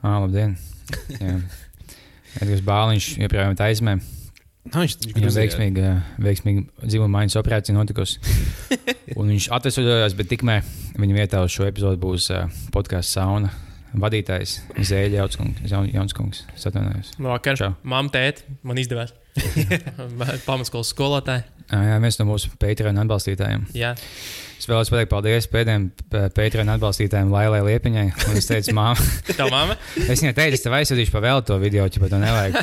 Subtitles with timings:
[0.00, 0.56] Ah, labdien!
[2.40, 3.98] Edgars Bāliņš joprojām ir aizmē.
[4.70, 5.32] Nu, viņš viņš gribēja.
[5.38, 5.84] veiksmīgi,
[6.20, 8.20] veiksmīgi dzimuma maiņas operācija notikusi.
[9.18, 10.66] Un viņš atvesļojās, bet tikmēr
[11.00, 13.50] viņa vietā uz šo epizodu būs uh, podkāsts sauna
[13.98, 16.44] vadītājs Zēļa Jaunskungs.
[16.54, 17.14] Es atvainojos.
[17.24, 17.58] Vakar.
[17.58, 17.72] Čau.
[17.82, 19.16] Māma, tēti, man izdevās.
[20.48, 21.48] Pamatskolas skolotāji.
[21.70, 23.68] Jā, viens no mūsu Patreon atbalstītājiem.
[23.78, 23.94] Jā,
[24.60, 28.02] Es vēlos pateikt paldies pēdējiem p- Patreon atbalstītājiem, Lailai Liepiņai.
[28.36, 29.06] Es teicu, māma,
[29.38, 29.72] tā māma.
[30.04, 32.58] es viņai teicu, es tev aizsūtīšu pa vēl to video, ja to nevajag.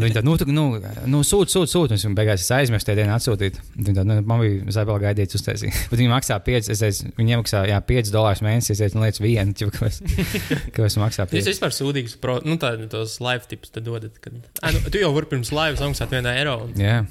[0.00, 0.64] Viņa tāda, nu, tu, nu,
[1.12, 1.98] nu sūti, sūti, sūti.
[2.08, 3.58] Un beigās es aizmirsu tajā dienā atsūtīt.
[3.76, 5.76] Viņa tāda, nu, man bija zabela gaidīts uztaisīt.
[5.92, 8.72] Bet viņi maksā 5, es teicu, viņi maksā, jā, 5 dolārus mēnesī.
[8.72, 10.00] Es teicu, nu, lietas vienu, ķipa, ko es,
[10.78, 11.52] ko es maksā Jūs 5.
[11.52, 14.16] vispār sūdīgus, pro, nu, tā, tos live tipus te dodat.
[14.24, 14.40] Kad...
[14.64, 16.62] À, nu, tu jau vari pirms live samaksāt vienu eiro.
[16.64, 16.74] Un...
[16.80, 17.02] Jā.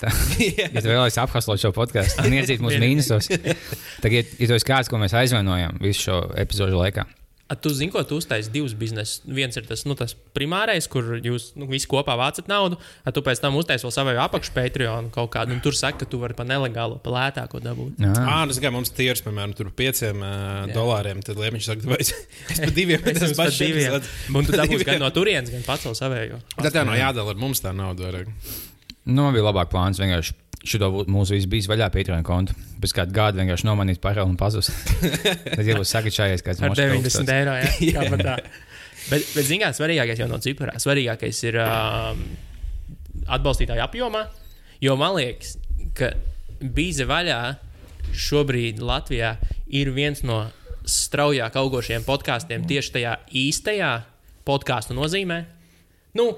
[0.00, 0.12] Tā,
[0.48, 4.92] ja tu vēlaties aphaslot šo podkāstu un iedzīt mūsu mīnusos, tad, ja tu esi kāds,
[4.92, 7.06] ko mēs aizvainojam visu šo epizodu laikā,
[7.52, 9.18] A, tu zini, ko tu uztaisīji divus biznesus.
[9.28, 13.20] Viens ir tas, nu, tas primārais, kur jūs nu, visi kopā vācat naudu, a tu
[13.24, 16.36] pēc tam uztaisīji vēl savu apakšu Patreon kaut kādu, un tur saka, ka tu vari
[16.38, 18.00] pa nelegālu, pa lētāko dabūt.
[18.00, 18.14] Jā.
[18.22, 21.20] Ah, tas kā mums tīrs, piemēram, tur pieciem uh, dolāriem.
[21.26, 22.14] Tad Liepiņš saka, vai es,
[22.56, 24.12] par diviem Es tas esmu epizodes.
[24.32, 26.40] Un tu dabūsi gan no turienes, gan pats vēl savējo.
[26.56, 28.08] Tad tā nav jādala ar mums tā nauda.
[28.08, 28.32] vairāk.
[29.08, 30.38] Nu, man bija labāk plāns vienkārši.
[30.62, 32.54] Šo mūsu visu bija vaļā Patreon kontu.
[32.82, 34.70] Pēc kāda gada vienkārši nomainīt parādu un pazust.
[35.56, 37.56] Tad jau būs sakačājies kāds kaut 90 kas eiro.
[37.58, 38.20] Jā, jā.
[38.20, 38.36] tā.
[39.08, 40.76] Bet, bet zināmā mērā, svarīgākais jau no ciparā.
[40.82, 42.22] Svarīgākais ir um,
[43.26, 44.22] atbalstītāju apjomā.
[44.82, 45.56] Jo man liekas,
[45.98, 46.12] ka
[46.62, 47.40] bīze vaļā
[48.14, 49.34] šobrīd Latvijā
[49.74, 50.44] ir viens no
[50.86, 53.90] straujāk augošiem podkāstiem tieši tajā īstajā
[54.46, 55.42] podkāstu nozīmē.
[56.18, 56.30] Nu,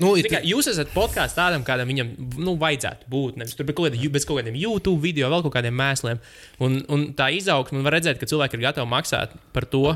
[0.00, 3.40] Nu, Zini kā, jūs esat podkāsts tādam, kādam viņam nu, vajadzētu būt.
[3.40, 6.20] Nevis tur kaut kāda, bez kaut kādiem YouTube video, vēl kaut kādiem mēsliem.
[6.64, 9.92] Un, un tā izaugsme, var redzēt, ka cilvēki ir gatavi maksāt par to,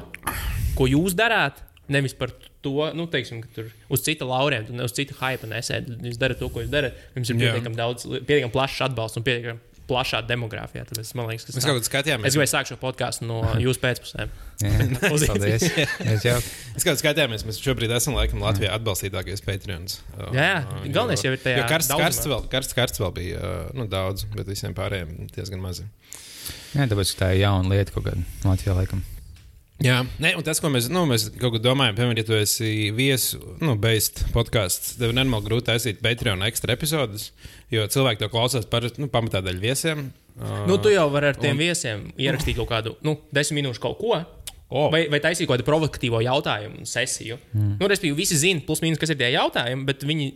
[0.77, 1.65] ko jūs darāt.
[1.93, 2.33] Nevis par
[2.65, 5.99] to, nu, teiksim, ka tur uz cita lauriem, uz citu hype nesēdi.
[6.11, 6.97] Jūs darat to, ko jūs darat.
[7.17, 10.85] Jums ir pietiekami daudz, pietiekami plašs atbalsts un pietiekami plašā demogrāfijā.
[10.89, 12.29] Tad es, liekas, ka Mēs kaut kādā skatījāmies.
[12.31, 14.35] Es gribēju sākt šo podkāstu no jūsu pēcpusēm.
[15.05, 15.67] Paldies.
[15.67, 20.01] Es jau Mēs kaut kā skatījāmies, mēs šobrīd esam laikam Latvijā atbalstītākais Patreons.
[20.17, 20.61] Uh, Jā, jā.
[20.65, 23.89] uh, Galvenais jau ir tajā Jo karsts, karsts, vēl, karsts, karsts vēl bija uh, nu,
[23.91, 25.89] daudz, bet visiem pārējiem diezgan mazi.
[26.75, 29.05] Jā, tāpēc tā ir jauna lieta kaut kāda Latvijā laikam.
[29.83, 32.93] Jā, Nē, un tas, ko mēs, nu, mēs kaut kā domājam, piemēram, ja tu esi
[32.95, 37.33] viesu, nu, beigts podkāsts, tev ir nenormāli grūti taisīt Patreon ekstra epizodus,
[37.75, 40.07] jo cilvēki to klausās par, nu, pamatā daļu viesiem.
[40.35, 41.63] Uh, Nu, tu jau vari ar tiem un...
[41.63, 44.23] viesiem ierakstīt kaut kādu, nu, desmit minūšu kaut ko.
[44.75, 44.89] O.
[44.91, 47.37] Vai, vai taisīt kaut kādu provokatīvo jautājumu sesiju.
[47.55, 47.77] Mm.
[47.79, 50.27] Nu, respektīvi, visi zina, plus mīnus, kas ir tie jautājumi, bet viņi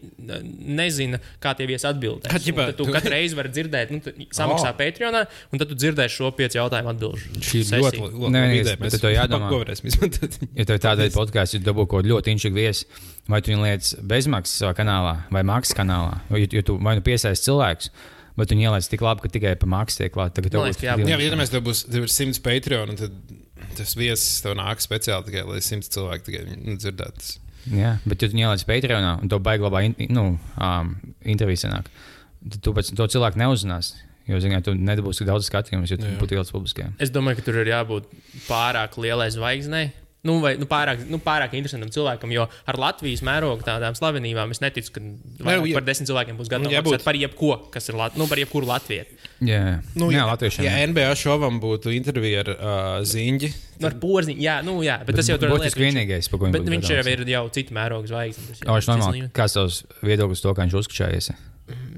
[0.79, 2.31] nezina, kā tie viesi atbildēs.
[2.31, 3.99] Kā, ģipā, tu tu- katru reizi vari dzirdēt, nu,
[4.39, 4.77] samaksā oh.
[4.79, 7.43] Patreonā, un tad tu dzirdēsi šo piecu jautājumu atbildību.
[7.49, 8.77] Šī ir ļoti laba ideja.
[8.85, 9.49] bet to jādomā.
[9.53, 10.39] Ko varēsim izmantot?
[10.55, 12.87] Ja tev ir veida podkāsts, ja tu dabū kaut ļoti inčīgu viesi,
[13.27, 17.05] vai tu viņu lietas bezmaksas savā kanālā vai maksas kanālā, jo, jo tu vai nu
[17.05, 17.91] piesaisti cilvēkus,
[18.39, 20.39] bet viņi ielaiž tik labi, ka tikai pa maksu tiek klāta.
[20.39, 22.95] Tagad tev būs ka jābūt- Jā, bet ja mēs tev būs tev ir 100 Patreon,
[22.95, 23.13] un tad
[23.79, 27.31] tas viesis tev nāk speciāli tikai, lai 100 cilvēki tikai nu, dzirdētu.
[27.75, 30.27] Jā, bet, ja tu ieliec Patreonā un to baigi labā in, nu,
[30.63, 30.93] um,
[31.29, 31.91] intervijā sanāk,
[32.45, 33.95] tad tu pēc to cilvēku neuzzinās.
[34.29, 36.91] Jo, zināt, tu nedabūsi tik daudz skatījumus, jo tu būtu ielas publiskajā.
[37.01, 38.11] Es domāju, ka tur ir jābūt
[38.45, 39.87] pārāk lielai zvaigznei.
[40.27, 44.59] Nu, vai nu, pārāk, nu, pārāk interesantam cilvēkam, jo ar Latvijas mērogu tādām slavenībām es
[44.59, 45.01] neticu, ka
[45.47, 48.37] vairāk ja- par desmit cilvēkiem būs gatavi maksāt par jebko, kas ir Lat nu, par
[48.43, 49.05] jebkuru Latviju.
[49.47, 50.65] Jā, Nu, jā ja, latviešiem.
[50.67, 50.89] ja jā.
[50.91, 55.17] NBA šovam būtu intervija ar uh, Ziņģi, Nu, ar porziņu, jā, nu, jā, bet, bet
[55.23, 57.07] tas jau tur būtiski vienīgais, par ko Bet būtu viņš gadāms.
[57.07, 58.59] jau ir jau citu mērogu zvaigznes.
[58.59, 59.31] tas ir viņš.
[59.39, 61.31] Kāds tavs viedoklis to, kā viņš uzskačājies?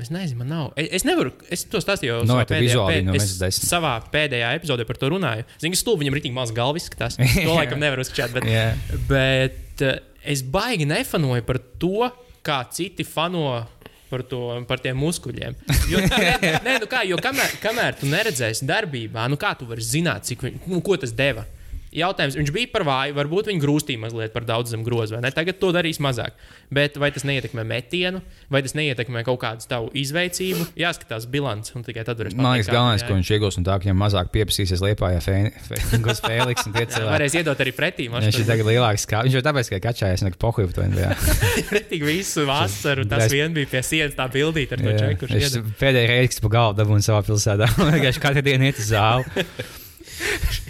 [0.01, 0.69] Es nezinu, man nav.
[0.81, 3.17] Es, es nevaru, es to stāstīju jau Nu, savā vai tev pēdējā, pēd, no
[3.49, 5.47] es savā pēdējā epizodē par to runāju.
[5.63, 7.19] Zini, ka stūbi viņam rītīgi maz galvas skatās.
[7.45, 8.39] To laikam nevar uzskatīt.
[8.39, 8.65] Bet, Jā.
[9.11, 10.01] bet eh,
[10.35, 12.09] es baigi nefanoju par to,
[12.47, 13.67] kā citi fano.
[14.11, 15.55] Par, to, par tiem muskuļiem.
[15.87, 16.01] Jo,
[16.67, 20.43] nē, nu kā, jo kamēr, kamēr tu neredzēsi darbībā, nu kā tu vari zināt, cik,
[20.67, 21.45] nu, ko tas deva?
[21.91, 25.33] Jautājums, viņš bija par vāju, varbūt viņa grūstīja mazliet par daudz zem groza, vai ne?
[25.34, 26.37] Tagad to darīs mazāk.
[26.71, 28.21] Bet vai tas neietekmē metienu,
[28.53, 30.69] vai tas neietekmē kaut kādu tavu izveicību?
[30.78, 33.89] Jāskatās bilants, un tikai tad varēs Man liekas, galvenais, ko viņš iegūs no tā, ka
[33.89, 37.10] viņam mazāk pieprasīsies liepā, ja Fēniks Fēliks un tie cilvēki.
[37.10, 38.07] Varēs iedot arī pretī.
[38.13, 41.10] Viņš ir tagad lielāks kā viņš jau tāpēc, ka kačājas nekā pohuļu to NBA.
[41.72, 43.07] pretī visu vasaru.
[43.10, 45.31] Tas vien bija pie sienas tā bildīt ar to čeku.
[45.34, 49.47] Reize, kad pa galvu dabūju savā pilsētā, vienkārši katru dienu iet uz zāli.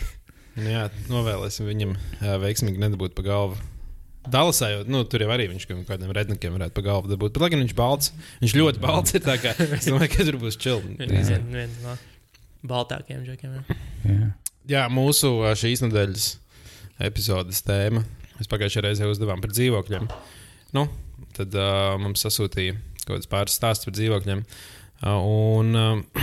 [0.58, 1.94] Nu jā, novēlēsim viņam
[2.42, 3.58] veiksmīgi nedabūt pa galvu.
[4.30, 7.32] Dalasā jau nu, tur jau arī viņš kaut kādiem rednekiem varētu pa galvu dabūt.
[7.36, 8.12] Bet, lai gan viņš balts,
[8.42, 9.24] viņš ļoti balts ir.
[9.24, 10.96] tā kā Es domāju, ka tur būs čili.
[11.00, 11.96] Viens viens no
[12.68, 13.56] baltākiem žekiem.
[13.56, 13.80] jā.
[14.04, 14.30] Jā.
[14.70, 16.26] Jā, mūsu šīs nedēļas
[17.08, 18.04] epizodes tēma
[18.40, 20.06] Mēs pagājušajā reizē uzdevām par dzīvokļiem.
[20.72, 20.86] Nu,
[21.36, 22.72] tad uh, mums sasūtīja
[23.02, 24.40] kaut kāds pāris stāsts par dzīvokļiem.
[25.04, 26.22] Uh, un, uh,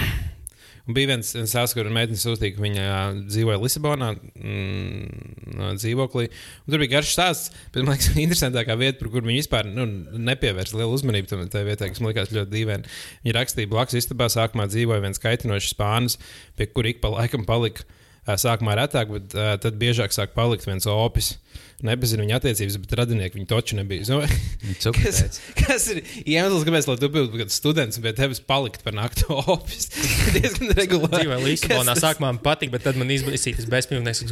[0.87, 2.83] Un bija viens stāsts, kur meitene sūtīja, ka viņa
[3.27, 6.29] dzīvoja Lisabonā, mm, dzīvoklī.
[6.63, 9.83] Un tur bija garš stāsts, bet man liekas, interesantākā vieta, par kur viņa vispār nu,
[10.29, 12.95] nepievērsa lielu uzmanību tam tai vietai, kas man likās ļoti dīvaini.
[13.25, 16.15] Viņa rakstīja, blakus istabā sākumā dzīvoja viens kaitinošs spānis,
[16.55, 17.83] pie kura ik pa laikam palika.
[18.27, 21.37] Sākumā retāk, bet uh, tad biežāk sāk palikt viens opis.
[21.85, 24.01] Nepazinu viņa attiecības, bet radinieki viņa taču nebija.
[24.09, 24.37] Domāju,
[24.97, 25.19] Kas,
[25.59, 29.27] kas ir iemesls, kāpēc lai tu būtu kāds students un pie tevis palikt par nakti
[29.53, 30.37] oficiāli?
[30.39, 31.21] diezgan regulāri.
[31.21, 31.93] Dzīvoju Lisabonā.
[32.01, 34.25] Sākumā man patika, bet tad man izbaisīja tas bezpilnīgs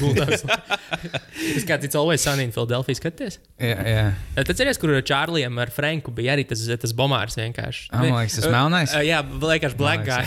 [0.00, 0.46] gultās.
[0.46, 3.38] Tas kā cits Always Sunny in Philadelphia skaties.
[3.60, 4.06] Jā, jā.
[4.38, 7.90] Tad atceries, kur Čārlijam ar Franku bija arī tas, tas bomārs vienkārši.
[7.92, 8.96] Ah, man liekas, tas melnais?
[9.04, 10.24] Jā, vienkārši black guy.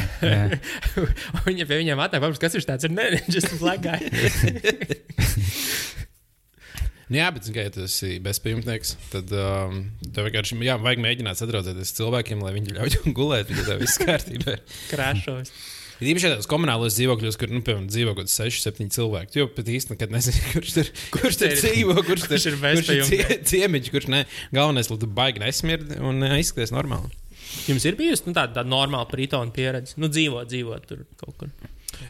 [1.49, 2.93] Viņa pie viņiem atnāk, kas viņš tāds ir.
[2.93, 3.97] Nē, just a black guy.
[7.09, 9.79] Nu Jā, bet, ja tu esi bezpajumtnieks, tad um,
[10.13, 13.81] tev vienkārši jā, vajag mēģināt sadraudzēties ar cilvēkiem, lai viņi ļauj tev gulēt, ja tev
[13.81, 14.59] viss kārtībā.
[14.91, 15.49] Krāšos.
[15.99, 19.41] Ir īpaši tādos komunālos dzīvokļos, kur, nu, piemēram, dzīvo kaut kāds 6, 7 cilvēki.
[19.41, 22.61] Jo pat īsti nekad nezinu, kurš tur, kurš tur ir- dzīvo, kurš, tur, ir ir
[22.61, 23.41] bezpajumtnieks.
[23.49, 24.21] ciemiņš, kurš ne.
[24.55, 27.09] Galvenais, lai tu baigi nesmirdi un uh, izskaties normāli.
[27.67, 29.97] Jums ir bijusi nu, tāda, tāda normāla pritona pieredze.
[29.99, 31.51] Nu, dzīvot, dzīvot tur kaut kur.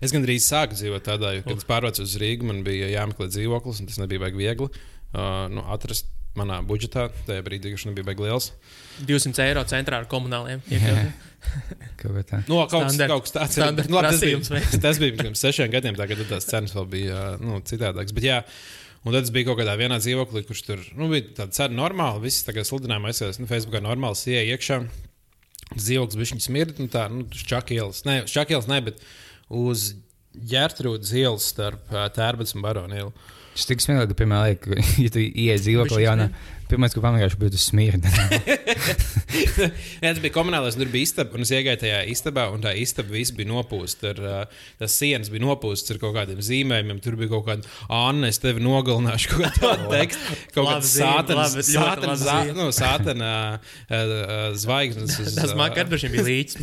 [0.05, 3.81] Es gandrīz sāku dzīvot tādā, jo, kad es pārvācos uz Rīgu, man bija jāmeklē dzīvoklis,
[3.83, 6.07] un tas nebija baigi viegli uh, nu, atrast
[6.37, 7.07] manā budžetā.
[7.27, 8.51] Tajā brīdī, kad nebija baigi liels.
[9.07, 10.61] 200 eiro centrā ar komunāliem.
[11.99, 12.41] Kaut kā tā.
[12.49, 14.59] No, Nu, kaut, kas, Standart- kaut kas tāds standart Nu, labi, tas prasījums, vai?
[14.65, 18.11] bija, tas bija pirms sešiem gadiem, tagad tās cenas vēl bija nu, citādākas.
[18.15, 18.39] Bet, jā,
[19.05, 22.19] un tad es biju kaut kādā vienā dzīvoklī, kurš tur nu, bija tāda cena normāla.
[22.23, 24.81] Visi tā kā sludinājumi aizsēs, nu, Facebookā normāli ieja iekšā.
[25.79, 28.03] Dzīvoklis bija viņa smirda, nu, tā, nu, uz Čakielas.
[28.07, 28.99] Nē, uz Čakielas ne, bet
[29.49, 29.91] uz
[30.49, 33.13] Ģērtrūdas ielas starp Tērbats un Baronu ielu.
[33.55, 36.29] Tas tik smieklīgi, ka, piemēram, ja tu ienāc dzīvoklī, jau
[36.69, 37.69] pirmais, ko pamanīju, bija tas.
[40.03, 41.29] Jā, tas bija komunālais, un tur bija istaba.
[41.37, 44.03] Un es iegāju tajā istabā, un tā istaba viss bija nopūsta.
[44.13, 44.29] Ar, uh,
[44.81, 46.99] tās sienas bija nopūstas ar kaut kādiem zīmējumiem.
[47.03, 47.63] Tur bija kaut kāda
[47.99, 50.27] Anna, es tevi nogalināšu, kaut kāda teksta.
[50.55, 52.15] Kaut kāda sātana, ļoti sātana,
[52.57, 53.95] nu, sātana uh, uh,
[54.59, 55.11] zvaigznes.
[55.23, 56.53] uz, Tas man kādreiz bija līdzīgs.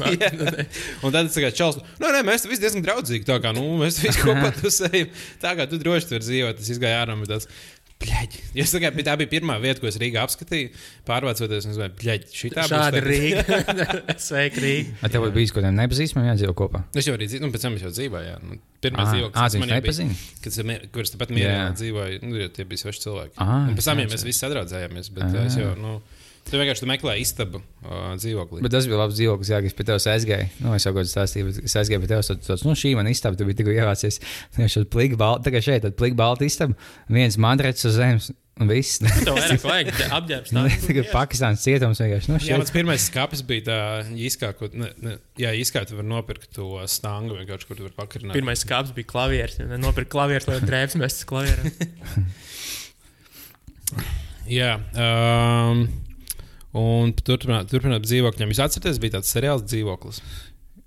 [1.05, 3.25] Un tad es tikai čels, nu, nē, mēs visi diezgan draudzīgi.
[3.29, 5.09] Tā kā nu, mēs visi kopā tusējam.
[5.43, 7.15] Tā kā tu droši tur dzīvo, tas izgāja ārā.
[7.97, 8.41] Bļaigi.
[8.61, 10.69] Es tikai tā bija pirmā vieta, ko es Rīgā apskatīju.
[11.09, 13.45] Pārvācoties, es domāju, bļaigi, šī tā Šāda Rīga.
[14.27, 14.93] Sveika, Rīga.
[15.01, 16.83] Vai tev būtu bijis kaut kādiem nepazīstamiem jādzīvo kopā?
[16.93, 18.27] Es jau arī dzīvoju, nu, pēc tam es jau dzīvoju.
[18.29, 18.37] Jā.
[18.45, 19.71] Nu, Pirmā Ah, dzīvoklis, ah, kas man
[20.45, 21.65] kas ir mie- kurš tepat mierā Jā.
[21.81, 23.35] dzīvoja, nu, jo tie bija sveši cilvēki.
[23.41, 25.33] Ah, Un pēc tam jā, mēs visi sadraudzējāmies, bet Ah.
[25.41, 25.47] ah.
[25.49, 25.95] es jau, nu,
[26.47, 28.63] tu vienkārši tu meklēji istabu uh, dzīvoklī.
[28.65, 30.49] Bet tas bija labs dzīvoklis, jā, ka es pie tevis aizgāju.
[30.63, 32.31] Nu, es jau kādā stāstīju, bet es aizgāju pie tevis.
[32.33, 34.23] Tad, tāds, nu, šī man istaba, tu biji tikko ievācies.
[34.57, 36.77] Nu, šeit plīgi balti, tagad šeit, tad plīgi balti istaba,
[37.13, 39.01] viens mandrets uz zemes un viss.
[39.03, 40.53] Tev vairāk vajag apģērbs.
[40.57, 42.31] Nu, Tagad Pakistāns cietums vienkārši.
[42.31, 42.63] Nu, Jā, šeit.
[42.63, 43.79] mans pirmais skats bija tā
[44.29, 47.97] īskā, ko, ne, ne, jā, īskā tu vari nopirkt to stangu, vienkārši, kur tu vari
[47.99, 48.37] pakarināt.
[48.39, 49.61] Pirmais skāps bija klavieris.
[49.83, 51.69] Nopirkt klavierus, lai drēbes mestas klavierā.
[54.47, 55.87] Jā, um,
[56.77, 58.53] un turpināt, turpināt dzīvokļiem.
[58.53, 60.21] Jūs atceraties, bija tāds seriāls dzīvoklis.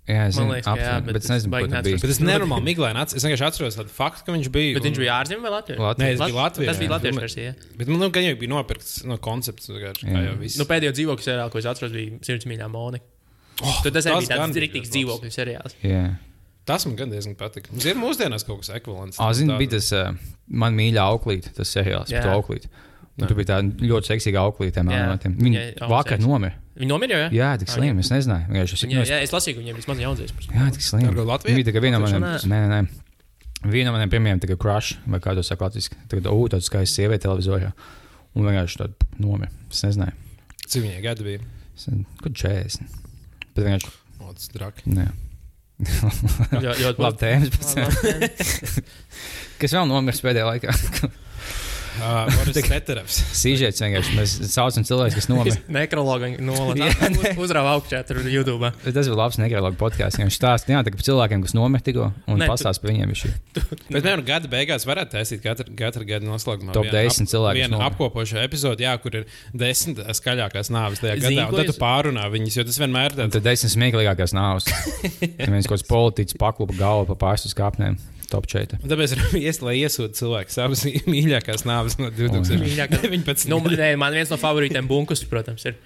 [0.09, 1.85] Jā, es zinu, liekas, ka jā, bet bet es nezinu, neatceros.
[1.85, 1.97] bija.
[2.01, 3.17] Bet es nenormāli atceros.
[3.19, 4.71] Es vienkārši atceros tādu faktu, ka viņš bija.
[4.79, 5.77] Bet viņš bija ārzemē vai Latvijā?
[5.77, 6.01] Latvijā.
[6.01, 6.69] Nē, tas bija Latvijā.
[6.71, 6.93] Tas bija jā.
[6.95, 7.51] Latviešu versija.
[7.77, 9.69] Bet man liekas, ka jau bija nopirkts no koncepts.
[9.69, 9.93] Jā.
[10.25, 10.57] jau viss.
[10.57, 13.05] Nu, pēdējo dzīvokļu seriālu, ko es atceros, bija Sirds mīļā Monika.
[13.61, 15.77] Oh, Tad tas arī bija gan tāds rīktīgs dzīvokļu seriāls.
[15.85, 16.03] Jā.
[16.69, 17.69] Tas man gan diezgan patika.
[17.73, 19.21] Mums ir mūsdienās kaut kas ekvivalents.
[19.21, 20.11] Ah, Tāda- bija tas uh,
[20.49, 22.69] man mīļā auklīte, tas seriāls auklīti.
[22.69, 22.88] Un
[23.27, 24.83] Tur bija tāda ļoti seksīga auklīte.
[24.85, 25.03] Jā.
[25.25, 26.53] Viņa Jā, vakar nomira.
[26.79, 27.29] Viņi nomira jau?
[27.35, 27.99] Jā, tik slim.
[27.99, 28.47] Es nezināju.
[28.47, 31.01] Vienkārši es- Viņa, nu, es- jā, es lasīju, ka viņiem vismaz par Jā, tik slim.
[31.11, 32.23] Viņa tikai viena no maniem.
[32.23, 32.89] Taču Nē, nē, nē.
[33.67, 35.91] Viena no maniem pirmajiem tikai crush, vai kā to saka latviešu.
[36.07, 37.73] Tagad, oh, tāds skaists sieviete televizorā.
[38.35, 39.51] Un vienkārši tāda nomira.
[39.69, 40.13] Es nezināju.
[40.69, 41.39] Cik viņai gadi bija?
[42.21, 42.87] Kur 40.
[43.55, 43.91] Bet vienkārši.
[44.21, 44.83] O, tas draki.
[44.87, 45.09] Nē.
[45.79, 47.75] Ļoti Labi, tēmas.
[49.59, 50.69] Kas vēl nomirs pēdējā laikā?
[51.99, 53.19] Uh, Peterovs.
[53.35, 54.15] Sīžets vienkārši.
[54.17, 55.55] Mēs saucam cilvēkus, kas nomira.
[55.79, 56.81] Nekrologi nolaiž.
[56.89, 57.33] Jā, ne.
[57.41, 58.71] Uzrāva augšā tur YouTube.
[58.85, 60.19] Tas bija labs nekrologs podkāsts.
[60.21, 63.15] Viņš stāsta jā, par cilvēkiem, kas nomira tikko, un pastāsta par viņiem.
[63.89, 66.75] Bet vienā gada beigās varētu taisīt katru, katru gadu noslēgumā.
[66.75, 69.25] Top vienu 10 cilvēku, Vienu apkopošu epizodi, jā, kur ir
[69.57, 71.47] desmit skaļākās nāves tajā gadā.
[71.49, 73.35] Un tad tu pārunā viņas, jo tas vienmēr ir tāds.
[73.37, 74.69] tad desmit smieklīgākās nāves.
[75.39, 77.97] Viens kaut kāds politiķis paklupa galvu pa pārstu kāpnēm.
[78.33, 78.79] Top 4.
[78.83, 83.47] Un Tāpēc ir ies, lai iesūta cilvēku savas mīļākās nāves no 2019.
[83.51, 85.77] Nu, nē, man viens no favorītiem bunkus, protams, ir.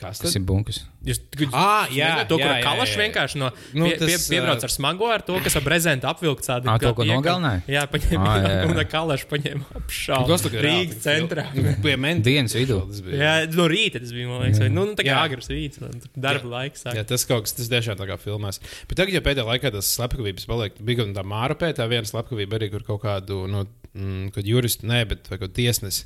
[0.00, 0.78] Kas tas ir bunkas.
[1.04, 1.18] Jūs
[1.52, 2.98] Ah, jā, nezināt to, jā, kur jā, jā, jā.
[3.00, 6.68] vienkārši no Nu, pie, pie, piebrauc ar smago, ar to, kas ar brezentu apvilkts tādu.
[6.68, 7.62] Ā, to, kā ko iekal- nogalināja?
[7.68, 8.66] Jā, paņēma Ā, jā, jā.
[8.70, 10.26] un ar kalašu paņēma apšāvu.
[10.32, 11.44] Tas tā reāli Rīgas centrā.
[11.52, 12.30] fil- Pie menti.
[12.30, 12.78] Dienas vidū.
[13.16, 15.24] Jā, no rīta tas bija, man liekas, vai, nu, nu, tā kā Jā.
[15.24, 16.84] agrs rīts, tur darba laiks.
[16.84, 16.94] sāk.
[17.00, 18.60] Jā, tas kaut kas, tas tiešām tā kā filmās.
[18.88, 22.60] Bet tagad, ja pēdējā laikā tas slepkavības paliek, bija kaut kāda māra pētā, viena slepkavība
[22.60, 23.64] arī, kur kaut kādu, nu,
[23.94, 26.04] mm, kad juristu, nē, bet vai kaut tiesnesi.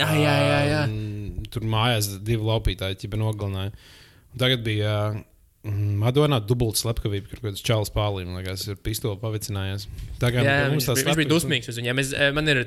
[0.00, 0.60] Jā, jā, jā.
[0.70, 0.82] jā.
[0.88, 3.72] Um, tur mājās divi laupītāji ķipa nogalināja.
[4.30, 9.88] Un tagad bija mm, Madonā dubulta slepkavība, kur kāds čāls pārlīm, liekas, ir pistoli pavicinājies.
[10.22, 12.00] Tā kā Jā, mums tās bija- bija dusmīgs uz viņiem.
[12.04, 12.64] Es, man ir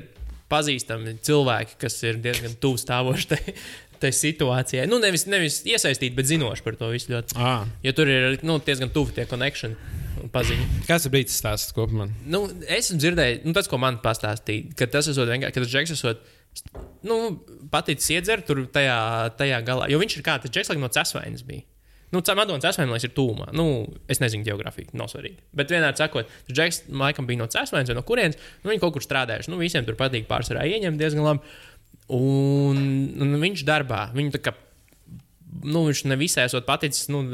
[0.52, 3.54] pazīstami cilvēki, kas ir diezgan tuvu stāvoši tai,
[4.02, 4.84] tai situācijai.
[4.90, 7.34] Nu, nevis, nevis iesaistīti, bet zinoši par to visu ļoti.
[7.40, 7.54] Ā,
[7.86, 10.78] Jo tur ir nu, diezgan tuvu tie konekšņi un paziņas.
[10.88, 12.08] Kāds ir brīdis stāsts kopumā?
[12.28, 15.72] Nu, es esmu dzirdējis, nu, tas, ko man pastāstīja, ka tas esot vienkārši, ka tas
[15.72, 16.24] džeks esot.
[17.06, 17.18] Nu,
[17.72, 18.96] paticis iedzert tur tajā,
[19.38, 19.90] tajā galā.
[19.90, 21.66] Jo viņš ir kā tas džeks, laikam, no Cēsvainas bija.
[22.14, 23.48] Nu, Madonas Cēsvainas ir tūmā.
[23.58, 23.66] Nu,
[24.10, 25.40] es nezinu, geogrāfija nav svarīga.
[25.56, 28.38] Bet vienmēr sakot, džeks, laikam, bija no Cēsvainas vai no kurienes.
[28.62, 29.50] Nu, viņi kaut kur strādājuši.
[29.50, 31.56] Nu, visiem tur patīk pārsvarā ieņemt diezgan labi.
[32.14, 32.78] Un,
[33.24, 34.54] un viņš darbā, viņu tā kā
[35.62, 37.24] nu, viņš nevisai esot paticis nu,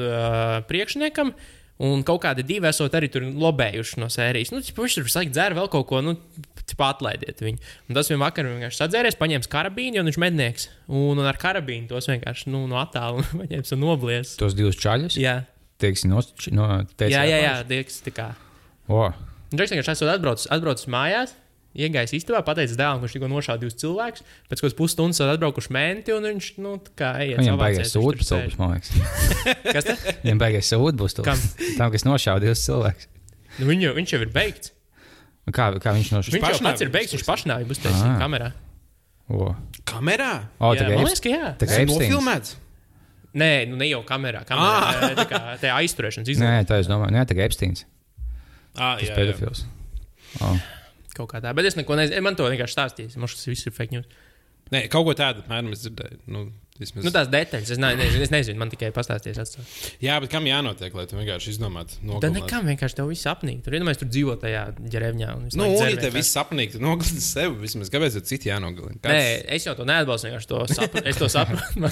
[0.71, 1.35] priekšniekam.
[1.81, 4.51] Un kaut kādi divi esot arī tur lobējuši no sērijas.
[4.53, 6.13] Nu, viņš tur visu laiku dzēra vēl kaut ko, nu,
[6.61, 7.63] ķipa, atlaidiet viņu.
[7.89, 10.69] Un tas vienā vakarā vienkārši sadzēries, paņēma karabīnu, jo viņš mednieks.
[10.91, 14.37] Un, un ar karabīnu tos vienkārši nu, no attāluma paņēma un noblies.
[14.41, 15.17] Tos divus čaļus.
[15.21, 15.41] Jā,
[15.81, 16.21] Teiksim, no,
[16.53, 18.27] no teica, jā, jā, jā diegs, tā kā.
[18.93, 19.07] O,
[19.51, 21.33] Un Džeks vienkārši esot atbraucis, atbraucis mājās.
[21.71, 24.25] Iegājis istabā, pateicis dēlam, ka viņš tikko nošāva divus cilvēkus.
[24.51, 27.39] Pēc kādas pusstundas esat atbraukuši menti, un viņš, nu, tā kā ejiet.
[27.39, 28.57] viņam viņš sūdi tur būs, sēž.
[28.59, 28.91] man liekas.
[29.77, 30.03] Kas tas?
[30.25, 31.15] Viņam baigais sūdi būs.
[31.23, 31.45] Kam?
[31.79, 33.07] Tam, kas nošāva divus cilvēkus.
[33.61, 34.73] Nu, viņu, viņš jau ir beigts.
[35.47, 36.35] Un Kā, kā viņš nošāva?
[36.41, 38.19] Viņš jau pats ir beigts, viņš pašnāvīja uztaisīja Ah.
[38.25, 38.51] kamerā.
[39.31, 39.53] O,
[39.87, 40.33] Kamerā?
[40.59, 41.53] o Jā, man liekas, ka jā.
[41.59, 42.57] tā kā ir nofilmēts.
[43.39, 44.43] Nē, nu ne jau kamerā.
[44.47, 47.85] kamerā tā kā tā aizturēšanas Nē, izlaiž tā es domāju, nē, tā kā Epsteins.
[48.75, 49.17] Ah, Tas jā, jā.
[49.23, 49.65] pedofils.
[51.21, 51.55] Kaut kā tā.
[51.57, 52.25] Bet es neko nezinu.
[52.25, 53.21] Man to vienkārši stāstīja.
[53.21, 54.11] Man šis viss ir fake news.
[54.71, 56.17] Nē, kaut ko tādu apmēram es dzirdēju.
[56.31, 56.45] Nu,
[56.79, 57.03] vismaz.
[57.03, 57.73] Nu, tās detaļas.
[57.75, 59.39] Es, ne, nezinu, es nezinu, man tikai pastāstīs.
[59.43, 59.71] Atstāt.
[60.03, 61.97] Jā, bet kam jānotiek, lai tu vienkārši izdomātu?
[62.23, 63.65] Tā nekam vienkārši tev viss apnīk.
[63.65, 67.59] Tur vienmēr tur dzīvo tajā visu Nu, un ja tev viss sapnīgi, tad nogalini sevi
[67.65, 67.91] vismaz.
[67.91, 69.01] Kāpēc tad citi jānogalina?
[69.11, 69.25] Nē,
[69.57, 70.31] es jau to neatbalstu.
[70.53, 71.83] To sapra, es to saprotu.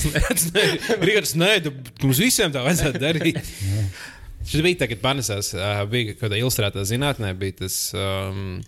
[1.09, 3.43] Rigards, nē, tu, mums visiem tā vajadzētu darīt.
[4.49, 5.51] Šis bija tagad panesās,
[5.91, 7.81] bija kaut kāda ilustrētā zinātnē, bija tas.
[7.99, 8.63] Um,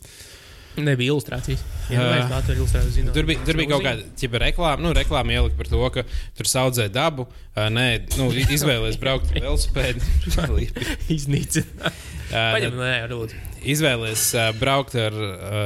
[0.79, 1.62] Nebija ilustrācijas.
[1.91, 2.91] Jā, mēs tā tur ilustrējām.
[2.95, 3.15] zināt.
[3.17, 6.05] Tur bija, tur bija kaut kāda ķipa reklāma, nu, reklāma ielika par to, ka
[6.39, 7.27] tur saudzē dabu.
[7.57, 7.87] Uh, nē,
[8.21, 10.05] nu, izvēlēties braukt ar velosipēdu.
[11.17, 11.89] Iznīcināt.
[12.31, 13.50] Uh, Paņem, nē, lūdzu.
[13.61, 15.14] Izvēlēties uh, braukt ar,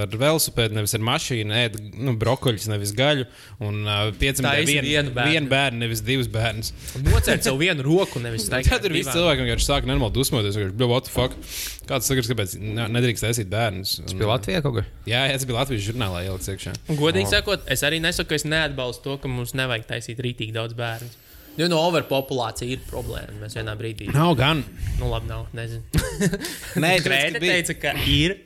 [0.04, 3.26] ar velosipēdu, nevis ar mašīnu, ēst nu, brokoļus, nevis gaļu.
[3.62, 5.30] Un uh, pieciem Taisi bērniem vienu bērnu.
[5.36, 6.72] vienu bērnu, nevis divus bērnus.
[7.06, 8.62] Nocērt sev vienu roku, nevis tā.
[8.66, 10.58] Tad tur viss cilvēki vienkārši sāk normāli dusmoties.
[10.58, 11.36] Viņš bija, what the fuck?
[11.88, 13.98] Kāds sakars, kāpēc ne- nedrīkst taisīt bērnus?
[14.00, 14.88] Un, Tas bija Latvijā kaut kur.
[15.10, 16.72] Jā, tas bija Latvijas žurnālā ielicis iekšā.
[16.98, 20.74] Godīgi sakot, es arī nesaku, ka es neatbalstu to, ka mums nevajag taisīt rītīgi daudz
[20.78, 21.10] bērnu.
[21.54, 23.36] Jo no overpopulācija ir problēma.
[23.44, 24.08] Mēs vienā brīdī.
[24.14, 24.64] Nav gan.
[24.98, 25.46] Nu, labi, nav.
[25.54, 25.84] Nezinu.
[26.82, 28.40] Nē, Grēta teica, ka ir.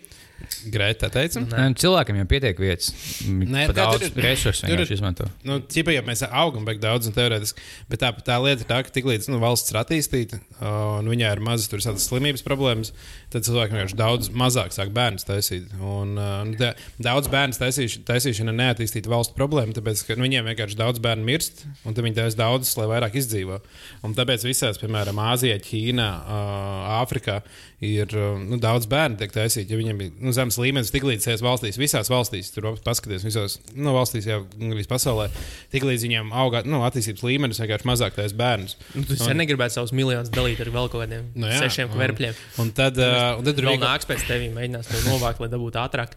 [0.70, 1.40] Grēta teica.
[1.42, 2.92] Nē, nu, cilvēkiem jau pietiek vietas.
[3.26, 5.26] Nē, daudz tur ir- resursu tur ir- izmanto.
[5.46, 7.58] Nu, ķipa, ja mēs augam beig daudz un teorētiski,
[7.90, 11.32] bet tā, tā lieta ir tā, ka tiklīdz nu, valsts ir attīstīta uh, un viņai
[11.36, 12.92] ir mazas tur tādas slimības problēmas,
[13.34, 15.68] tad cilvēki vienkārši daudz mazāk sāk bērnus taisīt.
[15.80, 20.26] Un, uh, nu, tā, daudz bērnu taisīš, taisīšana ir neattīstīta valsts problēma, tāpēc ka nu,
[20.28, 23.60] viņiem vienkārši daudz bērnu mirst, un viņi taisa daudzus, lai vairāk izdzīvo.
[24.06, 27.42] Un tāpēc visās, piemēram, Āzijā, Ķīnā, uh, Āfrikā
[27.84, 31.28] ir uh, nu, daudz bērnu tiek taisīti, jo viņiem ir nu, zemes līmenis tik līdz
[31.28, 35.28] šajās valstīs, visās valstīs, tur paskaties, visās nu, valstīs, jau gandrīz pasaulē,
[35.74, 38.74] tik līdz viņiem augā nu, attīstības līmenis, vienkārši mazāk tais bērns.
[38.96, 42.40] Nu, tu sen negribētu savus miljonus dalīt ar vēl kaut kādiem Nu jā, sešiem kverpļiem.
[42.64, 45.78] Un tad, uh, un tad tur Vēl nāks pēc tevis, mēģinās to novākt, lai dabūtu
[45.78, 46.16] ātrāk.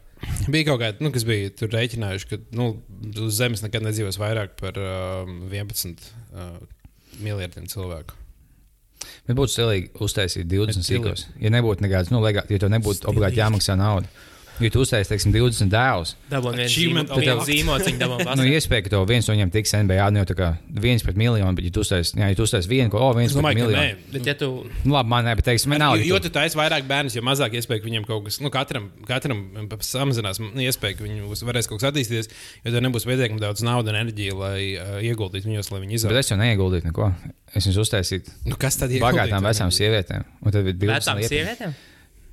[0.54, 2.72] bija kaut kāda, nu, kas bija tur rēķinājuši, ka nu,
[3.12, 6.58] uz Zemes nekad nedzīvos vairāk par um, 11 uh,
[7.22, 8.21] miljardiem cilvēku.
[9.28, 11.26] Bet būtu stilīgi uztaisīt 20 Bet sīkos.
[11.42, 14.10] Ja nebūtu nekāds, nu, legā, ja tev nebūtu obligāti jāmaksā nauda.
[14.62, 17.54] Ja tu uztaisīsi, teiksim, 20 dēlus, Dabūjām vienu Achievement zīmo- vienu unlocked.
[17.56, 20.50] zīmociņu, dabūjām nu, iespēja, ka tev viens no viņiem tiks NBA, nu, jau tā kā
[20.86, 23.42] viens pret miljonu, bet, ja tu uztaisīsi, ja tu uztaisīsi vienu, ko, o, viens pret
[23.42, 23.82] domāju, ka miljonu.
[23.82, 24.14] nē.
[24.14, 24.50] Bet, ja tu
[24.86, 25.98] Nu, labi, man ne, bet, teiksim, man nav.
[25.98, 28.90] Jo, jo tu taisi vairāk bērnus, jo mazāk iespēja, ka viņiem kaut kas, nu, katram,
[29.08, 29.42] katram
[29.82, 32.30] samazinās nu, iespēja, ka viņi varēs kaut kas attīstīties,
[32.64, 36.00] jo tev nebūs pietiekami daudz naudas un enerģijas, lai uh, ieguldītu viņos, lai viņi Bet
[36.02, 36.18] izaugtu.
[36.22, 37.12] es jau neieguldīju neko.
[37.56, 39.02] Es viņus uztaisīju Nu, kas tad ir?
[39.04, 40.24] bagātām vecām sievietēm.
[40.46, 41.74] Un tad bija 12 vecām sievietēm?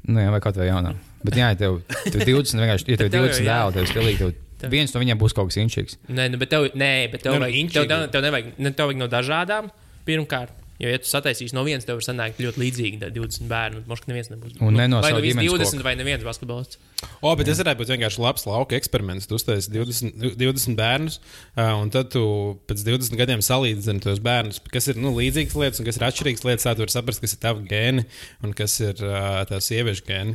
[0.08, 0.94] Nu, jā, vai kaut vai jaunām.
[1.24, 3.48] Bet, jā, ja tev, tev 20, vienkārši, tev jau 20 jā.
[3.48, 5.98] dēlu, tev stilīgi, tev Tev- viens no viņiem būs kaut kas inčīgs.
[6.10, 8.72] Nē, nu, bet tev, nē, bet tev, Nu, nu, vajag, tev, tev, tev nevajag, ne,
[8.74, 9.68] tev vajag no dažādām.
[10.08, 10.50] Pirmkārt,
[10.82, 13.82] jo, ja tu sataisīsi no vienas, tev var sanākt ļoti līdzīgi tā 20 bērnu.
[13.86, 14.56] Možda neviens nebūs.
[14.58, 15.86] Un Nu, ne no vai nu visi ģimenes 20 koka.
[15.86, 16.80] vai neviens basketbolists.
[17.22, 19.28] O, bet tas varētu būt vienkārši labs lauka eksperiments.
[19.30, 21.20] Tu uztaisīsi 20, 20 bērnus,
[21.54, 22.24] un tad tu
[22.66, 26.46] pēc 20 gadiem salīdzini tos bērnus, kas ir nu, līdzīgas lietas un kas ir atšķirīgas
[26.50, 26.66] lietas.
[26.66, 28.08] Tā tu vari saprast, kas ir tavi gēni
[28.42, 30.34] un kas ir uh, tavs sieviešu gēni.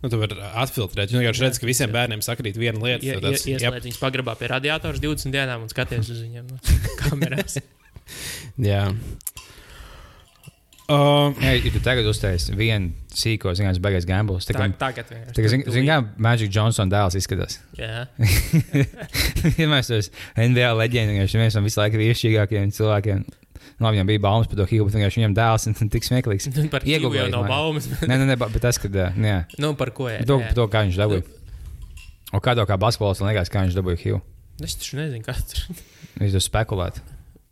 [0.00, 1.10] Nu, tu vari atfiltrēt.
[1.12, 3.04] Tu vienkārši redz, ka visiem bērniem sakrīt viena lieta.
[3.04, 6.60] Ja, tad ja, ieslēdz viņus pagrabā pie radiatora 20 dienām un skaties uz viņiem no
[7.02, 7.58] kamerās.
[8.60, 8.86] Jā.
[10.90, 14.48] Uh, Jā, ja tu tagad uztaisīsi vienu sīko, zinām, beigās gambles.
[14.48, 15.44] Tā Tā, kā, tagad vienkārši.
[15.44, 17.60] kā zin, zin, kā Magic Johnson dēls izskatās.
[17.78, 18.08] Jā,
[19.60, 23.22] Vienmēr tas NBA leģenda, viņš ir viens no visu laiku vīrišķīgākajiem cilvēkiem.
[23.78, 26.48] Nu, Labi, viņam bija baumas par to Hilu, bet vienkārši viņam dēls ir tik smieklīgs.
[26.56, 27.86] Nu, par Hilu jau nav baumas.
[28.08, 28.90] Nē, nē, nē, bet tas, ka.
[28.90, 30.08] ā, Jā, nu, par ko?
[30.12, 30.50] Jā, to, jā.
[30.56, 31.24] to kā viņš dabūja.
[32.30, 34.20] Un kādā kā basketbols, man liekas, kā viņš dabūja Hilu.
[34.60, 35.80] Es taču nezinu, kas tur
[36.20, 37.00] Viņš tur spekulēt.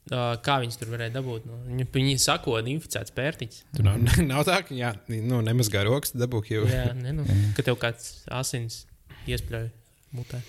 [0.09, 1.45] Uh, kā viņas tur varēja dabūt?
[1.49, 3.65] Nu, viņi, viņi sakoda inficēts pērtiķis.
[3.77, 6.63] tur nav, nav tā, ka jā, nu, nemazgā rokas, dabūk jau.
[6.69, 8.87] Jā, ne, nu, ka tev kāds asins
[9.29, 9.69] iespļauj
[10.17, 10.41] mutē.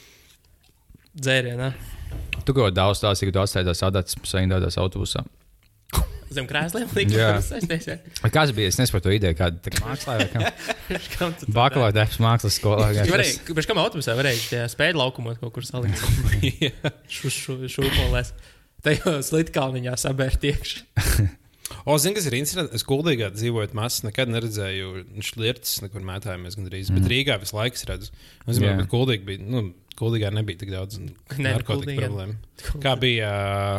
[1.19, 1.73] Dzērienā.
[2.45, 5.25] Tu kaut ko daudz stāstīji, ka tu atstāji tās adatas saindotās autobusā.
[6.33, 6.89] Zem krēsliem.
[7.15, 7.31] Jā.
[8.29, 8.69] Kas bija?
[8.69, 10.51] Es nesaprotu to ideju, kāda tā mākslā vai kā.
[11.59, 12.91] Bakalaura darbs mākslas skolā.
[12.93, 15.99] vienkārši Varēja, pēc kam autobusā varēja spēļu laukumos kaut kur salikt
[17.17, 18.33] šūpolēs.
[18.85, 21.27] Tajos litkalniņā sabērt iekšā.
[21.85, 22.77] O, zini, kas ir interesanti?
[22.79, 26.89] Es kuldīgā dzīvoju mazs, nekad neredzēju šlirtas, nekur mētājamies gandrīz.
[26.89, 26.97] Mm.
[26.97, 28.09] Bet Rīgā visu laiku es redzu.
[28.45, 28.77] Es zinu, Jā.
[28.79, 29.43] ka kuldīgi bija.
[29.45, 29.69] Nu,
[29.99, 32.37] Kuldīgā nebija tik daudz Nē, narkotiku problēmu.
[32.79, 33.29] Kā bija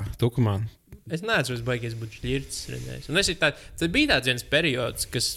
[0.03, 0.59] uh, Tukumā?
[1.11, 3.09] Es neesmu baigies būt šķirts redzējis.
[3.11, 5.33] Un es ir tā, tas bija tāds viens periods, kas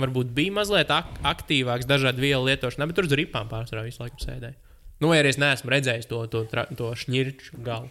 [0.00, 4.22] varbūt bija mazliet ak aktīvāks dažādu vielu lietošanā, bet tur uz ripām pārsvarā visu laiku
[4.22, 4.56] sēdēja.
[5.00, 6.44] Nu, arī es neesmu redzējis to, to,
[6.76, 7.88] to šķirču galu.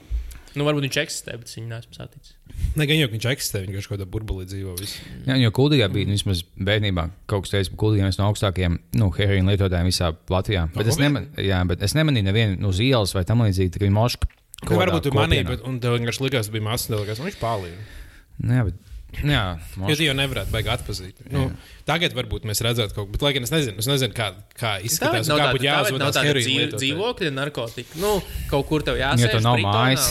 [0.57, 2.33] Nu, varbūt viņš eksistē, bet es viņu neesmu saticis.
[2.77, 4.73] Nē, gan jau ka viņš eksistē, viņš kaut kādā burbulī dzīvo.
[4.79, 5.03] Visu.
[5.27, 8.79] Jā, jo Kuldīgā bija nu, vismaz bērnībā kaut kas tāds, ka Kuldīgā viens no augstākajiem
[8.97, 10.65] nu, heroīna lietotājiem visā Latvijā.
[10.73, 13.85] Bet es, neman, jā, bet es nemanīju nevienu uz ielas vai tam līdzīgi, tā kā
[13.85, 14.31] viņi moška.
[14.65, 17.21] Nu, varbūt tu manīji, bet un tev vienkārši likās, ka bija mazs, un tev likās,
[17.21, 17.83] ka viņš pārlīja.
[18.49, 18.88] Jā, bet.
[19.19, 19.43] Jā,
[19.89, 21.17] Jo tu jau nevarētu baigt atpazīt.
[21.33, 21.47] Nu,
[21.87, 24.75] tagad varbūt mēs redzētu kaut ko, bet lai gan es nezinu, es nezinu kā, kā
[24.85, 27.99] izskatās, un kā būtu nav tāda dzīv, dzīvokļa narkotika.
[27.99, 28.13] Nu,
[28.51, 30.07] kaut kur tev jāsaka, Ja nav mājas.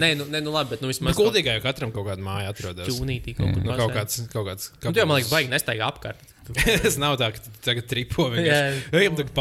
[0.00, 2.52] Nē, nu, nē, nu labi, bet nu, Nu, vismaz Kuldīgā jau katram kaut kāda māja
[2.54, 2.86] atrodas.
[2.86, 3.58] ķūnītī kaut kur.
[3.64, 3.80] Nu, mazliet.
[3.82, 4.70] kaut kāds, kaut kāds.
[4.78, 6.22] Nu, tu jau, man liekas, baigi nestaigā apkārt.
[6.84, 8.36] Tas nav tā, ka tu tagad tripo Jā.
[8.36, 8.82] vienkārši.
[9.00, 9.32] Ejam tagad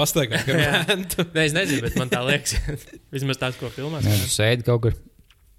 [0.50, 0.72] Jā.
[0.90, 1.28] mēntu.
[1.36, 2.58] Nē, es nezinu, bet man tā liekas.
[3.14, 4.08] Vismaz tās, ko filmās.
[4.10, 4.98] Jā, tu sēdi kaut kur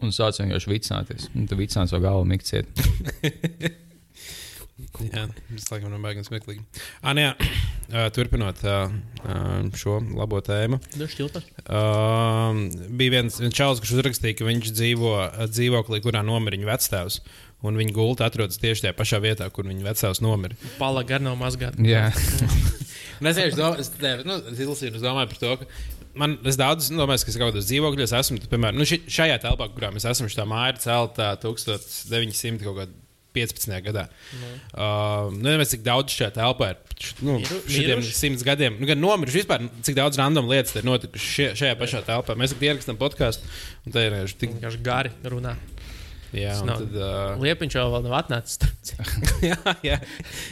[0.05, 1.31] un sāc vienkārši vicināties.
[1.37, 2.71] Un tu vicināts savu galvu mikciet.
[5.01, 6.63] Jā, tas laikam nav baigi smieklīgi.
[7.01, 7.31] Ah, nē,
[7.89, 8.75] jā, turpinot ā,
[9.25, 9.37] ā,
[9.77, 10.79] šo labo tēmu.
[11.01, 11.09] Nu.
[11.65, 12.61] Um,
[13.01, 15.15] bija viens, viens čalis, kurš uzrakstīja, ka viņš dzīvo
[15.53, 17.21] dzīvoklī, kurā nomira viņa vectēvs.
[17.65, 20.59] Un viņa gulta atrodas tieši tajā pašā vietā, kur viņa vecāks nomira.
[20.77, 21.81] Pala gar nav mazgāt.
[21.81, 22.11] Jā,
[23.17, 25.69] Un Es domāju, nu, es domāju par to, ka
[26.18, 28.42] man es daudz nu, domāju, ka es kaut kādos dzīvokļos esmu.
[28.42, 32.81] tad, Piemēram, nu, ši, šajā telpā, kurā mēs esam, šī māja ir celta 1900 kaut
[32.83, 33.02] kādā
[33.37, 33.76] 15.
[33.85, 34.07] gadā.
[34.40, 34.50] Nu.
[34.72, 36.83] Uh, nu, nezinu, cik daudz šajā telpā ir.
[37.20, 38.14] Nu, miruši?
[38.16, 42.02] simts gadiem, nu, gan nomiruši vispār, cik daudz random lietas ir notikušas šie, šajā pašā
[42.09, 42.37] telpā.
[42.38, 43.44] Mēs tikai ierakstām podkāstu,
[43.85, 44.57] un tā ir tik.
[44.57, 45.57] Vienkārši gari runā.
[46.37, 48.59] Jā, nav- tad, uh, Liepiņš jau vēl nav atnācis.
[49.46, 49.98] jā, jā,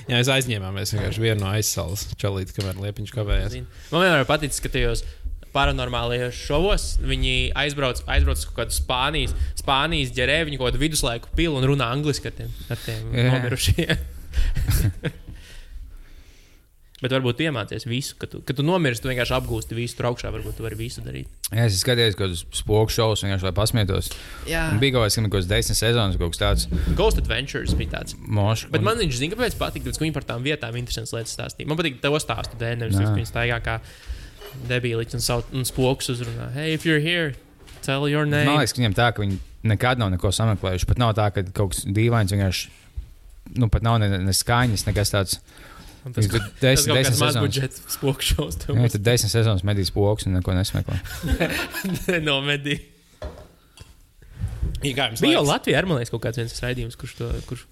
[0.07, 3.57] jā, mēs aizņēmāmies vienkārši vienu no aizsalas čalīti, kamēr liepiņš kavējās.
[3.91, 5.03] Man vienmēr paticis, ka tajos
[5.55, 11.31] paranormālajos šovos viņi aizbrauc, aizbrauc uz kaut kādu Spānijas, Spānijas ģerē, viņi kaut kādu viduslaiku
[11.39, 14.09] pilu un runā angliski ar tiem, ar tiem nomirušajiem.
[17.05, 20.07] Bet varbūt tu iemācies visu, kad tu, kad tu nomirsti, tu vienkārši apgūsti visu tur
[20.09, 20.31] augšā.
[20.33, 21.29] Varbūt tu vari visu darīt.
[21.51, 24.09] Jā, es skatījos kaut kādus spoku šovus, vienkārši lai pasmietos.
[24.49, 27.99] Jā, Un bija kaut kāds, kaut kāds desmit sezonas, kaut kas tāds Ghost Adventures bija
[27.99, 28.17] tāds.
[28.17, 28.71] mošs.
[28.73, 31.69] Bet man viņš zina, kāpēc patīk, tāpēc, ka viņi par tām vietām interesantas lietas stāstīja.
[31.69, 33.77] Man patīk to stāstu dēļ, nevis tas, ka viņi staigā kā
[34.71, 36.51] debīliķi un, savu- un spoks uzrunā.
[36.55, 37.35] Hey, if you're here,
[37.83, 38.47] tell your name.
[38.49, 39.39] Man liekas, ka viņiem tā, ka viņi
[39.75, 40.89] nekad nav neko sameklējuši.
[40.91, 42.73] Pat nav tā, ka kaut kas dīvains vienkārši.
[43.61, 45.39] Nu, pat nav ne, ne skaņas, nekas tāds.
[46.05, 47.37] Un tas, tas desmit, sezonas.
[47.41, 48.59] budžets spoku šovs.
[48.61, 50.99] tev Jā, tad desmit sezonas medīs poks un neko nesmeklē.
[52.27, 52.77] Nomedī.
[54.85, 57.31] Ja, kā jums Bija jau Latvijā, ar man liekas, kaut kāds viens raidījums, kurš, to,
[57.49, 57.65] kurš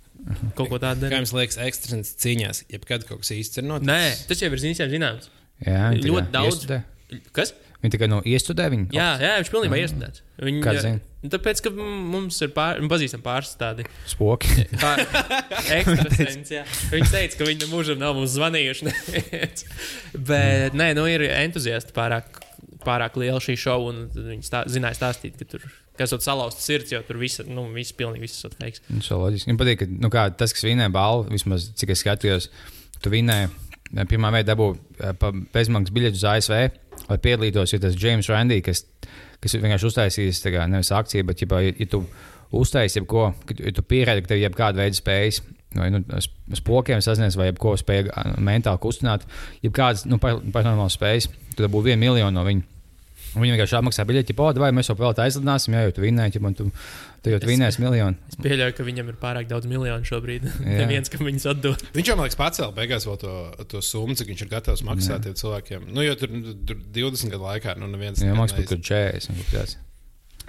[0.57, 1.19] kaut ko tādu kā dara.
[1.21, 3.91] jums liekas, ekstrēmas cīņās, jebkad kaut kas īsts ir noticis?
[3.91, 5.29] Nē, tas jau ir zināms.
[5.67, 6.57] Jā, Ļoti kā daudz.
[6.57, 6.83] iestudē.
[7.37, 7.53] Kas?
[7.83, 8.93] Viņi tikai no iestudē viņu.
[8.95, 10.23] Jā, jā viņš pilnībā iestudēts.
[10.43, 11.01] Viņi, Kā zini?
[11.33, 14.65] Tāpēc, ka mums ir pār, pazīstami pāris tādi Spoki.
[14.83, 15.03] pār,
[15.77, 16.63] ekstrasens, jā.
[16.95, 18.95] Viņi teica, ka viņi mūžam nav mums zvanījuši.
[20.31, 22.39] Bet, nē, nu ir entuziasti pārāk,
[22.87, 25.67] pārāk liela šī šova, un viņi stā, zināja stāstīt, ka tur,
[25.99, 28.83] kas ir salauzts sirds, jo tur viss, nu, viss pilnīgi viss ir fakts.
[28.91, 29.51] Nu, šo loģiski.
[29.51, 32.51] Man patīk, ka nu, kā, tas, kas vinēja balvu, vismaz cik es skatījos,
[33.03, 33.51] tu vinēji.
[33.97, 35.15] Eh, Pirmā veida dabū eh,
[35.55, 36.59] bezmaksas biļeti uz ASV,
[37.09, 37.75] lai piedalītos.
[37.75, 38.85] Ir tas James Randy, kas,
[39.43, 42.05] kas vienkārši uztaisījis kā, nevis akciju, bet, ja, ja tu
[42.53, 45.41] uztaisīsi jebko, ja tu pierādzi, ka tev ir jebkāda veida spējas,
[45.77, 46.03] vai nu,
[46.59, 49.25] spokiem sasniedz, vai jebko spēju ā, mentāli kustināt,
[49.65, 52.69] jebkādas nu, paranormālas spējas, tad būs viena miljona no viņiem.
[53.33, 56.35] Viņi vienkārši apmaksā biļeti, jau vai mēs jau vēl tā aizlidināsim, ja jau tu vinnēji,
[56.37, 56.67] ja tu,
[57.23, 58.19] tu jau vinnēsi miljonu.
[58.31, 60.49] Es pieļauju, ka viņam ir pārāk daudz miljonu šobrīd.
[60.83, 61.85] Neviens, kam viņus atdod.
[61.95, 63.37] Viņš jau, man liekas, pacēla beigās vēl to,
[63.71, 65.89] to summu, cik viņš ir gatavs maksāt tiem cilvēkiem.
[65.95, 66.35] Nu, jo tur,
[66.67, 69.33] tur 20 gadu laikā, nu, neviens Jā, kaut kur 40.
[69.33, 69.81] kaut kas tāds.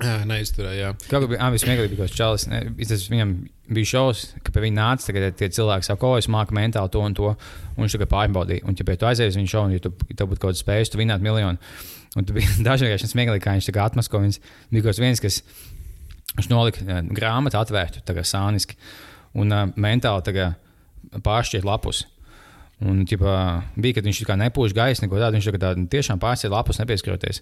[0.01, 0.87] Jā, neizturēja.
[1.05, 2.47] kā bija, ah, vismieglāk bija Čalis.
[2.49, 3.33] ne, Tas viņam
[3.77, 7.03] bija šausmas, ka pie viņa nāca tagad tie cilvēki, saka, ko es māku mentāli to
[7.05, 7.35] un to.
[7.75, 8.65] Un viņš tikai pārbaudīja.
[8.65, 10.97] Un, ja pie tu aizies viņa šovu, ja tu, tev būtu kaut kāds spējas, tu
[10.97, 11.61] vinnētu miljonu.
[12.17, 14.23] Un tu bija dažreiz smieklīgi, kā viņš tā kā atmasko.
[14.25, 14.41] Viņš
[14.73, 15.39] bija kaut kas viens, kas
[16.37, 18.77] viņš nolika eh, grāmatu atvērtu, kā sāniski.
[19.33, 20.49] Un uh, mentāli tā kā
[21.25, 22.03] pāršķiet lapus.
[22.83, 23.33] Un, ķipā,
[23.79, 25.37] bija, kad viņš tā kā nepūš gaisa, neko tādu.
[25.37, 27.39] Viņš tā tā, tiešām pārsēž lapus, nepieskaroties.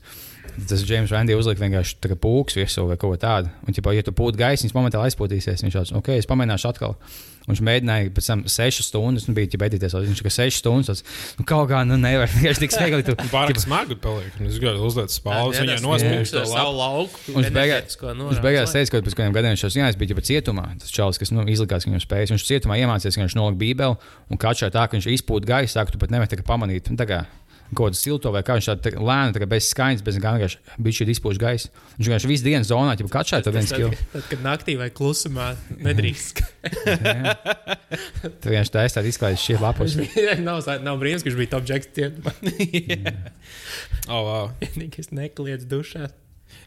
[0.69, 3.51] Tas James Randy uzlika vienkārši pūks virsū vai kaut ko tādu.
[3.65, 5.63] Un, ķipā, ja tu pūti gaisa, viņš momentāli aizpūtīsies.
[5.65, 6.97] Viņš tāds, ok, es pamēģināšu atkal.
[7.41, 9.95] Un viņš mēģināja pēc tam sešas stundas, un bija ķipā edīties.
[9.97, 10.89] Viņš tikai sešas stundas.
[10.91, 12.29] Tas, nu, kaut kā, nu, nevar.
[12.35, 13.07] Vienkārši tik smieklīgi.
[13.09, 14.35] Tu, Pārāk smagi paliek.
[14.37, 17.23] un Es gribēju uzlikt spālus, Jā, tas nospiež to savu lauku.
[17.33, 20.67] Viņš beigās- Viņš beigās teica, ka pēc kādiem gadiem viņš jau bija ģipa cietumā.
[20.85, 22.33] Tas čalis, kas nu, izlikās, ka viņam spējas.
[22.35, 23.97] Viņš cietumā iemācījās, ka viņš nolika bībeli
[24.29, 26.93] un kačā tā, ka viņš izpūta gaisu, tā ka tu pat nevari tā kā pamanīt.
[26.93, 27.23] Un tā kā
[27.71, 30.97] kaut kādu silto vai kā viņš tādu lēnu, tā bez skaņas, bez kā vienkārši bija
[30.99, 31.71] šī izpūša gaisa.
[31.97, 33.91] Viņš vienkārši visu dienu zonā, ja kačā to viens kilo.
[34.13, 35.47] tad, kad naktī vai klusumā
[35.79, 36.43] nedrīkst.
[38.41, 39.91] Tu vienkārši tā aizstāj izklaides šie lapus.
[40.47, 41.89] nav, nav brīnums, ka viņš bija top jacks.
[44.11, 44.45] Oh, wow.
[44.59, 46.09] Vienīgais nekliedz dušā.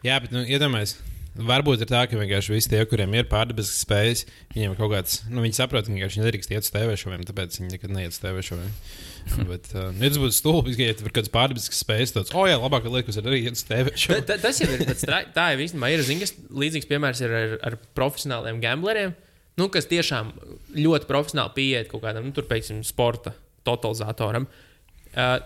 [0.05, 0.93] Jā, bet nu, iedomājieties.
[1.35, 4.21] Varbūt ir tā, ka vienkārši visi tie, kuriem ir pārdabiskas spējas,
[4.53, 7.59] viņiem ir kaut kāds, nu, viņi saprot, ka vienkārši nedrīkst iet uz TV šoviem, tāpēc
[7.59, 8.71] viņi nekad neiet uz TV šoviem.
[9.49, 12.85] Bet, uh, ja tas būtu stulbi, ja tur kāds pārdabisks spējas, tad, oh, jā, labāk
[12.91, 14.25] liekas, ir arī uz TV Ta, šoviem.
[14.29, 14.83] ta, tas jau ir.
[15.01, 16.03] strā- Tā jau īstenībā ir.
[16.21, 19.15] Kas līdzīgs piemērs ir ar, ar profesionāliem gambleriem,
[19.57, 20.29] nu, kas tiešām
[20.77, 23.33] ļoti profesionāli pieiet kaut kādam, nu, tur, piemēram, sporta
[23.65, 24.45] totalizatoram.
[25.15, 25.39] Uh,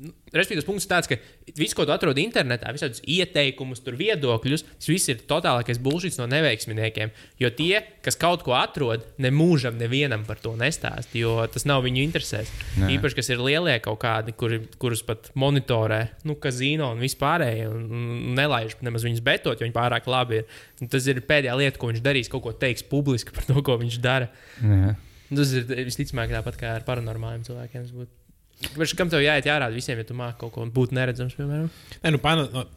[0.00, 1.16] Respektīvi, tas punkts ir tāds, ka
[1.58, 6.28] viss, ko tu atrod internetā, visādus ieteikumus, tur viedokļus, tas viss ir totālākais bullshit no
[6.30, 7.12] neveiksminiekiem.
[7.42, 11.84] Jo tie, kas kaut ko atrod, ne mūžam nevienam par to nestāst, jo tas nav
[11.84, 12.52] viņu interesēs.
[12.78, 12.86] Nē.
[12.86, 12.92] Nē.
[12.96, 18.08] Īpaši, kas ir lielie kaut kādi, kuri, kurus pat monitorē, nu, kazino un vispārējie, un,
[18.38, 20.56] nelaiž nemaz viņus betot, jo viņi pārāk labi ir.
[20.80, 23.76] Un tas ir pēdējā lieta, ko viņš darīs, kaut ko teiks publiski par to, ko
[23.82, 24.30] viņš dara.
[24.64, 24.96] Jā.
[25.30, 27.84] Tas ir visticamāk tāpat kā ar paranormāliem cilvēkiem.
[27.84, 28.19] tas būtu.
[28.60, 31.70] Viņš kam tev jāiet jārāda visiem, ja tu māki kaut ko būt neredzams, piemēram?
[32.02, 32.20] Nē, nu,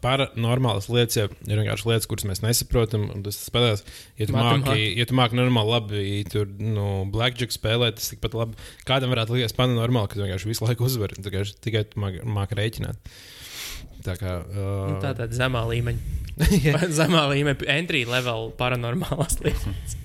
[0.04, 3.10] paranormālas lietas jau ir vienkārši lietas, kuras mēs nesaprotam.
[3.26, 3.84] Tas spēlēs,
[4.22, 8.69] ja tu māki, ja tu māki normāli labi, tur, nu, blackjack spēlēt, tas tikpat labi.
[8.88, 12.60] Kādam varētu likties paranormāli, ka tu vienkārši visu laiku uzvari, tikai, tikai tu māki, māki
[12.62, 13.12] rēķināt.
[14.08, 14.38] Tā kā.
[14.56, 16.22] Uh, tā tāda zemā līmeņa.
[17.02, 20.00] zemā līmeņa entry level paranormālās lietas.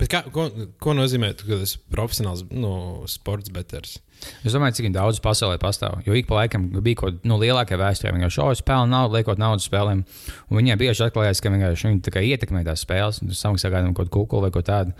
[0.00, 0.46] Bet kā, ko,
[0.80, 2.72] ko nozīmē, ka tas ir profesionāls nu,
[3.10, 3.98] sports beters?
[4.44, 6.00] Es domāju, cik daudz pasaulē pastāv.
[6.04, 8.12] Jo ik pa laikam bija kaut kāda nu, lielākā vēsturē.
[8.16, 10.04] Viņi jau spēlē naudu, liekot naudas spēlēm.
[10.48, 13.20] Un viņiem bieži atklājās, ka vienkārši viņi tā ietekmē tās spēles.
[13.36, 14.96] Samaksā kādam kaut kādu kukulu vai ko tādu.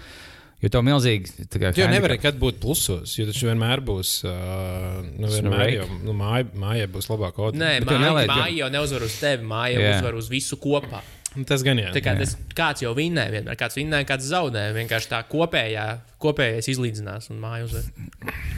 [0.60, 1.46] Jo tev milzīgi.
[1.48, 4.10] tā kā Jo nevar nekad būt plusos, jo taču vienmēr būs.
[4.28, 7.56] Uh, nu, Tas vienmēr jau nu, māja, mājai būs labāka auto.
[7.56, 9.94] Nē, māja, māja jau neuzvar uz tevi, māja Jā.
[9.96, 11.00] uzvar uz visu kopā.
[11.36, 11.78] Nu, Tas gan.
[11.94, 14.74] Tā kā tas kāds jau vinnēja, vienmēr kāds vinnēja, kāds zaudēja.
[14.74, 15.86] Vienkārši tā kopējā,
[16.22, 17.86] kopējais izlīdzinās un māja uzvar.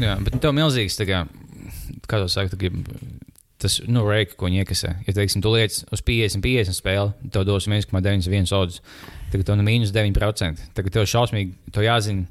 [0.00, 1.24] Jā, bet tev milzīgs, tā kā,
[2.08, 2.56] kā to saka,
[3.62, 4.94] tas, nu, reika, ko viņi iekasē.
[5.06, 8.80] Ja, teiksim, tu liec uz 50, 50 spēli, tev dos 1,91 odus.
[9.32, 10.70] Tagad tev ir mīnus 9%.
[10.76, 12.26] Tagad tev šausmīgi, to jāzina.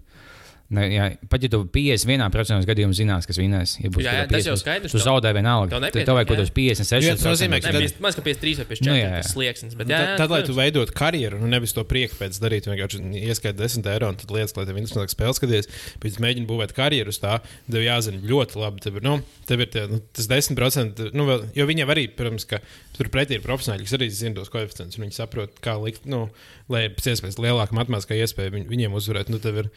[0.71, 4.37] Ne, jā, pat ja tu 51% gadījumā zinās, kas vinnēs, ja būs Jā, jā, tikai
[4.39, 5.67] tas jau 50, skaidrs, Tu tev- zaudē vienalga.
[5.67, 7.03] tev Tad nepietiek, Tev vajag kaut kādos 56.
[7.07, 9.21] Jo tas nozīmē, ka tad- Maz kā 53 vai 54 Nu, nu, jā, jā.
[9.21, 9.75] tas slieksnis.
[9.75, 12.39] Bet, Jā, jā, tad, jā, tad, lai tu veidotu karjeru, nu nevis to prieku pēc
[12.39, 15.67] darīt, vienkārši ieskaiti 10 eiro un tad lietas, lai tev interesantāk spēles skaties.
[15.99, 18.79] Pēc tam mēģini būvēt karjeru uz tā, tev jāzina ļoti labi.
[18.87, 22.47] Tev ir, nu, tev ir tie, nu, tas 10%, nu, vēl, jo viņiem arī, protams,
[22.47, 22.59] ka
[22.95, 26.29] tur pretī ir profesionāļi, kas arī zina tos koeficientus, un viņi saprot, kā likt, nu,
[26.71, 29.27] lai pēc iespējas lielāka matemātiskā iespēja viņ, viņiem uzvarēt.
[29.29, 29.69] Nu, tev ir,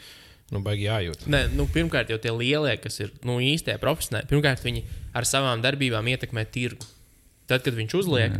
[0.53, 1.25] nu, baigi jājūt.
[1.31, 4.85] Nē, nu, pirmkārt, jau tie lielie, kas ir nu, īstie profesionāļi, pirmkārt, viņi
[5.17, 6.87] ar savām darbībām ietekmē tirgu.
[7.49, 8.37] Tad, kad viņš uzliek,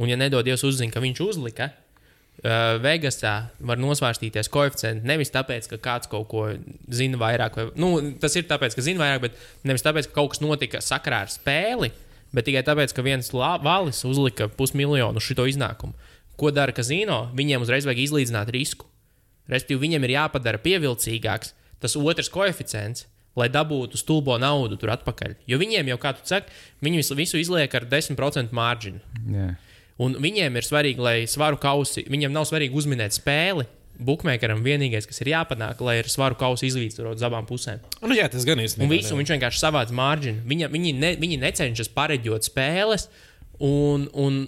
[0.00, 1.82] un ja nedodies uzzina, ka viņš uzlika, uh,
[2.84, 6.42] Vegasā var nosvērstīties koeficienti nevis tāpēc, ka kāds kaut ko
[6.92, 10.34] zina vairāk, vai nu, tas ir tāpēc, ka zina vairāk, bet nevis tāpēc, ka kaut
[10.34, 11.92] kas notika sakrā ar spēli,
[12.36, 15.96] bet tikai tāpēc, ka viens valis uzlika pusmiljonu šo iznākumu.
[16.36, 17.30] Ko dara kazino?
[17.36, 18.84] Viņiem uzreiz vajag izlīdzināt risku.
[19.50, 23.06] Respektīvi, viņiem ir jāpadara pievilcīgāks tas otrs koeficients,
[23.36, 25.36] lai dabūtu stulbo naudu tur atpakaļ.
[25.48, 26.52] Jo viņiem jau, kā tu saki,
[26.84, 29.02] viņi visu, izliek ar 10% mārģinu.
[29.34, 29.50] Jā.
[30.02, 33.68] Un viņiem ir svarīgi, lai svaru kausi, viņiem nav svarīgi uzminēt spēli.
[33.96, 37.80] Bookmakeram vienīgais, kas ir jāpanāk, lai ir svaru kausi izlīdzsvarot uz abām pusēm.
[38.02, 38.84] Nu, jā, tas gan īstenībā.
[38.84, 40.42] Un visu un viņš vienkārši savāds mārģinu.
[40.50, 43.06] Viņa, viņi, ne, viņi necenšas pareģot spēles
[43.64, 44.42] un, un,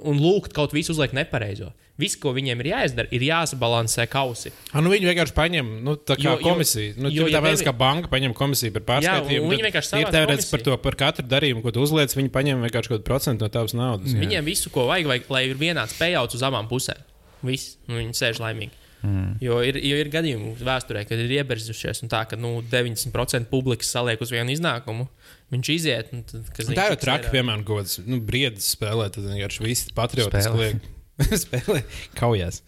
[0.00, 1.68] un lūgt kaut visu uzliekt nepareizo.
[1.98, 4.52] Viss, ko viņiem ir jāizdara, ir jāsabalansē kausi.
[4.70, 6.94] Ah, nu viņi vienkārši paņem nu, Jo- komisiju.
[6.96, 9.48] Nu, jo, ja tāpēc, tevi- kā banka paņem komisiju par pārskaitījumu.
[9.48, 12.62] un viņi vienkārši ir teorētiski par to, par katru darījumu, ko tu uzliec, viņi paņem
[12.68, 14.14] vienkārši kaut kādu procentu no tavas naudas.
[14.14, 14.20] Jā.
[14.22, 17.02] Viņiem visu, ko vajag, vajag lai ir vienāds payouts uz abām pusēm.
[17.42, 18.70] Viss, un viņi sēž laimīgi.
[19.02, 19.36] Mm.
[19.40, 23.90] Jo, ir, jo ir gadījumi vēsturē, kad ir ieberzušies un tā, ka nu, 90% publikas
[23.94, 25.06] saliek uz vienu iznākumu.
[25.54, 26.10] Viņš iziet.
[26.12, 30.50] Un, tad, Tā jau tiks traki, piemēram, kāds nu, briedis spēlē, tad vienkārši visi patriotiski
[30.50, 30.80] Spēlē.
[31.42, 31.82] spēlē
[32.18, 32.60] kaujās.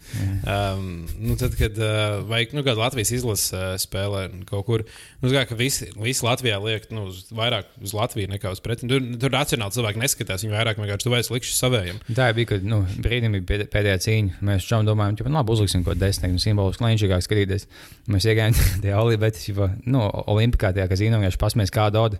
[0.43, 4.83] Um, nu, tad, kad uh, vajag nu, kādu Latvijas izlases uh, spēlē kaut kur,
[5.21, 8.89] nu, zgā, ka visi, visi Latvijā liek nu, uz, vairāk uz Latviju nekā uz pretī.
[8.91, 12.01] Tur, tur racionāli cilvēki neskatās, viņi vairāk vienkārši tuvēs likšu savējiem.
[12.17, 14.39] Tā bija, kad nu, brīdim bija pēdē- pēdējā cīņa.
[14.51, 17.67] Mēs šām domājām, ka labi, uzliksim kaut ko desmit, nu, simboliski lēnšīgāk skatīties.
[18.11, 19.39] Mēs iegājām tajā olī, bet
[19.85, 22.19] nu, Olimpikā tajā kazino vienkārši pasmēs kādu odu.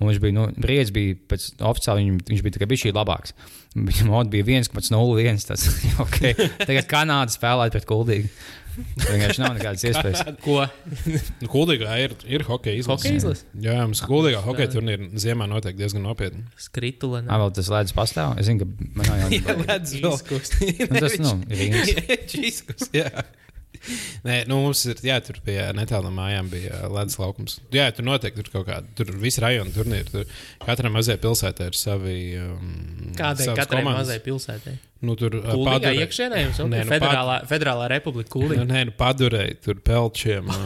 [0.00, 3.34] Un viņš bija, nu, brīdis bija pēc oficiāli, viņam, viņš bija tikai bijis labāks.
[3.74, 5.46] Viņam oda bija 1,01.
[5.48, 5.68] Tas
[6.04, 6.20] ok.
[6.64, 8.30] Tagad Kanāda spēlē pret kuldīgu.
[8.74, 10.24] Vienkārši nav nekādas iespējas.
[10.42, 10.64] Ko?
[11.06, 13.04] Nu, Kuldīgā ir, ir hokeja izlase.
[13.06, 13.46] Hokeja izlase?
[13.62, 16.42] Jā, mums kuldīgā hokeja turnīra ziemā notiek diezgan nopietni.
[16.58, 17.22] Skritula.
[17.28, 18.34] Ah, vēl tas ledus pastāv.
[18.42, 20.58] Es zinu, ka manā jau ledus Izkust.
[20.90, 22.62] Nu, tas, nu, ir īņķis.
[24.24, 27.58] Nē, nu, mums ir, jā, tur bija netālu no mājām, bija ledus laukums.
[27.74, 30.08] Jā, tur noteikti tur kaut kāda, tur viss rajona turnīri.
[30.12, 30.24] Tur
[30.64, 32.16] katram mazajai pilsētai ir savi.
[32.40, 34.00] Um, Kādai katrai komandas.
[34.06, 34.74] mazai pilsētai?
[35.04, 38.64] Nu, tur uh, padurē- iekšienē jums ir nu, federālā, federālā republika Nu, Kuldīga.
[38.70, 40.48] nē, nu, padurēji, tur pelčiem.
[40.54, 40.64] uh,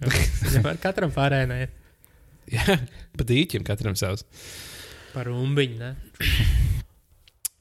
[0.84, 1.70] katram pārējai ir
[2.56, 2.76] jā,
[3.16, 4.24] pa dīķiem katram savs.
[5.14, 5.76] par umbiņu.
[5.80, 5.94] Ne?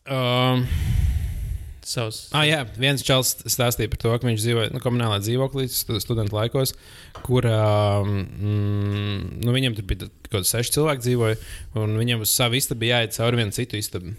[0.10, 0.64] Um,
[1.90, 2.18] Savs.
[2.38, 6.38] Ah, jā, viens čels stāstīja par to, ka viņš dzīvoja nu, komunālā dzīvoklī stu- studentu
[6.38, 6.76] laikos,
[7.26, 11.40] kur um, mm, nu, viņam tur bija kaut kādi seši cilvēki dzīvoja,
[11.82, 14.14] un viņam uz savu istabu jāiet cauri vienu citu istabu.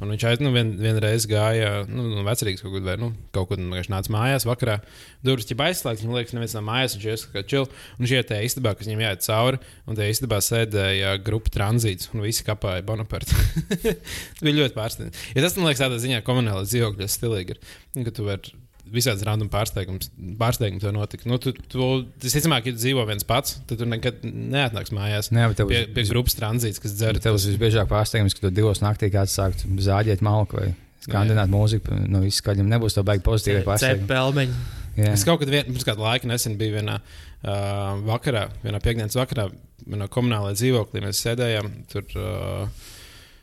[0.00, 3.50] Un viņš aiz, nu, vien, vienreiz gāja, nu, nu vecrīgs kaut kur, vai nu, kaut
[3.50, 4.78] kur vienkārši nāca mājās vakarā.
[5.26, 7.68] Durvis jau aizslēgts, viņam liekas, neviens nav mājās, viņš ies kā čil.
[7.98, 12.24] Un iet tajā istabā, kas viņam jāiet cauri, un tajā istabā sēdēja grupa tranzīts, un
[12.24, 13.36] visi kapāja Bonapartu.
[13.76, 15.36] Tas bija ļoti pārsteidzoši.
[15.36, 17.62] Ja tas, man liekas, tādā ziņā komunālā dzīvokļa stilīgi ir,
[18.00, 18.59] ka tu vari
[18.94, 21.26] visādas random pārsteigums, pārsteigums tev notika.
[21.30, 21.88] Nu, tu, tu,
[22.22, 25.30] visticamāk, ja tu dzīvo viens pats, tad tu nekad neatnāks mājās.
[25.34, 27.20] Nē, bet tev Pie, pie grupas tranzīts, kas dzer.
[27.22, 30.68] Tev visbiežāk pārsteigums, ka tu divos naktī kāds sāk zāģēt malku vai
[31.04, 32.68] skandināt mūziku no visas skaļiem.
[32.74, 34.50] Nebūs tev baigi pozitīvi pārsteigumi.
[34.98, 35.14] Jā.
[35.14, 39.46] Es kaut kad vien, pirms kāda laika nesen biju vienā uh, vakarā, vienā piekdienas vakarā,
[39.86, 41.04] vienā komunālajā dzīvoklī.
[41.06, 42.08] Mēs sēdējām tur.
[42.18, 42.89] Uh,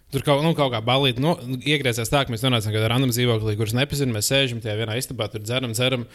[0.07, 1.33] Tur kaut, nu, kaut kā balīti no,
[1.67, 4.13] iegriezās tā, ka mēs nonācām kādā random dzīvoklī, kurus nepazīstam.
[4.15, 6.05] Mēs sēžam tajā vienā istabā, tur dzeram, dzeram,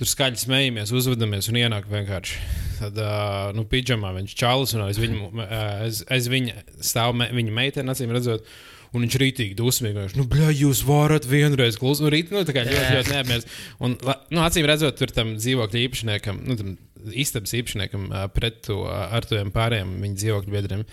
[0.00, 2.40] tur skaļi smejamies, uzvedamies un ienāk vienkārši.
[2.80, 5.46] Tad, uh, nu, pidžamā viņš čalis un aiz viņa,
[5.86, 8.50] aiz, aiz viņa stāv me, viņa meitene, acīm redzot.
[8.94, 9.98] Un viņš rītīgi dusmīgi.
[9.98, 12.02] Viņš, nu, bļā, jūs varat vienreiz klusēt.
[12.06, 13.56] Nu, rīt, nu, tā kā ļoti, ļoti neapmierināts.
[13.82, 13.96] Un,
[14.32, 16.76] nu, acīm redzot, tur tam dzīvokļu īpašniekam, nu, tam
[17.12, 20.84] istabas īpašniekam pret to ar tiem pārējiem viņa dzīvokļu biedriem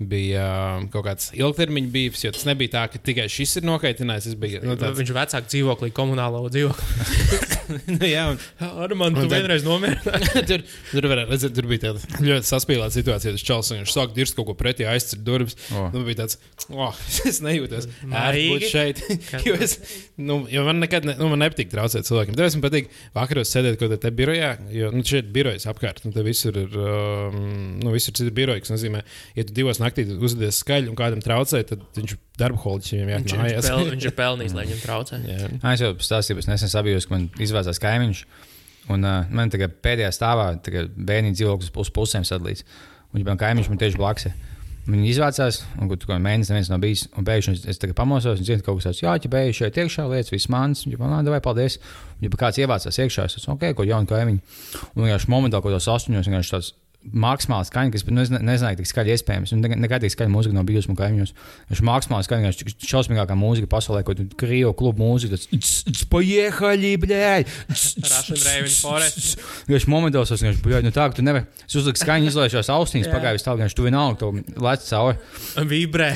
[0.00, 0.44] bija
[0.92, 2.22] kaut kāds ilgtermiņa bijis.
[2.24, 4.30] Jo tas nebija tā, ka tikai šis ir nokaitinājis.
[4.30, 7.40] Tas bija nu, tāds, Viņš ir vecāks dzīvoklī, komunālo dzīvokli.
[7.98, 10.44] nu, jā, un, Ar mani tu Un tad- vienreiz nomierināji.
[10.50, 13.34] tur, tur, redzēt, tur bija tāda ļoti saspīlēta situācija.
[13.36, 15.58] Tas čels viņš sāk dirzt kaut ko pretī, aizcīt durvis.
[15.74, 15.90] Oh.
[15.92, 16.40] Nu, bija tāds,
[16.72, 16.96] oh,
[17.30, 19.04] es nejūtos ērti būt šeit.
[19.44, 19.76] jo, es,
[20.16, 22.40] nu, jo man nekad ne, nu, man nepatīk traucēt cilvēkiem.
[22.40, 25.28] Tāpēc man patīk vakaros sēdēt kaut kādā te birojā, jo nu, šeit
[25.60, 26.00] birojas apkārt.
[26.04, 29.02] Nu, te visur ir, um, nu, visur citi biroji, kas nozīmē,
[29.36, 33.34] ja tu divos naktī uzvedies skaļi un kādam traucē, tad viņš darba holīķis viņam Viņš,
[33.34, 33.68] viņš, mājās.
[33.68, 35.20] pel, viņš ir pelnījis, lai viņam traucē.
[35.28, 35.50] Jā.
[35.62, 38.22] Ah, Es jau stāstīju, es nesen sabijos, ka man izvēlējās kaimiņš.
[38.90, 40.48] Un uh, man tagad pēdējā stāvā
[40.96, 42.64] bērnu dzīvoklis uz pusēm sadalīts.
[43.12, 44.26] Un viņa kaimiņš man tieši blakus.
[44.88, 47.04] Viņi izvācās, un tur kaut mēnesis neviens nav bijis.
[47.18, 50.32] Un pēkšņi es, pamosos, un dzirdu kaut kas tāds, jā, ja beigas šeit iekšā lietas,
[50.32, 50.86] viss mans.
[50.86, 51.76] Viņa man nāca, vai paldies.
[52.16, 54.40] Un, ja kāds ievācās iekšā, es teicu, ok, ko jaunu kaimiņu.
[54.94, 58.76] Un vienkārši momentā, kad tos astoņos, vienkārši tāds Mākslinieks skaņa, kas nu, es ne- nezināju,
[58.82, 59.54] cik skaļi iespējams.
[59.56, 61.30] Un nekad tik skaļa mūzika nav bijusi man kaimiņos.
[61.70, 65.38] Viņš mākslinieks skaņa, viņš ir šausmīgākā mūzika pasaulē, ko krievu klubu mūzika.
[65.40, 66.04] Tas
[68.44, 69.40] Raven Forest.
[69.70, 73.46] Viņš momentos, vienkārši, bļaļ, nu tā, ka tu nevari, es uzliku skaņu, izlaižos ausīs, pagājuši
[73.48, 75.16] tālāk, viņš tu vienalga, tu lec cauri.
[75.72, 76.10] Vibrē.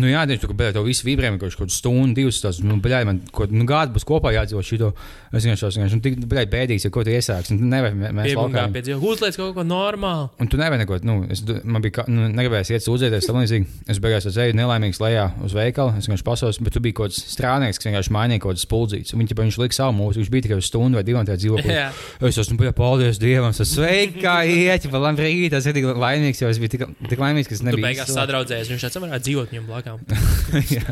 [0.00, 0.72] nu jā, viņš tur bija.
[0.76, 2.62] Tev viss vibrē, kaut kāda stunda, divas stundas.
[2.64, 4.92] Nu, bļaļ, man kaut nu, gadu būs kopā jādzīvo šito.
[5.30, 7.54] Es vienkārši esmu nu, tik, bļaļ, bēdīgs, ja ko tu iesāksi.
[7.58, 8.64] Nu, nevar, mē- mēs laukā.
[9.10, 10.30] Uzliec kaut ko normālu.
[10.40, 13.66] Un tu nevari neko, nu, es, man bija, ka- nu, negribējis iet sūdzēties, tam līdzīgi.
[13.90, 17.20] Es beigās aizēju nelaimīgs lejā uz veikalu, es vienkārši pasos, bet tu biji kaut kāds
[17.34, 19.12] strādnieks, kas vienkārši mainīja kaut kādas spuldzītes.
[19.14, 21.40] Un Viņi, ķipa, viņš lika savu mūziku, viņš bija tikai uz stundu vai divām tajā
[21.42, 21.74] dzīvoklī.
[21.76, 21.88] Jā.
[22.30, 26.00] Es esmu bijis, paldies Dievam, es esmu sveiks, kā iet, pa labrīt, es biju tik
[26.06, 27.84] laimīgs, jo es biju tik, tik laimīgs, ka es Tu nebiju.
[27.88, 28.70] beigās sadraudzējies.
[28.72, 30.00] Viņš varētu dzīvot viņam blakām.
[30.74, 30.86] Jā,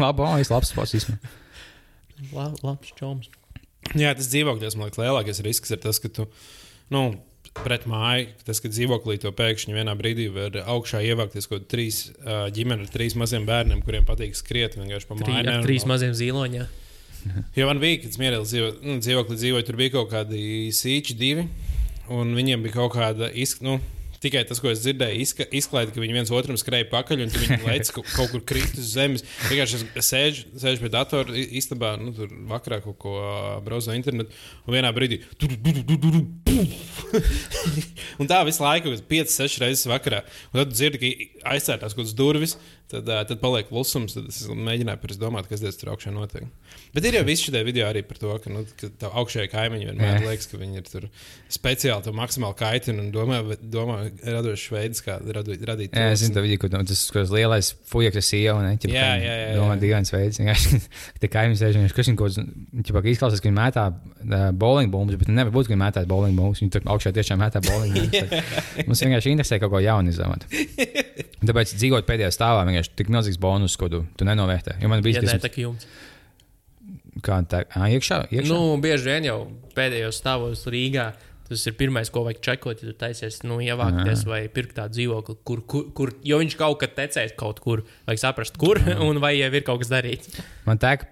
[0.00, 0.74] labi, o, es labs.
[2.34, 3.28] La- Labs čoms.
[3.94, 6.24] Jā, tas dzīvoklis, man liekas, lielākais risks ir tas, ka tu,
[6.94, 7.02] nu,
[7.54, 12.46] pret māju, tas, ka dzīvoklī to pēkšņi vienā brīdī var augšā ievākties kaut trīs uh,
[12.54, 15.44] ģimeni ar trīs maziem bērniem, kuriem patīk skriet vienkārši pa māju.
[15.52, 16.80] ar trīs maziem zīloņiem.
[17.56, 20.40] Jo man bija, kad smieklīgi dzīvo, nu, dzīvoklī dzīvoja, tur bija kaut kādi
[20.76, 21.46] sīči divi,
[22.12, 23.78] un viņiem bija kaut kāda izk, nu,
[24.24, 27.60] tikai tas, ko es dzirdēju, izka, izklaide, ka viņi viens otram skrēja pakaļ, un viņi
[27.68, 29.24] lec kaut, kur krīt uz zemes.
[29.50, 33.16] Vienkārši es sēžu, sēžu pie datora istabā, nu, tur vakarā kaut ko
[33.66, 37.02] braucu no interneta, un vienā brīdī tur, tur, tur, tur, puf!
[38.20, 42.16] un tā visu laiku, kad 5-6 reizes vakarā, un tad dzirdi, ka aizcērtās kaut kādas
[42.18, 42.58] durvis.
[42.92, 46.44] Tad, tad paliek klusums, tad es mēģināju pirms domāt, kas tur augšā notiek.
[46.92, 49.88] Bet ir jau viss šī video arī par to, ka, nu, ka tā augšējā kaimiņi
[49.88, 50.18] vienmēr Jā.
[50.26, 51.06] liekas, ka viņi ir tur
[51.52, 53.40] speciāli to maksimāli kaitina un domā,
[53.72, 55.96] domā radošs veids, kā radu, radīt.
[55.96, 56.26] Jā, es troksni.
[56.26, 58.60] zinu, tā video, kur tas tas lielais fujas ar sievu.
[58.66, 60.42] Ne, ķipa, Jā, jā, jā, Domā, dīvains veids.
[61.24, 63.86] Tie kaimiņi sēž, viņš kas viņam kaut ka izklausās, ka viņi mētā
[64.60, 66.60] bowling bumbas, bet nevar būt, ka viņi mētā bowling bumbas.
[66.62, 68.54] Viņi tur augšā tiešām mētā bowling bumbas.
[68.88, 70.46] Mums vienkārši interesē kaut ko jaunu izdomāt.
[71.44, 74.76] Tāpēc dzīvot pēdējā stāvā vienkārši tik milzīgs bonus, ko tu, tu nenovērtē.
[74.82, 75.86] Jo man bija Ja tas, tā kā jums.
[77.24, 78.50] kā tā, ā, iekšā, iekšā.
[78.50, 79.38] Nu, bieži vien jau
[79.76, 81.12] pēdējos stāvos Rīgā.
[81.44, 85.34] Tas ir pirmais, ko vajag čekot, ja tu taisies nu, ievākties vai pirkt tādu dzīvokli,
[85.44, 87.82] kur, kur, kur, jo viņš kaut kad tecēs kaut kur.
[88.08, 90.38] Vajag saprast, kur un vai jau ir kaut kas darīts.
[90.64, 91.04] Man tek,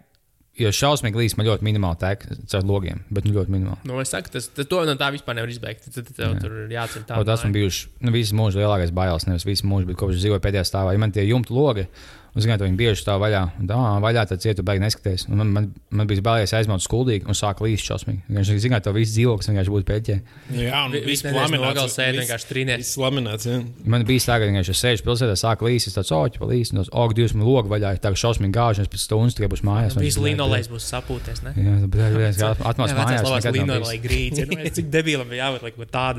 [0.61, 3.89] jo šausmīgi līdz man ļoti minimāli tek caur logiem, bet nu ļoti minimāli.
[3.89, 5.89] Nu, es saku, tas, tas to no tā vispār nevar izbeigt.
[5.95, 7.21] Tad tev tur ir jāceļ tā.
[7.29, 7.71] Tas man bija
[8.05, 9.29] nu, visu mūžu lielākais bailes.
[9.29, 10.93] Nevis visu mūžu, bet kopš dzīvoju pēdējā stāvā.
[10.93, 11.87] Ja man tie jumta logi,
[12.35, 13.43] un zināt, viņi bieži stāv vaļā.
[13.61, 15.27] Un tā, ā, vaļā tad cietu beigās neskaties.
[15.29, 18.23] Un man, man, man bija bailes aizmot skuldīgi un sāk līst šausmīgi.
[18.31, 20.17] Vienkārši zināt, to visu dzīvoklis vienkārši būtu pēķē.
[20.57, 21.93] Jā, un Vi- viss viss laminēts.
[21.93, 22.67] sēdi viss- vienkārši.
[22.83, 23.59] Viss laminēts, jā.
[23.85, 26.73] Man bija tā, ka vienkārši es sēžu pilsētā, sāk līst, es tāds oķis, pa līst,
[26.73, 29.63] un tas ok, divas man logi vaļā, tā kā šausmīgi gāžas pēc stundas, tikai būs
[29.63, 29.99] mājās.
[30.01, 31.43] Viss linolejs būs sapūties.
[31.45, 31.53] Ne?
[31.53, 33.23] Jā, bet tā ir atmosfēra mājās.
[33.29, 33.93] labās nekad nav linolejs
[34.39, 34.47] ir.
[34.49, 35.73] Nu, Cik debilam bija jābūt, lai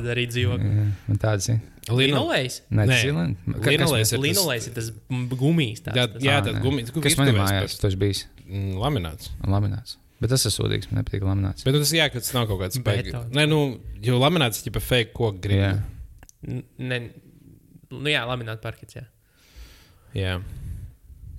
[0.05, 0.69] darītu dzīvokli.
[0.77, 1.59] Jā, Man tāds ir.
[1.89, 2.61] Linolejs?
[2.71, 2.99] Nē, tas Nē.
[3.03, 4.91] ir Linolejs man- ir tas- Linolejs ir tas
[5.39, 5.81] gumijs.
[5.81, 6.61] tāds, Jā, tas- jā Ā, tas nē.
[6.63, 6.91] gumijas.
[7.03, 9.29] Kas man ir mājās, tas bijis Mm, Laminēts.
[9.43, 9.95] laminēts.
[10.21, 11.63] Bet tas ir sūdīgs, man nepatīk laminēts.
[11.63, 13.05] Bet tas jā, ka tas nav kaut kāds spēks.
[13.11, 13.33] Betons.
[13.35, 15.39] Nē, nu, jo laminēts ir pa fake koku Jā.
[15.41, 15.81] gribu.
[16.47, 17.09] N- Ne,
[17.91, 18.95] nu jā, laminēt parkets.
[18.95, 19.05] Jā.
[20.13, 20.41] Jā.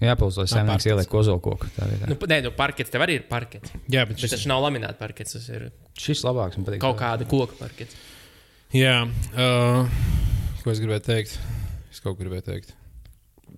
[0.04, 1.68] Jāpilsē, lai saimnieks ieliek kozolkoku.
[1.76, 2.08] Tā vietā.
[2.10, 3.70] Nu, nē, nu parkets tev arī ir parkets.
[3.88, 5.32] Jā, bet Bet šis tas nav laminēts parkets.
[5.32, 6.80] Tas ir Šis labāks man patīk.
[6.80, 7.94] kaut kāda koka parkets.
[8.74, 9.04] Jā,
[9.38, 9.84] uh,
[10.64, 11.36] ko es gribēju teikt?
[11.94, 12.72] Es kaut ko gribēju teikt.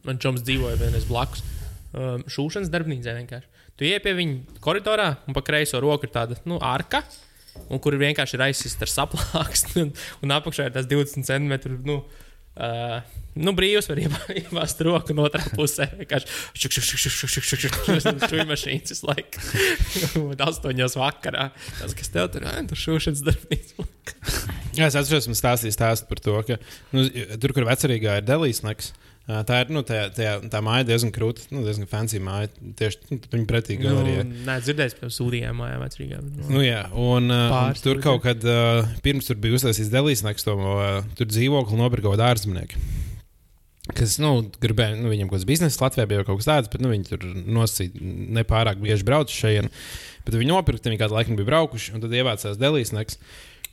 [0.05, 1.41] Man čoms dzīvoja vienreiz blakus.
[1.97, 3.49] Um, šūšanas darbnīcā vienkārši.
[3.81, 7.01] Tu ienāc pie viņa koridorā, un pa kreiso roku ir tāda nu, arka,
[7.73, 11.81] un kur vienkārši ir aizsista ar saplāksni, un, un apakšā ir tas 20 centimetru.
[11.89, 12.03] Nu,
[12.57, 13.03] Uh,
[13.37, 15.91] nu, brīvs var iebāzt roku no otras puses.
[15.99, 16.31] Vienkārši
[18.25, 19.43] šūnu mašīnas visu laiku.
[20.47, 21.51] Astoņos vakarā.
[21.83, 23.91] Tas, kas tev tur ir, tur šūšanas darbnīca.
[24.77, 26.59] Jā, es atceros, man stāstīja stāstu par to, ka
[26.95, 27.07] nu,
[27.41, 28.91] tur, kur vecerīgā ir delīsneks,
[29.27, 32.51] ā, tā ir nu, tā, tā, tā māja diezgan krūta, nu, diezgan fancy māja.
[32.79, 34.27] Tieši nu, viņa pretī galerijai.
[34.29, 36.29] Nu, nē, dzirdējis par sūdījām mājām vecrīgām.
[36.51, 38.45] Nu, jā, un, un tur kaut kad
[39.07, 40.57] pirms tur bija uztaisīts delīsneks, to
[41.19, 42.87] tur dzīvokli nopirka kaut kāda ārzemnieka.
[43.95, 46.91] Kas, nu, gribēja, nu, viņam kaut kāds biznesa Latvijā bija kaut kas tāds, bet, nu,
[46.91, 48.01] viņi tur nosacīja,
[48.35, 49.69] nepārāk bieži brauc šeit.
[50.27, 53.21] Bet viņi nopirka, viņi kādu laiku bija braukuši, un tad ievācās delīsneks.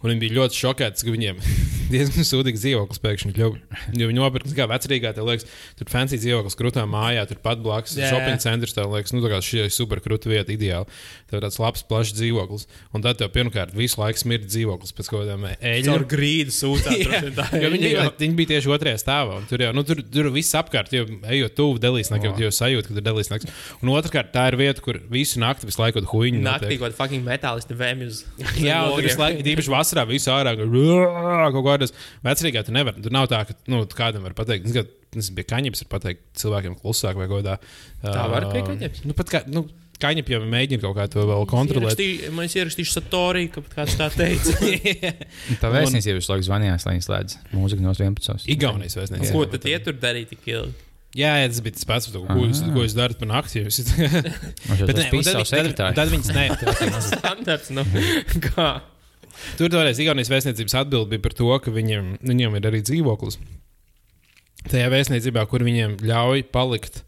[0.03, 1.37] Un viņi bija ļoti šokēti, ka viņiem
[1.93, 3.79] diezgan sūdīgs dzīvoklis pēkšņi kļuva.
[3.99, 5.45] Jo viņi nopirka, kā vecrīgā, tev liekas,
[5.79, 8.09] tur fancy dzīvoklis, krūtā mājā, tur pat blakus jā.
[8.11, 8.73] shopping centrs.
[8.75, 10.89] Tev liekas, nu, tā kā šī ir super krūta vieta, ideāli.
[11.31, 12.65] Tev tāds labs, plašs dzīvoklis.
[12.97, 16.07] Un tad tev pirmkārt visu laiku smird dzīvoklis pēc kaut kādām Caur eļļām.
[16.11, 16.55] grīdu.
[17.03, 17.21] Jā,
[17.63, 19.39] jo viņi, bija, viņi bija tieši otrajā stāvā.
[19.49, 22.41] Tur jau nu, tur, tur viss apkārt, jau ejot tuvu delīsnakam, Wow.
[22.47, 23.49] jau sajūta, ka tur delīsnaks.
[23.83, 27.25] Un otrkārt, tā ir vieta, kur visu nakti visu laiku huīņu Naktī kaut kāda fucking
[27.27, 28.21] metālisti vēmj uz
[28.63, 30.55] Jā, un tur visu laiku, īpaši vasarā, vasarā visu ārā
[31.53, 31.93] kaut kādas
[32.25, 32.65] vecrīgā.
[32.65, 33.03] Tu nevari.
[33.03, 34.67] Tur nav tā, ka nu, tu kādam var pateikt.
[34.69, 34.75] Es
[35.13, 37.59] nezinu, bija kaņepes, var pateikt cilvēkiem klusāk vai kaut kādā.
[38.03, 39.07] Tā var pie kaņepes?
[39.07, 39.67] Nu, pat kā, nu,
[40.03, 41.99] Kaņepē jau mēģina kaut kā to vēl kontrolēt.
[42.01, 44.57] Es ierakstīšu Satoriju, ka kāds tā teica.
[45.61, 48.49] tā vēstniecība visu laiku zvanījās, lai viņi slēdz mūziku no 11.
[48.51, 49.31] Igaunijas vēstniecība.
[49.31, 50.73] Ko tad ietur darīt tik ilgi?
[51.13, 53.61] Jā, jā, tas bija tas pats, ko, jūs, ko jūs darat par nakti.
[53.61, 53.83] Jūs...
[54.89, 56.47] Bet ne, tad, tad, tad viņas ne.
[57.11, 57.85] Standarts, nu,
[58.49, 58.71] kā?
[59.59, 63.39] Tur toreiz Igaunijas vēstniecības atbild bija par to, ka viņiem, viņiem ir arī dzīvoklis.
[64.69, 67.03] Tajā vēstniecībā, kur viņiem ļauj palikt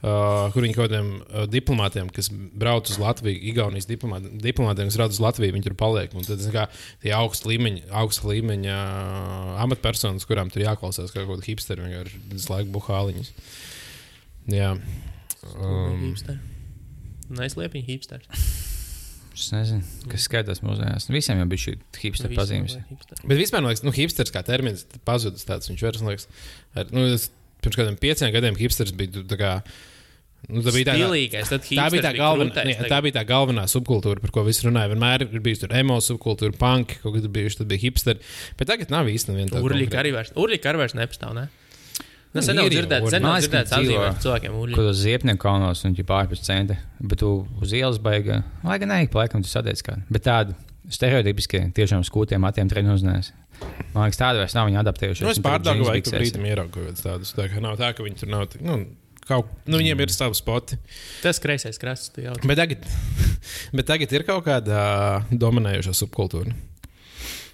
[0.00, 4.96] Uh, kur viņi kaut kādiem uh, diplomātiem, kas brauc uz Latviju, Igaunijas diplomātiem, diplomātiem kas
[4.96, 6.14] brauc uz Latviju, viņi tur paliek.
[6.16, 6.62] Un tad kā,
[7.02, 12.22] tie augsta līmeņa, augsta līmeņa uh, amatpersonas, kurām tur jāklausās kā kaut kāda hipsteri, vienkārši
[12.32, 13.30] visu laiku buhāliņas.
[14.56, 14.72] Jā.
[15.52, 16.16] Um,
[17.36, 18.66] Neslēpiņa hipsters.
[19.34, 21.06] Es nezinu, kas skaitās mūsdienās.
[21.12, 22.76] Visiem jau bija šī hipster pazīmes.
[23.22, 25.70] Bet vispār, man liekas, nu, hipsters kā termins pazudis tāds.
[25.70, 26.26] Viņš vairs, man liekas,
[26.74, 27.06] ar, nu,
[27.64, 29.54] pirms kādiem pieciem gadiem hipsters bija tā kā
[30.48, 34.22] Nu, tā, bija tā, Stilīgais, tā, bija tā, galvenā, ne, tā bija tā galvenā subkultūra,
[34.22, 34.88] par ko visi runāja.
[34.94, 38.24] Vienmēr ir bijusi emo subkultūra, punk, kaut kad bijuši, tad bija hipsteri.
[38.58, 39.62] Bet tagad nav īstenībā viena tāda.
[39.68, 41.36] Urļika arī vairs, Urļika arī vairs nepastāv.
[41.36, 41.44] Ne?
[42.30, 44.78] Nu, sen nav dzirdēts, sen nav dzirdēts atzīmēt cilvēkiem Urļika.
[44.78, 46.76] Kur uz ziepnieku kalnos un ģipā ārpus centra.
[47.02, 50.04] Bet tu uz ielas baigi, lai gan neik, laikam tu sadiec kādu.
[50.14, 50.54] Bet tādu
[50.94, 53.32] stereotipiski tiešām skūtiem matiem treniņu uznēs.
[53.92, 55.26] Man liekas, tāda vairs nav viņa adaptējušies.
[55.26, 57.34] Nu, es pārdāvu vai ka brīdim kādus tādus.
[57.34, 58.46] Tā kā nav tā, ka viņi tur nav.
[58.62, 58.78] Nu,
[59.26, 60.78] kaut, nu, viņiem ir savi spoti.
[61.24, 62.38] Tas kreisais krasts, tu jau.
[62.46, 62.86] Bet tagad,
[63.76, 66.54] bet tagad ir kaut kāda uh, dominējoša subkultūra.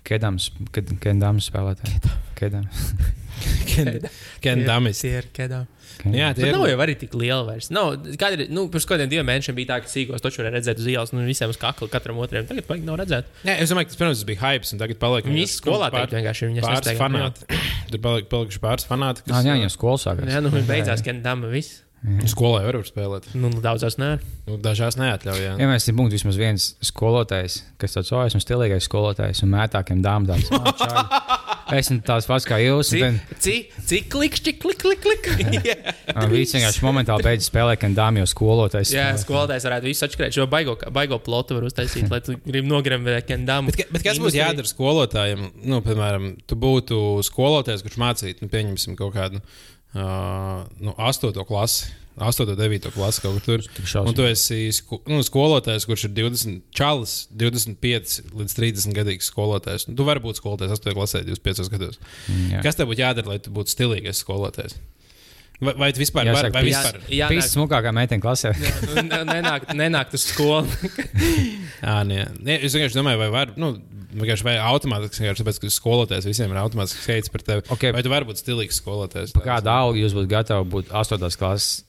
[0.06, 2.12] Kedams, kad, kedams spēlētāji.
[2.38, 2.90] Kedams.
[4.44, 5.00] Kendamis.
[5.02, 5.66] Tie ir kedami.
[5.96, 6.12] Okay.
[6.18, 7.70] Jā, tā nav jau arī tik liela vairs.
[7.72, 10.88] Nav, kādi, nu, pirms kādiem diviem mēnešiem bija tā, ka sīkos taču varēja redzēt uz
[10.92, 12.44] ielas, nu, visiem uz kakla, katram otram.
[12.48, 13.30] Tagad baigi nav redzēt.
[13.46, 15.30] Jā, es domāju, ka tas, protams, bija hype, un tagad paliek.
[15.30, 17.48] Viņi skolā pār, vienkārši viņas pāris fanāti.
[17.94, 19.24] Tur paliek, palikuši pāris fanāti.
[19.26, 20.30] Kas, jā, jā, skolas sākās.
[20.36, 21.85] Jā, nu, beidzās Kendama viss.
[22.06, 22.28] Mm.
[22.30, 23.24] Skolā jau var spēlēt.
[23.34, 24.12] Nu, daudzās nē.
[24.46, 25.40] Nu, dažās neatļauj.
[25.42, 30.04] Jā, ja mēs būtu vismaz viens skolotājs, kas tāds- oh, esmu stilīgais skolotājs un mētākiem
[30.04, 30.38] dāmām.
[31.74, 32.92] Esmu tāds pats kā jūs.
[32.94, 35.26] Cik, cik, cik klikšķi, klik, klik, klik.
[36.36, 38.94] Viņš vienkārši momentāli beidz spēlēt, kad dāmas jau skolotājs.
[38.94, 40.36] Jā, skolotājs varētu visu atšķirēt.
[40.38, 43.74] Šo baigo, baigo plotu var uztaisīt, lai tu gribi nogremēt kendāmu.
[43.74, 45.48] Bet, bet kas būtu jādara skolotājiem?
[45.66, 49.42] Nu, piemēram, tu būtu skolotājs, kurš mācītu, nu, pieņemsim kaut kādu
[49.96, 51.32] uh, nu, 8.
[51.48, 51.94] klasi.
[52.16, 53.64] 8, 9 klasi kaut kur tur.
[54.00, 59.84] Un tu esi sko, nu, skolotājs, kurš ir 20, čalis, 25 līdz 30 gadīgs skolotājs.
[59.90, 62.00] Nu, tu vari būt skolotājs 8 klasē, 25 gados.
[62.24, 62.62] Mm, jā.
[62.64, 64.78] Kas tev būtu jādara, lai tu būtu stilīgais skolotājs?
[65.60, 66.52] Vai, vai tu vispār vari?
[66.52, 66.98] Vai vispār?
[67.08, 68.52] Jā, jā smukākā meitene klasē.
[68.60, 68.72] jā,
[69.04, 70.68] nu, nenāk, nenāk uz skolu.
[71.84, 72.26] jā, nē.
[72.44, 72.58] nē.
[72.60, 73.54] Es vienkārši domāju, vai var.
[73.60, 73.74] Nu,
[74.16, 77.66] vienkārši vai automātiski, vienkārši tāpēc, ka skolotājs visiem ir automātiski skaits par tevi.
[77.76, 77.94] Okay.
[77.96, 79.34] Vai tu vari būt stilīgs skolotājs?
[79.36, 81.28] Kādu algu jūs būtu gatavi būt 8.
[81.40, 81.84] klases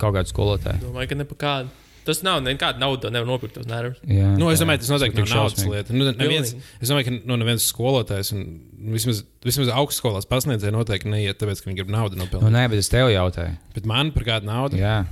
[0.00, 0.88] kaut kādu skolotāju?
[0.88, 1.76] Domāju, ka ne pa kādu.
[2.08, 3.98] Tas nav nekāda nauda, nevar nopirkt tos nervus.
[4.08, 5.92] Jā, nu, es domāju, tas noteikti nav naudas lieta.
[5.92, 8.46] Nu, neviens, es domāju, ka nu, neviens skolotājs, un
[8.94, 12.46] vismaz, vismaz augstskolās pasniedzēji noteikti neiet, tāpēc, ka viņi grib naudu nopelnīt.
[12.46, 13.58] Nu, nē, bet es tev jautāju.
[13.76, 14.80] Bet man par kādu naudu?
[14.80, 15.02] Jā.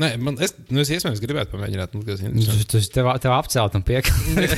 [0.00, 1.92] Nē, man, es, nu, es iespējams gribētu pamēģināt.
[1.92, 2.04] Nu,
[2.70, 4.54] tas tev, tev apcelt un piekrīt.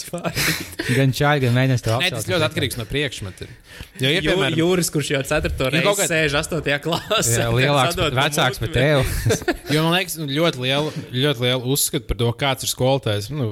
[0.98, 2.04] gan čāļi, gan mēģinās tev apcelt.
[2.04, 3.48] Nē, tas ļoti atkarīgs no priekšmeta.
[3.98, 5.70] Jo ir piemēram Jūras, kurš jau 4.
[5.74, 6.06] reizi kā...
[6.12, 6.70] sēž 8.
[6.84, 7.38] klasē.
[7.40, 9.32] Jā, lielāks, vecāks par tevi.
[9.74, 13.48] jo man liekas, nu, ļoti liela, ļoti liela uzskata par to, kāds ir skolotājs, nu,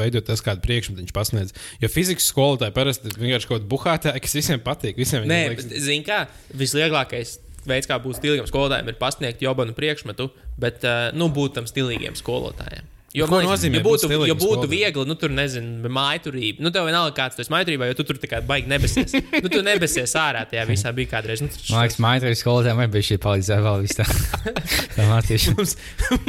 [0.00, 1.56] veidot tas, kādu priekšmetu viņš pasniedz.
[1.80, 5.00] Jo fizikas skolotāji parasti vienkārši kaut kāda buhātāja, kas visiem patīk.
[5.00, 5.72] Visiem Nē, liekas...
[5.80, 7.38] zini kā, vislielākais
[7.68, 12.18] veids, kā būt stilīgam skolotājam, ir pasniegt jobanu priekšmetu, bet uh, nu, būt tam stilīgiem
[12.18, 12.88] skolotājiem.
[13.12, 16.64] Jo, Ko nozīmē, ja būtu, ja būtu viegli, nu, tur nezinu, mājturība.
[16.64, 19.12] Nu, tev vienalga, kāds tas mājturībā, jo tu tur tikai baigi nebesies.
[19.34, 21.42] nu, tu nebesies ārā tajā visā bija kādreiz.
[21.44, 24.06] Nu, Man liekas, mājturības skolotājiem arī bija šī palīdzība vēl vis tā.
[24.96, 25.58] tā mācīšana.
[25.60, 25.76] mums,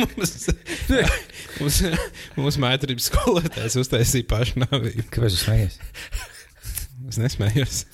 [0.04, 0.36] mums,
[1.62, 1.80] mums,
[2.36, 5.08] mums mājturības skolotājs uztaisīja pašnāvību.
[5.08, 5.80] Kāpēc jūs smējies?
[7.14, 7.86] Es nesmējos.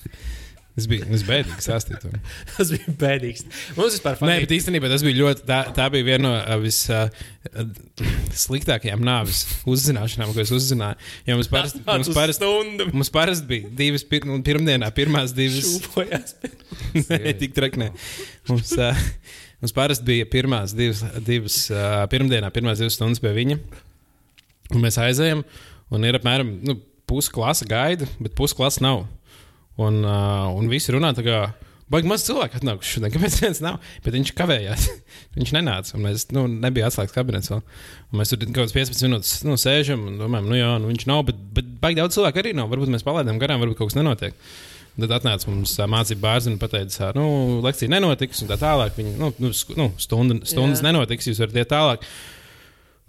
[0.79, 2.03] Tas bija, tas bija bēdīgs stāstīt.
[2.55, 3.41] tas bija bēdīgs.
[3.75, 5.43] Mums vispār Nē, bet īstenībā tas bija ļoti.
[5.49, 7.25] Tā, tā bija viena no uh,
[8.31, 10.95] vissliktākajām uh, nāves uzzināšanām, ko es uzzināju.
[11.27, 12.53] Jo mums parasti, mums parasti,
[12.93, 15.67] mums parasti bija divas pir, pirmdienā, pirmās divas.
[17.11, 17.91] Nē, tik traknē.
[18.47, 19.03] Mums, uh,
[19.59, 23.59] mums parasti bija pirmās divas, divas uh, pirmdienā, pirmās divas stundas pie viņa.
[24.77, 25.43] Un mēs aizējām,
[25.91, 29.09] un ir apmēram nu, pusklasa gaida, bet pusklasa nav.
[29.79, 31.41] Un, uh, un visi runā tā kā
[31.89, 33.79] Baigi maz cilvēku atnākuši šodien, kāpēc viens nav?
[34.05, 34.83] Bet viņš kavējās.
[35.37, 37.63] viņš nenāca, un mēs, nu, nebija atslēgts kabinets vēl.
[38.11, 41.07] Un mēs tur kaut kādas 15 minūtes nu, sēžam un domājam, nu jā, nu, viņš
[41.09, 42.69] nav, bet, bet baigi daudz cilvēku arī nav.
[42.69, 44.37] Varbūt mēs palaidām garām, varbūt kaut kas nenotiek.
[44.99, 47.25] Tad atnāca mums ā, mācība bērns un teica, nu,
[47.63, 48.93] lekcija nenotiks, un tā tālāk.
[48.99, 50.89] Viņa, nu, nu, nu, stunda, stundas Jā.
[50.89, 52.03] nenotiks, jūs varat iet tālāk.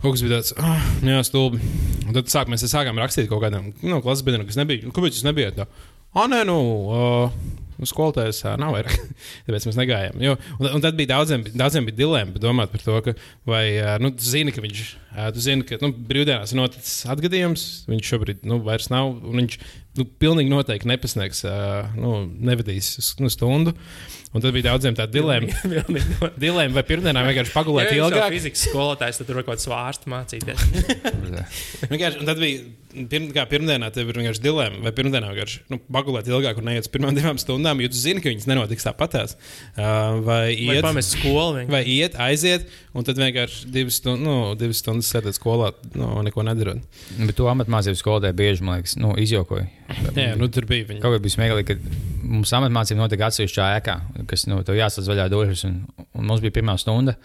[0.00, 1.58] Kas bija tāds, ah, jā, stulbi.
[2.06, 4.86] Un tad sāk, mēs sākām rakstīt kaut kādam nu, klases biedram, kas nebija.
[4.86, 5.58] Nu, Kāpēc jūs nebijāt?
[5.58, 5.66] Tā?
[6.10, 6.56] Ah, nē, nu,
[6.90, 8.96] uh, skolotājs uh, nav vairāk.
[9.46, 10.18] Tāpēc mēs negājām.
[10.24, 13.14] Jo, un, un tad bija daudziem, daudziem bija dilemma domāt par to, ka,
[13.48, 13.64] vai,
[14.02, 14.82] nu, zini, ka viņš,
[15.34, 19.56] tu zini, ka, nu, brīvdienās ir noticis atgadījums, viņš šobrīd, nu, vairs nav, un viņš,
[19.98, 21.42] nu, pilnīgi noteikti nepasniegs,
[21.98, 22.14] nu,
[22.50, 23.74] nevadīs, nu, stundu.
[24.30, 25.50] Un tad bija daudziem tā dilemma.
[25.66, 29.56] Pilnīgi no- Dilemma, vai pirmdienā vienkārši pagulēt Ja ilgāk, Fizikas skolotājs, tad tur var kaut
[29.56, 30.62] kādu svārstu mācīties.
[31.90, 32.60] Vienkārši, un tad bija,
[33.10, 36.92] pirm, pirmdienā, tev ir vienkārši dilemma, vai pirmdienā vienkārši nu, pagulēt ilgāk un neiet uz
[36.94, 39.34] pirmām divām stundām, jo tu zini, ka viņas nenotiks tāpatās.
[39.74, 41.74] Uh, vai Vai iet, pamest skolu vienkārši.
[41.74, 46.44] vai iet, aiziet, un tad vienkārši divas, stund, nu, divas stundas sēdēt skolā, nu, neko
[46.46, 46.82] nedarot.
[47.18, 49.68] Bet to amatmācību skolotāji bieži, man liekas, nu, izjokoja.
[50.16, 51.02] Jā, nu, tur bija viņa.
[51.04, 53.96] Kaut kā bija smieklīgi, ka mums amatmācība notika atsevišķā ēkā,
[54.30, 55.64] kas nu, tev jāsadz vaļā durvis.
[55.68, 57.16] Un, un mums bija pirmā stunda,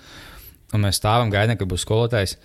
[0.73, 2.37] un mēs stāvam gaidām, kad būs skolotājs.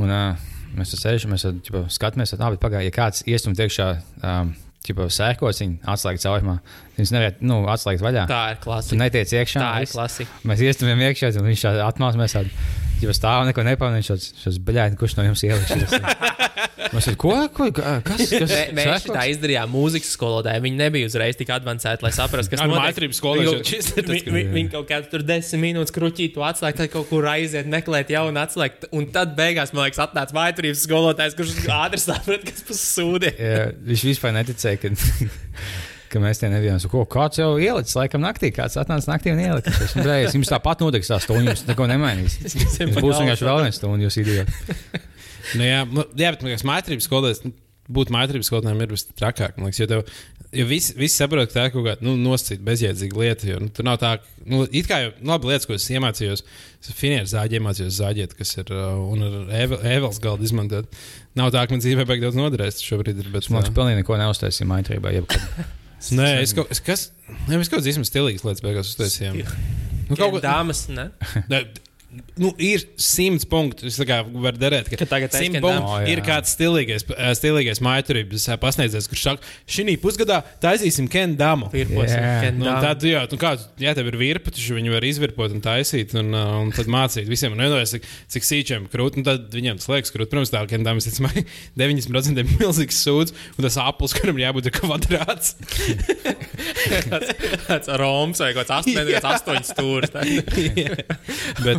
[0.00, 3.60] Un, uh, mēs tur sēžam, mēs ķipa, skatāmies, tad, ah, bet pagaidi, ja kāds iestums
[3.62, 3.90] iekšā.
[4.20, 4.54] Um,
[4.94, 6.58] Sēkos viņa atslēgt caurumā.
[6.96, 8.26] Viņas nevar nu, atslēgt vaļā.
[8.30, 9.00] Tā ir klasika.
[9.02, 9.60] netiec iekšā.
[9.60, 10.42] Tā ir klasika.
[10.46, 12.20] Mēs iestājām iekšā, un viņš atmācās.
[12.20, 12.38] Mēs
[13.02, 14.00] jau stāvam, neko nepamanām.
[14.00, 15.72] Viņš šos beļķi, kurš no jums ieliks.
[16.86, 17.32] Mēs esam, ko?
[17.52, 18.20] ko kas?
[18.30, 20.62] kas Mē- Mēs tā izdarījām mūzikas skolotāji.
[20.64, 22.78] Viņi nebija uzreiz tik avansēti, lai saprastu, kas notiek.
[22.78, 23.56] mājatrības skolā Viņi jau
[24.76, 28.86] kaut- kādā tur desmit minūtes kruķītu atslēgt, tad kaut kur aiziet, meklēt jaunu atslēgt.
[28.96, 33.34] Un tad beigās, man liekas, atnāca mājatrības skolotājs, kurš ātri saprata, kas tas sūdi.
[33.34, 34.94] Jā, viņš vispār neticēja, ka,
[36.12, 36.78] ka mēs te nebijām.
[36.92, 38.52] Ko, kāds jau ielicis, laikam, naktī.
[38.54, 39.74] Kāds atnāca naktī un ielika.
[39.84, 42.38] Es domāju, jums tāpat notiks tā stunda, jums neko nemainīs.
[42.80, 44.80] Jums būs vienkārši vēl viena stunda, jūs idioti.
[45.56, 47.44] Nu, jā, nu, jā, bet man liekas, mājatrības skolotājs.
[47.46, 47.54] nu,
[47.86, 49.60] Būt mājatrības skolotājiem ir visstrakāk.
[49.60, 50.00] man liekas, Jo, tev,
[50.58, 53.46] jo visi, visi saprot, ka tā ir kaut kāda nu, nosacīta, bezjēdzīga lieta.
[53.52, 54.10] Jo, nu, tur nav tā,
[54.42, 56.42] nu, it kā jau nu, labi lietas, ko es iemācījos,
[56.98, 60.90] finieru zāģi iemācījos zāģēt, kas ir uh, un ar Evels galdu izmantot.
[61.38, 63.22] Nav tā, ka man dzīvē beig daudz noderēs šobrīd.
[63.22, 65.14] Ir, bet, domāju, uh, pilnīgi neko neuztaisīju maitrībā.
[66.16, 67.08] Nē, es kaut, es, kas,
[67.48, 69.38] ne, mēs kaut kādas īstenībā stilīgas lietas beigās uztaisījām.
[70.06, 71.08] Nu, kaut ko Dāmas, ne?
[71.50, 71.64] Ne,
[72.36, 73.86] Nu, ir simts punkti.
[73.88, 76.08] Es varu darīt, ka, Ka tagad simt Eskendam- punkti O, jā.
[76.12, 81.66] ir kāds stilīgais, eh, stilīgais mājturības eh, pasniedzējs, kurš saka, šī pusgadā taisīsim Kenu Damu.
[81.72, 82.34] Virposim, Jā.
[82.44, 83.50] Ken Nu, tad, jā, nu kā,
[83.80, 87.26] jā, tev ir virpa, taču viņi var izvirpot un taisīt, un, uh, un tad mācīt
[87.30, 90.28] visiem, un nedomājas, cik, cik sīčiem krūt, un tad viņiem tas liekas krūt.
[90.32, 91.44] Protams, tā kā Dāmas, ticamai,
[91.78, 95.48] 90% ir milzīgs sūds, un tas aplis, kuram jābūt ir kvadrāts.
[97.66, 100.10] Tāds roms vai kaut kāds astoņs, astoņs stūris.
[101.64, 101.78] bet,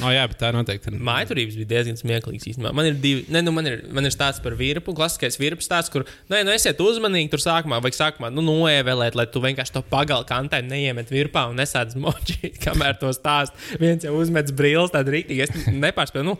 [0.00, 0.98] no, jā, bet tā noteikti ir.
[1.04, 2.48] Mājturības bija diezgan smieklīgs.
[2.52, 2.72] Īstenībā.
[2.76, 5.92] Man ir divi, ne, nu, man ir, man ir stāsts par virpu, klasiskais virpu stāsts,
[5.92, 9.76] kur, nu, ja, nu esiet uzmanīgi tur sākumā, vajag sākumā, nu, noevēlēt, lai tu vienkārši
[9.76, 13.56] to pagalu kantē neiemet virpā un nesēdz moči, kamēr to stāst.
[13.82, 16.36] Viens jau uzmet brīlis, tad rītīgi, es nepārspēju, nu,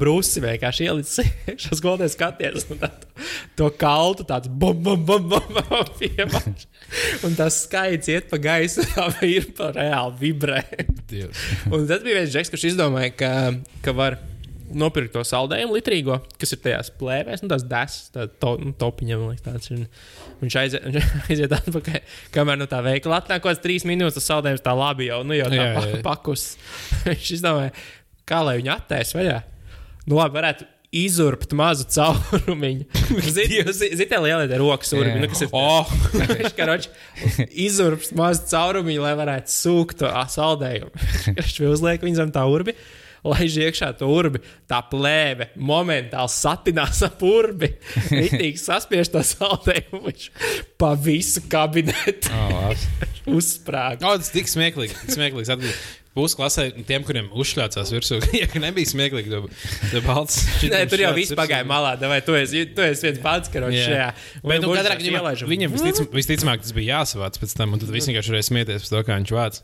[0.00, 1.34] brūsi vienkārši ielicis
[1.66, 3.08] šos goldēs skaties, un tad
[3.58, 6.66] to kaltu tāds bum, bum, bum, bum, bum piemāš.
[7.26, 10.62] Un tas skaits iet pa gaisu, tā virpa reāli vibrē.
[11.70, 13.32] Un tad bija viens žeks, kurš izdomāja, ka,
[13.84, 14.18] ka var
[14.74, 19.22] nopirkt to saldējumu litrīgo, kas ir tajās plēvēs, nu, tās desas, tā to, nu, topiņam,
[19.22, 19.72] man liekas, tāds.
[19.74, 19.86] Un
[20.44, 21.98] Viņš aiziet, viņš aiziet atpakaļ,
[22.34, 25.36] kamēr no tā veikala atnāk kaut kāds trīs minūtes, tas saldējums tā labi jau, nu,
[25.38, 26.00] jau tā Jā, pa, jā.
[26.04, 26.46] pakus.
[27.06, 27.70] viņš izdomāja,
[28.28, 29.38] kā lai viņu attēs vaļā.
[30.04, 32.86] Nu, labi, varētu izurbt mazu caurumiņu.
[33.36, 35.20] Ziniet, zi, tā lielā ir rokas urbi, Jā.
[35.22, 35.94] nu, kas ir Oh,
[36.58, 36.92] karoči
[37.66, 40.92] izurps mazu caurumiņu, lai varētu sūkt to saldējumu.
[41.40, 42.76] Viņš uzliek viņam tā urbi.
[43.24, 47.70] Laiž iekšā to urbi, tā plēve momentāli satinās ap urbi.
[48.10, 50.26] Rītīgi saspiež to saldējumu, viņš
[50.76, 52.84] pa visu kabinetu Oh,
[53.32, 54.04] uzsprāga.
[54.10, 54.98] oh, tas tik smieklīgi.
[55.16, 55.80] smieklīgs atbildēs.
[56.14, 58.20] Būs klasē tiem, kuriem uzšļācās virsū.
[58.38, 60.44] Ja nebija smieklīgi, tad balts.
[60.72, 61.96] Nē, tur jau viss pagāja malā.
[62.06, 63.86] Vai tu esi, tu esi viens pats, Jā.
[63.88, 64.08] šajā
[64.44, 68.10] Bet nu, katrā gadījumā viņam visticam, visticamāk tas bija jāsavāc pēc tam, un tad viss
[68.10, 69.60] vienkārši varēja smieties par to, kā viņš vāc.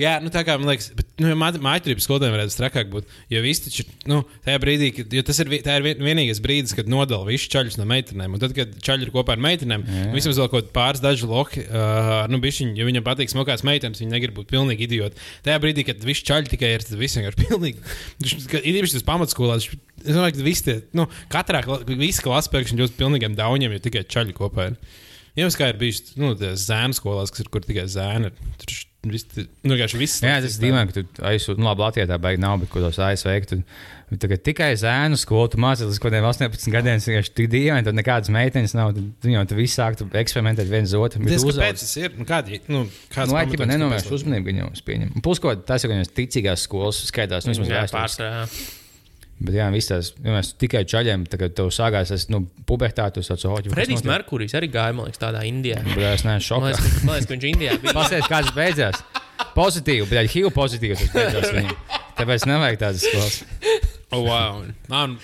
[0.00, 3.10] Jā, nu tā kā man liekas, bet nu, mājturības skolotājiem varētu strakāk būt.
[3.32, 6.74] Jo viss taču, nu, tajā brīdī, kad, jo tas ir, tā ir vien- vienīgais brīdis,
[6.78, 8.32] kad nodala visus čaļus no meitenēm.
[8.36, 11.66] Un tad, kad čaļi ir kopā ar meitenēm, nu, vismaz vēl kaut pāris daži loki,
[11.66, 15.20] uh, nu, bišķiņi, jo viņam patīk smokās meitenes, viņi negrib būt pilnīgi idioti.
[15.44, 17.84] Tajā brīdī, kad visi čaļi tikai ir, tad viss vienkārši pilnīgi.
[18.62, 19.58] Ir īpaši tas pamatskolā.
[19.62, 24.02] Es domāju, ka visi tie, nu, katrā visi klases pēkšņi ļoti pilnīgiem dauņiem, jo tikai
[24.10, 24.78] čaļi kopā ir.
[25.38, 28.28] Jums kā ir bijis nu, zēnu skolās, kas ir kur tikai zēni.
[28.32, 28.56] ir.
[28.60, 28.74] Tur
[29.10, 29.26] viss,
[29.66, 30.20] nu, viss.
[30.22, 32.82] Jā, tas ir dīvaini, ka tu aizsūti, nu, labi, Latvijā tā baigi nav, bet ko
[32.84, 37.00] tos ASV, ka tu tagad tikai zēnu skolu, tu mācījies līdz kaut kādiem 18 gadiem,
[37.00, 40.68] tas vienkārši tik dīvaini, tad nekādas meitenes nav, tad tu jau tu viss sāktu eksperimentēt
[40.70, 41.24] viens otru.
[41.26, 42.12] Tas, kāpēc tas ir?
[42.18, 42.84] Nu, kādi, nu,
[43.14, 45.22] kāds Nu, lai kāpēc nenovērš tas- uzmanību, gan jau es pieņemu.
[45.24, 48.78] Plus, ko tas ir, ka viņas ticīgās skolas skaitās, nu, vismaz vēstures.
[49.42, 53.32] Bet, jā, viss tās, ja mēs tikai čaļiem, tagad tev sākās, es, nu, pubertātu, tas
[53.32, 55.80] tāds, oh, Fredijs Merkurijs arī gāja, man liekas, tādā Indijā.
[55.88, 56.68] Bet es neesmu Man šokā.
[56.70, 57.94] liekas, ka- man liekas, ka viņš Indijā bija.
[57.96, 59.00] Pasēs, kāds beidzās.
[59.56, 61.74] Pozitīvi, bet HIV pozitīvs tas beidzās viņam.
[62.20, 63.40] Tāpēc nevajag tādas skolas.
[64.12, 64.62] Oh, wow.
[64.92, 65.18] Man,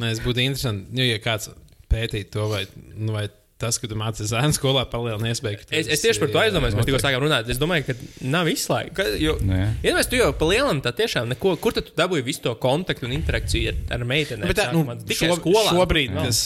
[0.00, 1.50] nē, es būtu interesanti, nu, ja kāds
[1.92, 2.64] pētītu to, vai,
[2.96, 3.26] nu, vai
[3.62, 5.62] tas, ka tu mācījies zēnu skolā, palielina iespēju.
[5.70, 7.48] Es, es tieši par to aizdomājos, mēs tikko sākām runāt.
[7.54, 7.96] Es domāju, ka
[8.34, 9.14] nav izslēgts.
[9.22, 9.68] Jo, Nu, jā.
[9.86, 13.06] ja mēs tu jau palielinām, tad tiešām neko, kur tad tu dabūji visu to kontaktu
[13.08, 14.50] un interakciju ar, ar meitenēm?
[14.50, 15.64] Bet tā, nu, tikai šo, skolā.
[15.72, 16.26] šobrīd, Jā.
[16.28, 16.42] tas,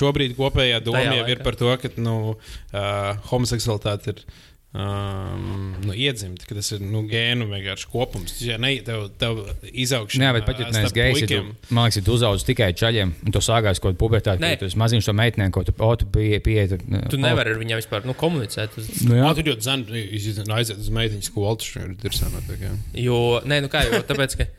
[0.00, 4.22] šobrīd kopējā doma jau ir par to, ka nu, uh, homoseksualitāte ir
[4.74, 8.34] um, nu, iedzimta, ka tas ir nu, gēnu vienkārši kopums.
[8.44, 10.28] Ja ne, tev, tev izaugšana.
[10.28, 11.40] Jā, bet pat ja neesi gejs, ja tu,
[11.70, 14.82] man liekas, ja tu uzaugi tikai čaļiem, un tu sākās kaut kādā pubertātē, tad tu
[14.82, 16.72] maziņš to meitenēm, ko tu, o, tu pieeji, pieeji.
[16.74, 18.76] Tu, Tu nevari ar viņiem vispār nu, komunicēt.
[18.80, 18.90] Uz...
[19.06, 20.02] Nu, Jā, tur jau zina,
[20.58, 22.52] aiziet uz meitiņu skolu, tas ir dirsānot.
[22.96, 24.50] Jo, nē, nu kā jau tāpēc, ka.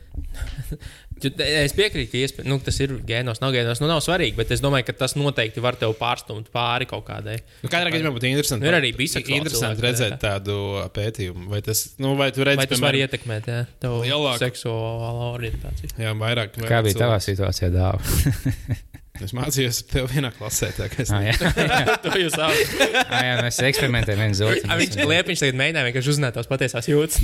[1.18, 3.80] Es piekrītu, ka iespēj, nu, tas ir gēnos, nav gēnos.
[3.82, 7.40] Nu, nav svarīgi, bet es domāju, ka tas noteikti var tev pārstumt pāri kaut kādai.
[7.64, 8.62] Nu, katrā gadījumā būtu interesanti.
[8.62, 10.20] Nu, ir arī biseksuāli Interesanti redzēt jā.
[10.22, 10.58] tādu
[10.94, 11.48] pētījumu.
[11.50, 15.96] Vai tas, nu, vai tu redzi, Vai tas var ietekmēt ja, tavu Lielāku- seksuālo orientāciju?
[15.98, 16.54] Jā, vairāk.
[16.54, 17.30] kā vairāk bija tavā cilvēku.
[17.32, 18.78] situācijā, dāvā?
[19.18, 20.68] Es mācījos ar tevi vienā klasē.
[20.76, 21.32] Tā, kā es jā,
[22.04, 22.84] to jūs saucat.
[23.10, 25.08] ah, jā, mēs eksperimentējam viens A, Viņš otru.
[25.10, 27.18] liepiņš tagad mēģināja vienkārši uzzināt tās patiesās jūtas.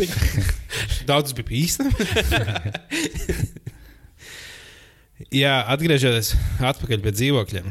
[1.06, 1.82] Daudz bija īsti.
[5.34, 7.70] Jā, atgriežoties atpakaļ pie dzīvokļiem.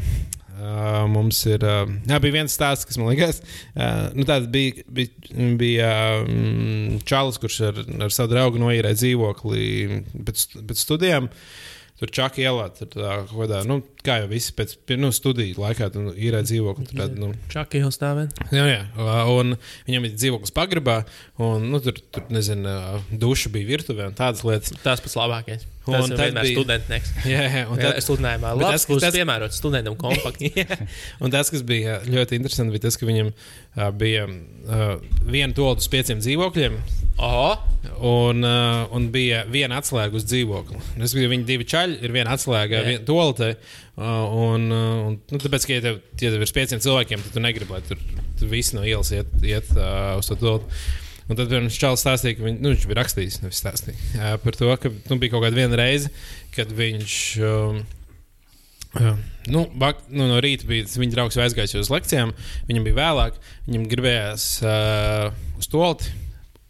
[0.64, 1.64] Uh, mums ir.
[1.66, 3.41] Uh, jā, bija viens stāsts, kas man liekas,
[3.74, 5.28] uh, nu, tāds bija, bija,
[5.60, 5.89] bija
[6.22, 9.66] um, Čālijs, kurš ar, ar savu draugu noīrēja dzīvokli
[10.24, 11.28] pēc, pēc studijām.
[12.00, 16.16] Tur čakā ielā, tur tā, kādā, nu, kā jau visi pēc nu, studiju laikā, tur
[16.16, 16.88] īrēja dzīvokli.
[16.89, 18.39] Tur, tāda, nu, Čakā jau stāvēt.
[18.56, 18.82] Jā, jā.
[19.36, 21.02] Un viņam bija dzīvoklis pagrabā,
[21.44, 22.74] un nu, tur, tur nezinu,
[23.12, 24.76] duša bija virtuvē un tādas lietas.
[24.84, 25.68] Tas pats labākais.
[25.84, 27.10] Un Tas ir vienmēr bija- studentnieks.
[27.34, 28.52] Jā, jā, un tad, sludinājumā.
[28.56, 30.52] bet Labs, tas- būs tas- piemērots studentam kompakti.
[31.24, 34.94] un tas, kas bija ļoti interesanti, bija tas, ka viņam uh, bija uh,
[35.28, 36.78] viena tolta uz pieciem dzīvokļiem.
[37.20, 37.50] Oho!
[38.00, 40.80] Un, uh, un bija viena atslēga uz dzīvokli.
[41.04, 43.52] Es gribu, viņi divi čaļi, ir viena atslēga, viena tolta.
[43.94, 44.08] Uh,
[44.56, 47.76] un, un, nu, tāpēc, ka, ja tev, ja tev ir pieciem cilvēkiem, tad tu negribi,
[47.76, 48.00] lai tur,
[48.40, 50.72] tur visi no ielas iet, iet uh, uz to toltu.
[51.30, 54.72] Un tad viņš čāls stāstīja, ka viņ, nu, viņš bija rakstījis, stāstīja uh, par to,
[54.82, 56.12] ka nu, bija kaut kāda reize,
[56.56, 57.20] kad viņš.
[57.44, 57.84] Um,
[59.00, 59.14] uh,
[59.52, 62.30] Nu, bak, nu, no rīta bija tas viņa draugs, aizgājis uz lekcijām.
[62.70, 66.14] Viņam bija vēlāk, viņam gribējās uh, uz tolti,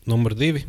[0.09, 0.63] numur divi.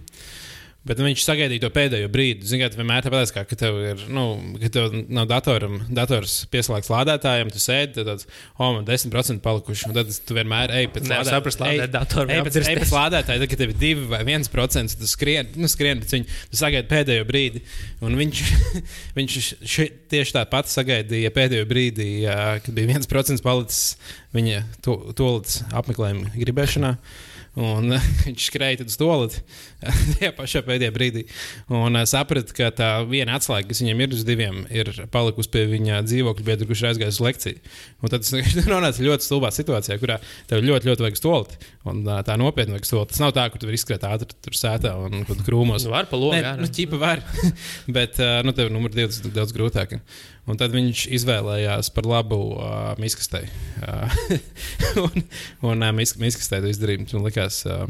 [0.84, 2.44] Bet viņš sagaidīja to pēdējo brīdi.
[2.44, 4.24] Ziniet, vienmēr tāpēc, kā, ka tev ir, nu,
[4.60, 8.28] ka tev nav datoram, dators pieslēgts lādētājam, tu sēdi, tad tāds,
[8.58, 9.88] oh, man 10% palikuši.
[9.88, 13.40] Un tad tu vienmēr ej pēc Nevar saprast, lādēt datoru Ej pēc, ej pēc lādētāja,
[13.40, 16.90] tad, kad tev ir 2 vai 1%, tu skrien, nu, skrien pēc viņa, tu sagaidi
[16.92, 17.64] pēdējo brīdi.
[18.04, 18.44] Un viņš,
[19.16, 23.96] viņš ši, tieši tāpat sagaidīja pēdējo brīdi, kad bija 1% palicis
[24.36, 26.98] viņa to, tolīdz apmeklējuma gribēšanā.
[27.60, 29.42] Un uh, viņš skrēja uz tolīti
[30.16, 31.24] tajā pašā pēdējā brīdī.
[31.70, 35.64] Un uh, saprata, ka tā viena atslēga, kas viņam ir uz diviem, ir palikusi pie
[35.70, 37.74] viņa dzīvokļa biedra, kurš ir aizgājis uz lekciju.
[38.02, 40.18] Un tad tas nonāca ļoti stulbā situācijā, kurā
[40.50, 41.60] tev ļoti, ļoti vajag stolti.
[41.86, 43.14] Un uh, tā nopietni vajag stolti.
[43.14, 45.86] Tas nav tā, ka tu vari izskriet ātri tur sētā un kur krūmos.
[45.86, 46.42] Nu, var pa logu.
[46.58, 47.22] Nu, ķipa var.
[47.86, 49.98] Bet, nu, tev numur divi tas ir daudz grūtāk.
[50.44, 53.46] Un tad viņš izvēlējās par labu uh, miskastei.
[53.80, 54.18] Uh,
[55.04, 55.22] un
[55.70, 57.06] un uh, mis, miskastei to izdarīja.
[57.14, 57.86] Man likās, uh,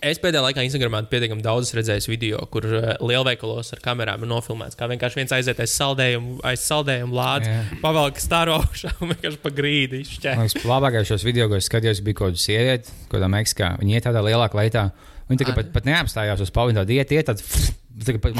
[0.00, 2.64] Es pēdējā laikā Instagramā pietiekami daudz redzēju video, kur
[3.04, 4.78] lielveikalos ar kamerām ir nofilmēts.
[4.80, 9.52] Kā vienkārši viens aiziet aiz saldējumu, aiz saldējumu lādes, pavelk stāru augšā un vienkārši pa
[9.58, 10.38] grīdi izšķēr.
[10.40, 13.74] Man liekas, labākais šos video, ko es skatījos, bija kaut kāda sieviete, kaut kādā Meksikā.
[13.82, 14.86] Viņa iet tādā lielā kleitā.
[15.28, 17.66] Viņa kā pat, pat neapstājās uz paviņu, tāda iet, iet pa-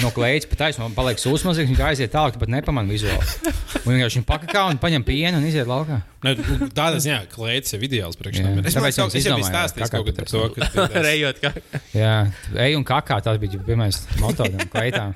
[0.01, 3.51] no klējas pa taisnu, man paliek sūsmas, viņa aiziet tālāk, pat nepamanā vizuāli.
[3.83, 5.99] Un vienkārši viņa pakakā un paņem pienu un iziet laukā.
[6.25, 8.45] ne, nu, tādā ziņā, ka klēts ir ideāls priekš Jā.
[8.47, 8.63] tam.
[8.71, 11.41] Es, domāju, jums es jau biju izdomājāt, stāstījis kaut kad par to, ka tas- Rejot,
[11.43, 11.53] kā
[11.97, 12.15] Jā,
[12.67, 15.15] ej un kakā, tas bija pirmais moto tam kleitām.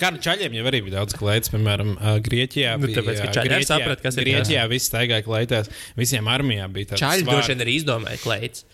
[0.00, 1.94] Kā nu čaļiem jau arī bija daudz klēts, piemēram,
[2.26, 2.76] Grieķijā.
[2.82, 6.28] Nu, tāpēc, ka ā, čaļi arī Grieķijā- saprata, kas ir Grieķijā viss staigāja klētās, visiem
[6.32, 7.04] armijā bija tāds.
[7.04, 8.64] čaļi droši vien arī izdomāja klēts.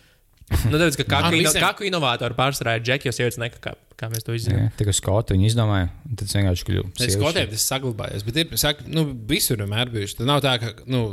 [0.69, 3.75] Nu, tāpēc, ka kaku, nu ino, visiem- kaku inovātori pārsvarā ir džeki, jo sievietes nekakā,
[3.99, 4.67] kā mēs to izdarām.
[4.67, 6.91] Jā, Tā kā skoti viņi izdomāja, un tad vienkārši kļuvu.
[7.07, 10.19] Es skotiem tas saglabājies, bet ir, saka, nu, visur vienmēr bijuši.
[10.21, 11.05] Tad nav tā, ka, nu,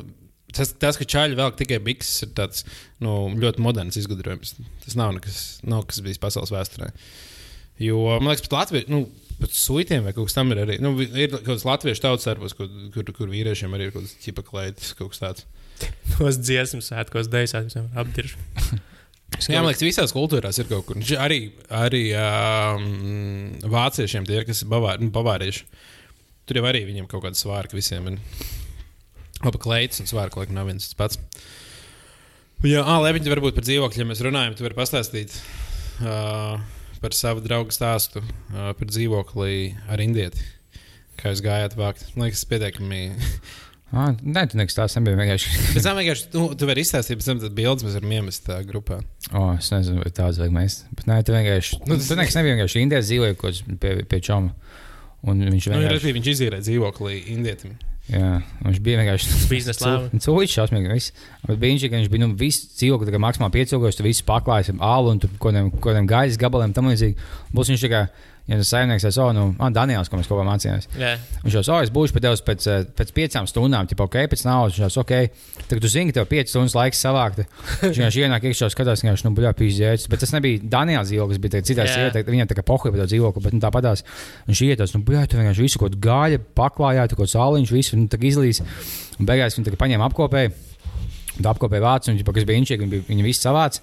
[0.50, 2.64] Tas, tas, ka čāļi vēl tikai bikses, ir tāds
[3.06, 4.56] nu, ļoti moderns izgudrojums.
[4.82, 6.90] Tas nav nekas, nav kas bijis pasaules vēsturē.
[7.80, 9.04] Jo, man liekas, pat Latvijas, nu,
[9.40, 10.80] pat suitiem vai kaut kas tam ir arī.
[10.82, 12.66] Nu, ir kaut kāds latviešu tautas darbos, kur,
[12.96, 15.46] kur, kur vīriešiem arī ir kaut kāds ķipa klaitis, kaut kas tāds.
[16.18, 18.34] Tos dziesmu svētkos, dejas apdirž.
[19.38, 21.00] Jā, man liekas, visās kultūrās ir kaut kur.
[21.22, 21.40] Arī,
[21.74, 25.64] arī um, vāciešiem, tie, ir, kas ir bavāri, nu, bavārieši,
[26.50, 28.20] tur jau arī viņiem kaut kāda svārka visiem ir.
[29.46, 31.22] Labi, kleitas un svārka, laikam, nav viens tas pats.
[32.68, 34.58] Jā, ah, Lepiņš, varbūt par dzīvokļiem mēs runājam.
[34.58, 35.38] Tu vari pastāstīt
[36.04, 36.58] uh,
[37.00, 40.44] par savu draugu stāstu uh, par dzīvokli ar indieti.
[41.20, 42.10] Kā jūs gājāt vākt?
[42.18, 43.06] Man liekas, pietiekami.
[43.90, 45.52] Ah, nē, tu nekas tāds nebija vienkārši.
[45.76, 48.60] Pēc tam vienkārši tu, tu vari izstāstīt, pēc tam tas bildes mēs varam iemest tā
[48.68, 49.00] grupā.
[49.32, 50.76] O, oh, es nezinu, vai tāds vajag mēs.
[50.94, 51.80] Bet nē, tu vienkārši.
[51.90, 54.54] Nu, tu nekas nebija vienkārši Indijas dzīvoja kaut kāds pie, pie čoma.
[55.26, 56.14] Un viņš Nu, vienkārši.
[56.20, 57.74] viņš izīrē dzīvokli indietim.
[58.10, 59.34] Jā, viņš bija vienkārši.
[59.52, 60.24] Biznesa lēmums.
[60.26, 60.94] Cilvēks šausmīgi.
[60.94, 61.12] Viss.
[61.46, 64.72] Bet bija viņš, ka viņš bija nu, visu dzīvokli, kā maksimāli piecilgojis, tu visu paklājis
[64.74, 67.20] ar ālu un kādiem, kaut kādiem gaisa gabaliem tam līdzīgi.
[67.54, 68.06] Būs viņš tikai,
[68.50, 70.88] ja tas saimnieks, tas, oh, nu, ah, Daniels, ko mēs kopā mācījāmies.
[70.98, 71.12] Jā,
[71.46, 74.44] Viņš jau saka, es būšu pie tevis pēc, eh, pēc piecām stundām, tipo, ok, pēc
[74.48, 74.74] naudas.
[74.76, 77.44] Viņš jau saka, ok, tagad tu zini, ka tev piecas stundas laiks savākt.
[77.84, 80.10] Viņš vienkārši ienāk iekšā, skatās, viņš nu, buļā pīzdēts.
[80.10, 81.94] Bet tas nebija Daniels dzīvoklis, bija citā Jā.
[81.96, 84.04] sieviete, viņam tā kā pohuja par to dzīvokli, bet nu, tāpatās
[84.50, 87.98] viņš ietos, nu, buļā, tu vienkārši visu kaut ko gaļa, paklājā, tu kaut sāliņš, visu,
[88.02, 88.64] nu, tā izlīs.
[89.20, 90.52] Un beigās viņi tā kā paņēma apkopēju.
[91.40, 93.78] Tā apkopēja vācu, un viņi, kas bija inčīgi, viņi, bija- viņi visi savāc.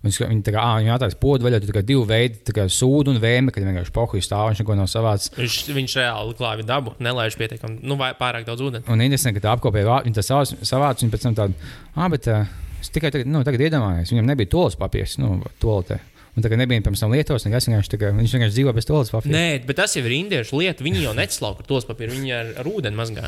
[0.00, 2.54] Viņš, viņi tā kā, ā, viņi attaisno podu vaļā, tur tā kā divi veidi, tā
[2.56, 5.32] kā sūdu un vēme, kad vienkārši pohuja stāv, viņš neko nav savācis.
[5.36, 8.88] viņš, viņš reāli klāja dabu, nelaiž pietiekami, nu, vai pārāk daudz ūdens.
[8.88, 12.08] Un interesanti, ka tā apkopēja vā- viņa tā savāc, savāc un pēc tam tādu, ah,
[12.08, 12.48] bet uh,
[12.80, 16.00] es tikai tagad, nu, tagad iedomājos, viņam nebija tolas papīrs, nu, toaletē.
[16.38, 19.10] Un tagad nebija pirms tam lietos, nekas vienkārši, tā kā, viņš vienkārši dzīvo bez tolas
[19.12, 19.34] papīra.
[19.36, 20.84] Nē, bet tas jau ir indiešu lieta.
[20.86, 23.26] Viņi jau neslauka tos papīrus, viņi ar, ar ūdeni mazgā.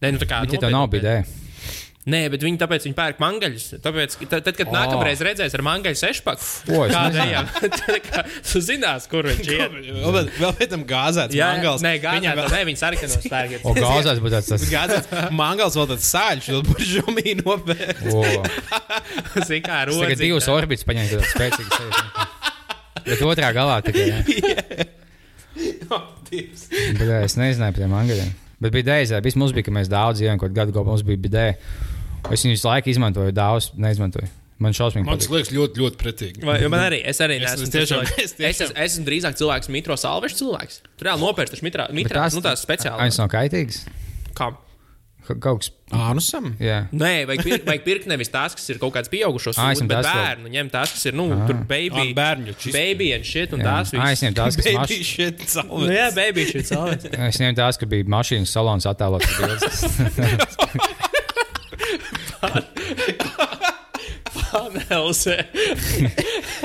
[0.00, 0.38] Nē, nu tā kā.
[0.46, 1.47] Bet, ja tev nav nopietni, bidē,
[2.08, 3.64] Nē, bet viņi tāpēc viņi pērk mangaļus.
[3.84, 4.74] Tāpēc, tad, tad kad oh.
[4.76, 6.46] nākamreiz redzēs ar mangaļu sešpaku,
[7.20, 9.76] ejam, tad kā tu zinās, kur viņš ir.
[10.38, 11.36] Vēl, pēc tam gāzēts.
[11.36, 11.84] Jā, mangals.
[11.84, 13.60] nē, gāzā, vēl nē, viņi sarkanos spēkiem.
[13.60, 15.12] o gāzās būtu tāds, tas, gāzēts.
[15.36, 17.94] Mangals vēl tāds sāļš, vēl buržumī nopēr.
[18.08, 18.24] o,
[19.44, 20.22] Zini, kā tas tagad rodzi.
[20.22, 21.72] divas orbitas paņēma tāds spēcīgs.
[23.08, 24.08] Bet otrā galā tikai,
[26.96, 28.36] bet jā, es nezināju par tiem angaļiem.
[28.60, 31.20] Bet bija dēļ, viss mums bija, ka mēs daudz dzīvojam, kaut gadu kopā mums bija
[31.28, 31.46] bidē.
[32.34, 34.26] Es viņu visu laiku izmantoju, daudz neizmantoju.
[34.58, 36.40] Man šausmīgi Man tas liekas ļoti, ļoti pretīgi.
[36.42, 39.04] Vai, man arī, es arī Es- neesmu es tiešām- es tiešām- Es, esmu- es esmu
[39.06, 40.80] drīzāk cilvēks, mitro salvešu cilvēks.
[40.98, 42.98] Tur jau nopērts tas mitrā, mitrā nu tās speciāli.
[42.98, 43.84] Viņas nav kaitīgas.
[44.34, 44.50] Kā?
[45.28, 46.54] Ka- Kaut kas, Ānusam.
[46.62, 46.78] jā.
[46.92, 49.84] Nē, vajag pirkt, vajag pirkt nevis tās, kas ir kaut kāds pieaugušos, Ā, es sūdi,
[49.84, 50.46] ņem bet tās, ko- bērnu.
[50.54, 51.38] Ņem tās, kas ir, nu, Ā.
[51.50, 52.72] tur baby, Ā, bērņu čist.
[52.78, 53.64] baby and shit un jā.
[53.68, 54.22] tās Ā, es visas.
[54.24, 55.08] ņemu tās, kas Baby mašīnas.
[55.12, 55.92] shit, Nu, salvets.
[55.98, 57.04] jā, baby shit salvets.
[57.12, 59.28] Es ņēmu tās, ka bija mašīnas salons attēlots.
[64.50, 65.26] Panelis.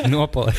[0.08, 0.52] Nopali.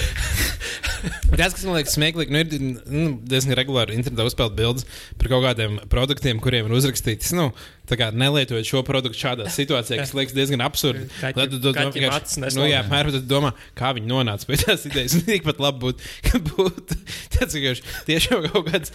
[1.34, 4.86] Tas, kas man liekas smieklīgi, nu, ir nu, diezgan regulāri internetā uzspēlēt bildes
[5.20, 7.50] par kaut kādiem produktiem, kuriem ir uzrakstīts, nu,
[7.90, 11.06] tā kā nelietojot šo produktu šādā situācijā, kas liekas diezgan absurdi.
[11.20, 12.80] Tad tu do- kaķim vienkārši- acis Nu, jā,
[13.20, 15.14] tu domā, kā viņi nonāca pie tās idejas.
[15.20, 17.00] Un tikpat labi būtu, ka būtu
[17.36, 18.94] tāds vienkārši tiešām kaut kāds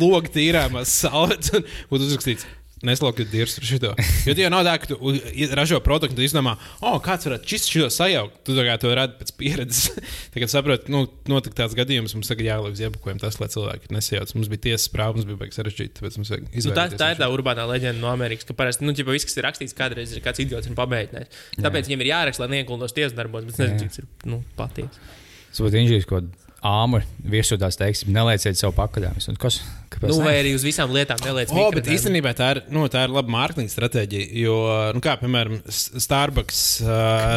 [0.00, 1.62] logs tīrāmās salvets un
[1.92, 2.46] būtu uzrakstīts.
[2.86, 3.90] Neslaukiet dirzus ar šo.
[4.28, 5.12] Jo tie jau nav tā, ka tu
[5.58, 8.36] ražo produktu, tu izdomā, o, oh, kāds varētu šis šo sajaukt.
[8.46, 9.96] Tu tā kā to radi pēc pieredzes.
[10.34, 14.34] Tagad saproti, nu, notika tāds gadījums, mums tagad jāliek uz iepakojuma tas, lai cilvēki nesajauc.
[14.38, 17.16] Mums bija tiesas prāva, mums bija beigas sarežģīti, tāpēc mums vajag Nu, tā, tā no
[17.16, 20.14] ir tā urbānā leģenda no Amerikas, ka parasti nu, ķipa, viss, kas ir rakstīts, kādreiz
[20.14, 21.40] ir kāds idiots un pabeigts.
[21.58, 24.42] Tāpēc viņiem ir jāraksta, lai neiekuldos tiesas darbos, bet es nezinu, cik tas ir nu,
[24.58, 25.02] patiks.
[25.48, 26.22] Tas būtu inženieris, ko
[26.68, 29.62] āmuri viesotās teiks, nelieciet sev domāju, Kas?
[29.88, 30.10] Kāpēc?
[30.10, 30.26] Nu, ne?
[30.28, 33.32] vai arī uz visām lietām neliec O, bet īstenībā tā ir, nu, tā ir laba
[33.32, 34.26] mārketinga stratēģija.
[34.42, 34.56] Jo,
[34.96, 36.90] nu, kā piemēram, Starbucks uh,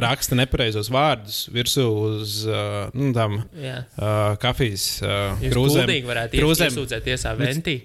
[0.04, 3.78] raksta nepareizos vārdus virsū uz uh, nu, tām Jā.
[3.96, 5.92] uh, kafijas uh, krūzēm.
[6.36, 6.72] krūzēm.
[6.72, 7.78] iesūdzēt tiesā ventī.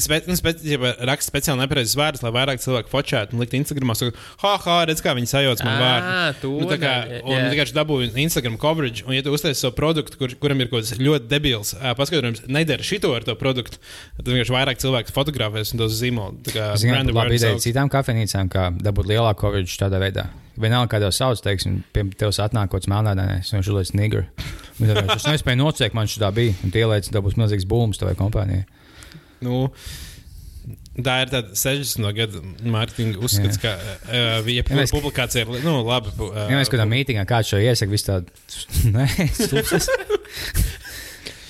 [0.00, 3.96] Spe, nu, spe, ja raksta speciāli nepareizos vārdus, lai vairāk cilvēku fočētu un likt Instagramā,
[3.98, 6.52] saka, ha, ha, redz, kā viņi sajauc man vārdu.
[6.60, 7.40] Nu, tā kā, jā.
[7.48, 11.00] vienkārši dabūju Instagram coverage, un, ja tu uztaisīsi savu produktu, kur, kuram ir kaut kāds
[11.00, 15.82] ļoti debils uh, paskaidrojums, nedara šito ar to produktu, tad vienkārši vairāk cilvēku fotografēs un
[15.82, 16.28] tos Zinu,
[16.94, 17.66] brand ka labi ideja augs.
[17.68, 20.26] citām kafejnīcām, kā dabūt lielāku coverage tādā veidā.
[20.60, 23.94] Vienalga, kādā sauc, teiksim, pie tevis atnāk kaut kāds melnēdainis, viņš ir līdz
[24.82, 28.14] viņš, Es nespēju nocēkt, man šī tā bija, un tie lēca, dabūs milzīgs būms tavai
[28.18, 28.66] kompānijai.
[29.44, 29.68] Nu,
[31.00, 33.62] Tā ir tāda 60 gada mārketinga uzskats, Jā.
[33.62, 36.10] ka uh, viņa Ja mēs- publikācija ir nu, labi.
[36.18, 38.66] Uh, Ja mēs kādā mītīgā kāds šo iesaka, viss tāds-
[38.96, 39.88] nē, stulbs.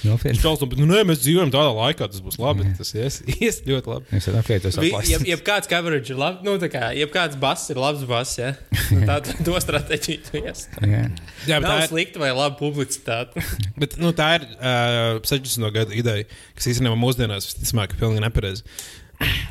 [0.06, 0.40] Nopietni.
[0.40, 2.64] Čels, nu, bet, nu, nē, mēs dzīvojam tādā laikā, tas būs labi.
[2.64, 2.74] Jā.
[2.78, 4.08] Tas ies, ies ļoti labi.
[4.16, 5.26] Es saprotu, ka tas ir Jeb, atklāts.
[5.28, 8.54] jebkāds coverage ir labs, nu, tā kā jebkāds bass ir labs bass, ja?
[8.94, 10.64] Nu, tā to stratēģiju tu ies.
[10.80, 11.02] Jā.
[11.48, 13.44] Jā, bet tā ir, slikta vai laba publicitāte.
[13.80, 15.68] bet, nu, tā ir uh, 60.
[15.76, 18.64] gada ideja, kas īstenībā mūsdienās visticamāk ir pilnīgi nepareiza.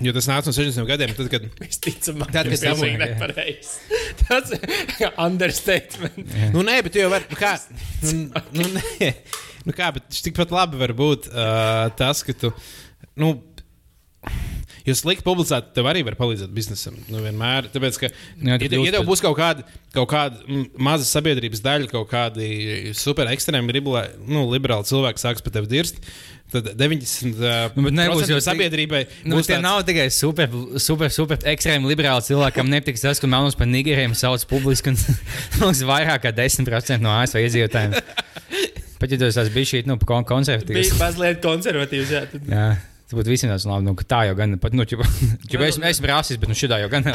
[0.01, 2.99] Jo tas nāca no 60 gadiem, tad, kad Visticamāk, Tad, tas kad dabūja, jā.
[3.03, 3.73] nepareizs.
[4.23, 6.33] Tas ir understatement.
[6.55, 7.27] Nu, nē, bet tu jau vari.
[7.29, 7.53] Nu, kā,
[8.07, 8.15] nu,
[8.55, 9.11] nu, nē,
[9.67, 12.53] nu, kā, bet tikpat labi var būt uh, tas, ka tu.
[13.19, 13.35] Nu,
[14.87, 16.95] Jo slikti publicēt, tev arī var palīdzēt biznesam.
[17.11, 17.67] Nu, vienmēr.
[17.73, 22.09] Tāpēc, ka, Jā, ja, ja tev būs kaut kāda, kaut kāda maza sabiedrības daļa, kaut
[22.09, 25.99] kādi super ekstrēmi nu, liberāli cilvēki sāks par tevi dirst,
[26.53, 29.03] tad 90% uh, Nu, bet nebūs jau sabiedrībai.
[29.23, 30.49] Nu, tie tāds- nav tikai super,
[30.81, 34.93] super, super ekstrēmi liberāli cilvēki, kam nepatiks tas, ka melnus par nigēriem sauc publiski.
[34.93, 34.99] un
[35.61, 37.97] Mums vairāk kā 10% no ASV iedzīvotājiem.
[38.99, 40.75] Pat ja tas bija šī nu, kon- konservatīvs.
[40.75, 42.15] Bija mazliet konservatīvs.
[42.17, 42.49] Jā, tad...
[42.51, 42.69] Jā.
[43.09, 45.05] Tas būtu visiem tāds labi, nu, ka tā jau gan, pat, nu, ķipa,
[45.49, 47.07] ķipa, es, esmu rasists, bet nu šitā jau gan,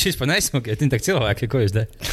[0.00, 2.08] šis pa nesmukiet, viņi tā cilvēki, ko jūs darāt.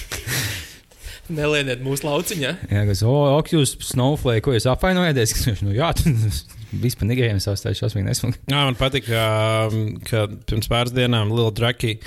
[1.30, 2.52] Nelieniet mūsu lauciņā.
[2.72, 5.34] Jā, kas, o, ok, jūs snowflake, ko jūs apvainojaties?
[5.38, 5.92] Kas, viņš, nu, jā,
[6.86, 8.42] vispār nigēriem savs tā šausmīgi nesmuki.
[8.52, 9.70] Jā, man patīk, ka,
[10.10, 11.98] ka pirms pāris dienām Liela Draki.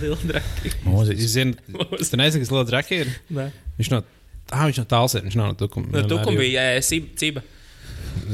[0.00, 0.72] Liela draka.
[0.88, 1.20] Mūzikas.
[1.20, 1.60] Jūs zināt,
[2.08, 3.10] tu nezini, kas Liela Draki ir?
[3.36, 3.48] Nē.
[3.78, 4.00] Viņš no,
[4.48, 5.90] ah, viņš no tālsēm, viņš nav no tukuma.
[5.92, 7.44] Tu Vienmēr kum jau- bija ē, sība- cība.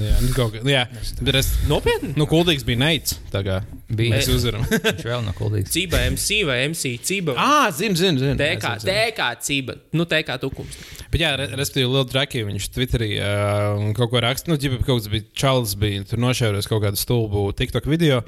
[0.00, 0.84] Jā, nu, kaut kā, jā.
[1.24, 2.12] Bet es, Nopietni?
[2.18, 2.78] nu, kuldīgs bija
[3.46, 3.56] kā
[3.90, 4.14] Bija.
[4.14, 4.62] mēs uzvaram.
[4.86, 5.72] Viņš vēl nav kuldīgs.
[5.74, 7.34] Cība, MC vai MC cība.
[7.36, 8.36] ah, zinu, zinu, zinu.
[8.38, 8.76] TK.
[8.86, 9.76] TK cība.
[9.96, 10.78] Nu, TK tukums.
[11.10, 14.52] Bet, jā, re- respektīvi, Liela Draki, viņš Twitterī uh, kaut ko raksta.
[14.52, 18.22] Nu, ģipa, kaut kas bija Čāls, bija tur nošēros kaut kādu stulbu TikTok video.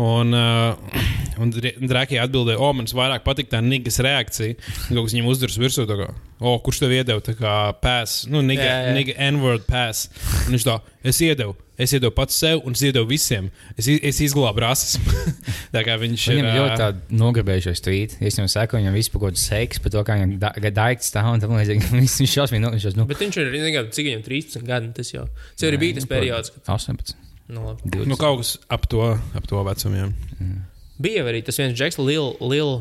[0.00, 0.76] Un, uh,
[1.42, 4.56] un Drakī atbildēja, o, man vairāk patīk tā nīgas reakcija.
[4.88, 6.06] Kaut kas viņam uzdurs virsū, tā kā,
[6.40, 10.08] o, kurš tev iedeva tā kā pass, nu, nīga, N-word pass.
[10.46, 10.78] Un viņš tā,
[11.12, 13.50] es iedevu, es iedevu pats sev un es iedevu visiem.
[13.76, 15.16] Es, es izglābu rasismu.
[15.76, 16.58] tā kā viņš Viņam ir.
[16.60, 18.18] ļoti ā, tādu nogribējušos tvīt.
[18.24, 21.32] Es viņam saku, viņam vispār kaut kāds seks par to, kā viņam da- daikts stāv
[21.34, 21.92] un tam līdzīgi.
[21.96, 24.94] Viņš viņš šausmīgi, nu, šos, nu, Bet viņš ir nezinu, cik viņam 13 gadi.
[25.00, 25.26] Tas jau,
[25.56, 27.16] tas jau ir bijis tas periods, kad 18,
[27.50, 27.90] nu, labi.
[27.90, 28.08] 20.
[28.10, 29.02] Nu, kaut kas ap to,
[29.34, 29.96] ap to vecumu.
[29.96, 30.08] jā.
[31.00, 32.34] bija arī tas viens džeks, Lil.
[32.40, 32.80] Lil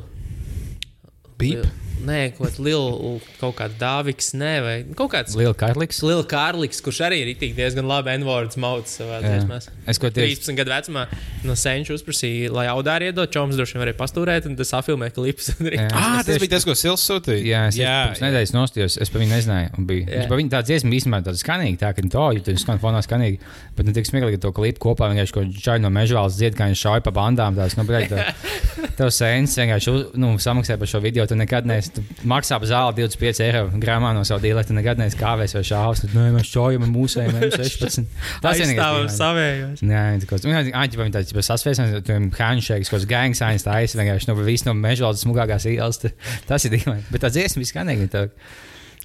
[1.39, 1.63] Pīp.
[1.63, 5.99] Lil- Nē, kaut kāds Lil, kaut kāds Dāviks, nē, vai kaut kāds Liela karliks.
[6.05, 9.33] Lil Kārliks, kurš arī ir diezgan labi N-vārds mauts savā Jā.
[9.33, 9.67] dziesmās.
[9.89, 11.05] Es ko tieši 13 gadu vecumā
[11.47, 15.51] no senča uzprasīja, lai audāri iedod, čoms droši vien varēja pastūrēt, un tas afilmē klips.
[15.89, 17.43] Ah, tas tieši- bija tas, ko Sils sūtīja.
[17.45, 19.69] Jā, es jā, pirms nedēļas nostājos, es par viņu nezināju.
[19.77, 20.05] un Bija.
[20.13, 22.79] Viņš par viņu tāds dziesmu īstenībā tāds skanīgi, tā ka nu, to, ja tur skan
[22.81, 23.39] fonā skanīgi,
[23.77, 26.83] bet ne tik smieklīgi to klipu kopā vienkārši, ko čai no mežvāls dzied, kā viņš
[26.85, 27.57] šauj pa bandām.
[27.59, 28.29] Tās, nu, tā,
[28.99, 31.88] tev sēns vienkārši nu, samaksā par šo video, tu nekad neesi,
[32.29, 36.03] maksā par zāli 25 eiro grāmā no savu dīlē, tu nekad neesi kāvēs vai šāvs,
[36.03, 38.07] tad, nu, mēs šaujam ar mūsējiem M16.
[38.45, 39.13] Tas ir vienkārši.
[39.17, 39.83] savējos.
[39.85, 44.31] Jā, tā kā viņi tādi tādi sasvērsmes, tiem handshakes, kāds gangs ainas tā aizsver vienkārši
[44.31, 46.01] no visas no mežvaldes smugākās ielas.
[46.49, 47.07] Tas ir dīvaini.
[47.13, 47.65] Bet tā dziesma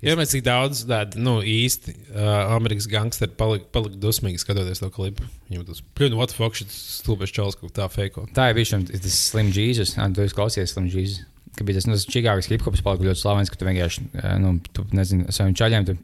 [0.04, 4.90] Jā, mēs cik daudz tādu nu, īsti uh, Amerikas gangsteri palika palik dusmīgi skatoties to
[4.92, 5.24] klipu.
[5.48, 5.80] Viņam tas,
[6.12, 8.26] what the fuck, šis stulbais čels kaut kā tā fake.
[8.36, 9.94] Tā ir bijusi tas Slim Jesus.
[9.96, 11.22] Esi klausies Slim Jesus.
[11.62, 14.82] Bija tas, nu, čigāks hip hops, palika ļoti slavens, ka tu vienkārši, eh, nu, tu,
[14.96, 15.94] nezini, saviem čaļiem, tu,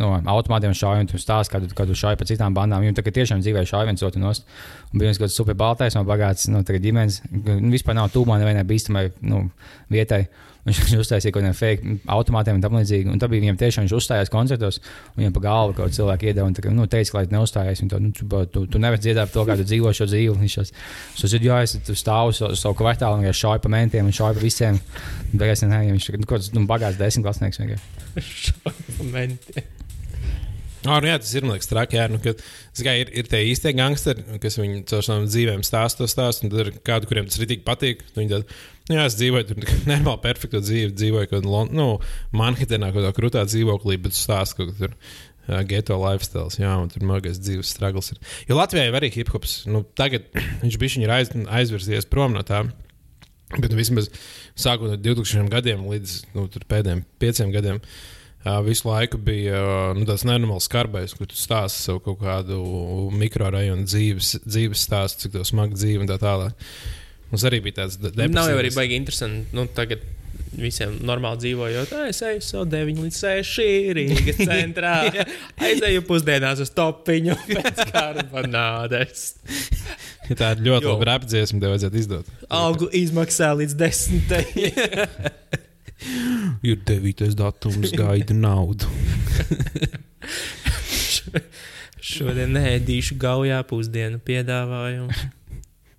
[0.00, 2.80] no automātiem šauj, un tu stāsti, kā tu, kā tu šauj pa citām bandām.
[2.80, 4.48] Viņi tagad tiešām dzīvēja šauj viens otru nost.
[4.92, 8.40] Un bija viens kāds super baltais, no bagāts, nu, tagad ģimenes, nu, vispār nav tūmā
[8.40, 9.44] nevienai bīstamai, nu,
[9.92, 10.24] vietai.
[10.64, 13.10] Viņš viņš uztaisīja kaut kādiem fake automātiem un tam līdzīgi.
[13.12, 14.80] Un tad bija viņam tiešām, viņš uzstājās koncertos,
[15.12, 17.84] un viņam pa galvu kaut kāds cilvēks iedeva un tā, nu, teica, lai tu neuzstājies.
[17.92, 20.36] To, nu, tu, tu, tu nevari dziedāt to, kā tu dzīvo šo dzīvi.
[20.40, 20.58] Viņš
[21.20, 24.16] šos ir, jā, es tu stāvu uz savu, savu kvartālu un šauju pa mentiem un
[24.16, 24.80] šauju pa visiem.
[25.34, 27.60] Beigās, nē, viņš ir nu, kaut kāds nu, bagāts desmitklasnieks.
[27.60, 28.56] vienkārši.
[29.14, 29.68] Menti.
[30.84, 31.96] Oh, nu jā, tas ir liekas, traki.
[31.96, 36.02] Jā, nu, zin kā, ir, ir tie īstie gangsteri, kas viņu caur savām dzīvēm stāsta
[36.02, 38.02] to stāstu, tad ir kādi, kuriem tas rītīgi patīk.
[38.16, 38.56] Viņi tad,
[38.90, 39.62] nu, jā, es dzīvoju tur
[39.92, 41.86] normāli, perfektu dzīvi, dzīvoju kaut kādā nu,
[42.36, 44.98] Manhetenā, kaut kādā krūtā dzīvoklī, bet stāstu kaut kur.
[45.44, 48.20] Uh, geto lifestyle, jā, un tur mazais dzīves struggles ir.
[48.48, 50.30] Jo Latvijā jau arī hip hops, nu, tagad
[50.62, 52.62] viņš bija aiz, aizvirzies prom no tā.
[53.52, 54.08] Bet nu, vismaz
[54.56, 58.13] sākot no 2000 gadiem līdz nu, pēdējiem pieciem gadiem, uh,
[58.66, 59.60] visu laiku bija
[59.96, 62.58] nu, tāds nenormāls skarbais, kur tu stāsti savu kaut kādu
[63.16, 66.52] mikrorajonu dzīves, dzīves stāstu, cik tev smagi dzīve un tā tālāk.
[67.30, 69.46] Mums arī bija tāds de- Nav jau arī baigi interesanti.
[69.56, 70.00] Nu, tagad
[70.54, 74.92] visiem normāli dzīvojot, "Ā, es eju savu 9 līdz 6 Rīgas centrā.
[75.58, 79.32] Aizēju pusdienās uz topiņu pēc karbonādes.
[80.28, 82.26] Ja tā ir ļoti laba rapdziesma, tev vajadzētu izdot.
[82.48, 84.30] Algu izmaksā līdz 10.
[86.68, 87.34] Ir 9.
[87.38, 88.86] datums, gaida naudu.
[92.04, 95.12] Šodien neēdīšu gaujā pusdienu piedāvājumu.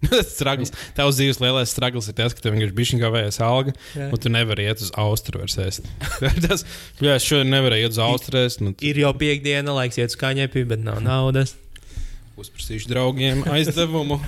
[0.36, 0.70] Stragls.
[0.94, 4.12] Tavs dzīves lielais stragls ir tas, ka tev vienkārši bija šī kavējas alga, Jā.
[4.14, 5.88] un tu nevari iet uz Austriju vairs ēst.
[6.46, 6.62] tas,
[7.02, 10.20] jā, es šodien nevarēju iet uz Austriju ēst, nu, Ir jau piekdiena, laiks iet uz
[10.22, 11.56] kaņepī, bet nav naudas.
[12.38, 14.20] uzprasīšu draugiem aizdevumu.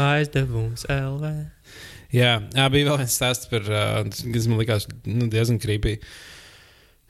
[0.00, 1.34] Aizdevums LV.
[2.12, 6.02] Jā, jā, bija vēl viens stāsts par, uh, kas man likās nu, diezgan krīpīgi.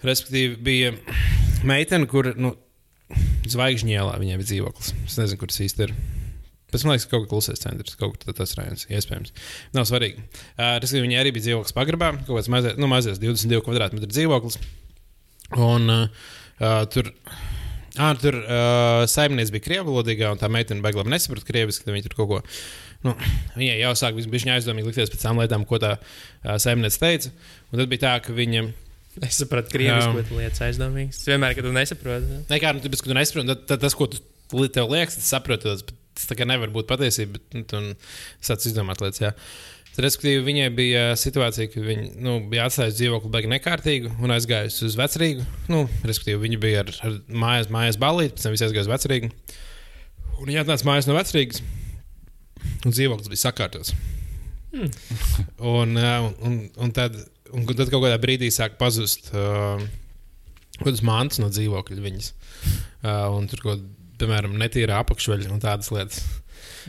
[0.07, 0.93] Respektīvi, bija
[1.67, 2.55] meitene, kur nu,
[3.51, 4.93] zvaigžņielā viņai bija dzīvoklis.
[5.07, 5.95] Es nezinu, kur tas īsti ir.
[6.73, 9.35] Pēc man liekas, ka kaut kā klusais centrs, kaut kur tas rajonus, iespējams.
[9.77, 10.23] Nav svarīgi.
[10.55, 14.61] Uh, Respektīvi, viņai arī bija dzīvoklis pagrabā, kaut kāds mazais, nu, mazais 22 kvadrātmetru dzīvoklis.
[15.59, 16.23] Un uh,
[16.63, 17.11] uh, tur.
[18.01, 21.85] Ah, tur uh, saimnieks bija krievalodīgā, un tā meitene beigās nesaprata krieviski.
[21.85, 22.39] tad Viņa tur kaut ko.
[23.03, 23.15] Nu,
[23.57, 27.33] viņai jau sāk bija aizdomīgi likties pēc tām lietām, ko tā uh, saimnieks teica.
[27.73, 28.67] Un tad bija tā, ka viņa.
[29.27, 31.19] Es sapratu, krieviski, ko tu lietas aizdomīgs.
[31.21, 32.39] Es vienmēr, kad tu nesaproti.
[32.49, 34.23] Nē, kā nu, tāpēc, ka tu nesaproti, tad, tad tas, ko tu
[34.73, 35.69] tev liekas, tas saproti.
[35.69, 37.83] Tas, tā kā nevar būt patiesība, bet nu, tu
[38.45, 39.21] sāc izdomāt lietas.
[39.21, 39.35] Jā.
[40.01, 44.97] Respektīvi, viņai bija situācija, ka viņa nu, bija atstājusi dzīvokli baigi nekārtīgu un aizgājusi uz
[44.97, 45.45] vecrīgu.
[45.73, 49.33] Nu, respektīvi, viņa bija ar, ar mājas, mājas balīti, pēc tam viņa aizgāja uz vecrīgu.
[50.39, 51.61] Un viņa atnāca mājās no vecrīgas,
[52.85, 53.95] un dzīvoklis bija sakārtots.
[54.73, 54.93] Hmm.
[55.59, 57.17] Un, un, un, tad,
[57.53, 59.83] un tad kaut kādā brīdī sāk pazust uh,
[61.05, 62.31] mantas no dzīvokļa viņas.
[63.03, 63.91] Uh, un tur kaut kāda,
[64.23, 66.23] piemēram, netīra apakšveļa un tādas lietas.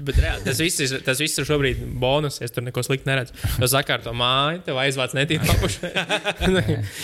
[0.02, 2.40] Bet reāli, tas viss, ir, tas viss ir šobrīd bonus.
[2.42, 3.36] Es tur neko sliktu neredzu.
[3.60, 5.92] Tu sakārto māju, tev aizvāc netīru apakšā.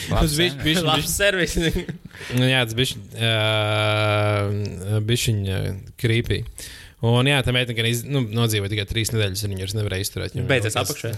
[0.09, 1.55] Tas bija bijis Labs servis.
[1.59, 2.97] Jā, tas bija
[3.29, 5.59] uh, bišķiņa
[6.01, 6.41] krīpī.
[6.99, 10.03] Un jā, tā meitene gan iz, nu, nodzīvoja tikai trīs nedēļas, un viņa vairs nevarēja
[10.03, 10.33] izturēt.
[10.35, 11.11] viņam Beidzies jau apakšā.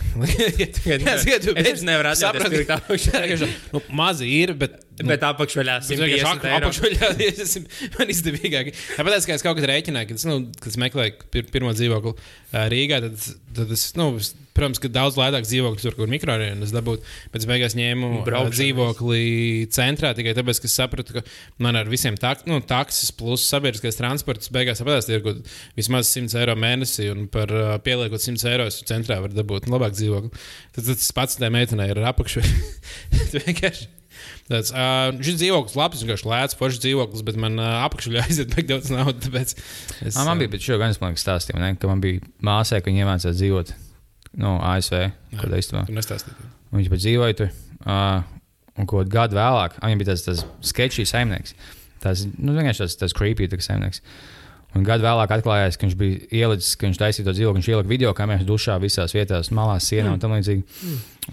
[0.51, 2.59] Jā, skatu, Es nevaru atrast, sapratu.
[2.67, 3.49] kas apakšā.
[3.73, 4.75] nu, mazi ir, bet.
[5.01, 6.69] Nu, Bet apakšveļā Tas vienkārši 150 eiro.
[6.69, 7.07] apakšveļā
[7.39, 7.63] tas ir
[7.97, 8.67] man izdevīgāk.
[8.99, 12.13] Tāpēc, kad es kaut kad rēķināju, kad es, nu, kad es meklēju pir pirmo dzīvokli
[12.75, 13.17] Rīgā, tad,
[13.57, 17.47] tad es, nu, es- protams, ka daudz lētāk dzīvokļus tur, kur mikrorajonos dabūt, bet es
[17.49, 18.57] beigās ņēmu Braukšanas.
[18.57, 19.21] dzīvokli
[19.75, 21.23] centrā tikai tāpēc, ka es sapratu, ka
[21.63, 25.47] man ar visiem tak, nu, taksis plus sabiedriskais transports beigās apēdās tie ir kaut
[25.79, 29.95] vismaz 100 eiro mēnesī un par uh, pieliekot 100 eiro es centrā var dabūt labāk
[29.97, 30.33] dzīvokli.
[30.75, 32.53] Tad, tad tas pats tajā meitenei ir apakšveļu.
[34.51, 38.67] Tāds, uh, šis dzīvoklis labs, vienkārši lēts, foršs dzīvoklis, bet man uh, apakšā aiziet baigi
[38.73, 39.55] daudz naudas.
[40.01, 42.91] Es, Ah, man bija pat šo gan smagi stāstījumi, ne, ka man bija māsē, ka
[42.91, 43.73] viņa iemācījās dzīvot
[44.39, 45.09] nu, ASV.
[45.35, 45.85] Kad īstenībā
[46.71, 47.55] viņš pat dzīvoja tur.
[47.81, 48.21] Uh,
[48.79, 51.55] un ko gadu vēlāk, ah, viņam bija tas, tas sketčs saimnieks.
[52.01, 54.01] Tas nu, vienkārši tas, tas creepy tas saimnieks.
[54.71, 57.89] Un gadu vēlāk atklājās, ka viņš bija ielicis, ka viņš taisīja to dzīvokli, viņš ielika
[57.89, 60.63] video kameras dušā visās vietās, malās, sienā un tam līdzīgi.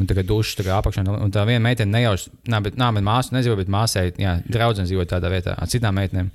[0.03, 3.07] Un tā kā dušas tā apakšā, un tā viena meitene nejauši, nā, bet, nā, bet
[3.07, 6.32] māsa nedzīvo, bet māsai, jā, draudzene dzīvo tādā vietā ar citām meitenēm.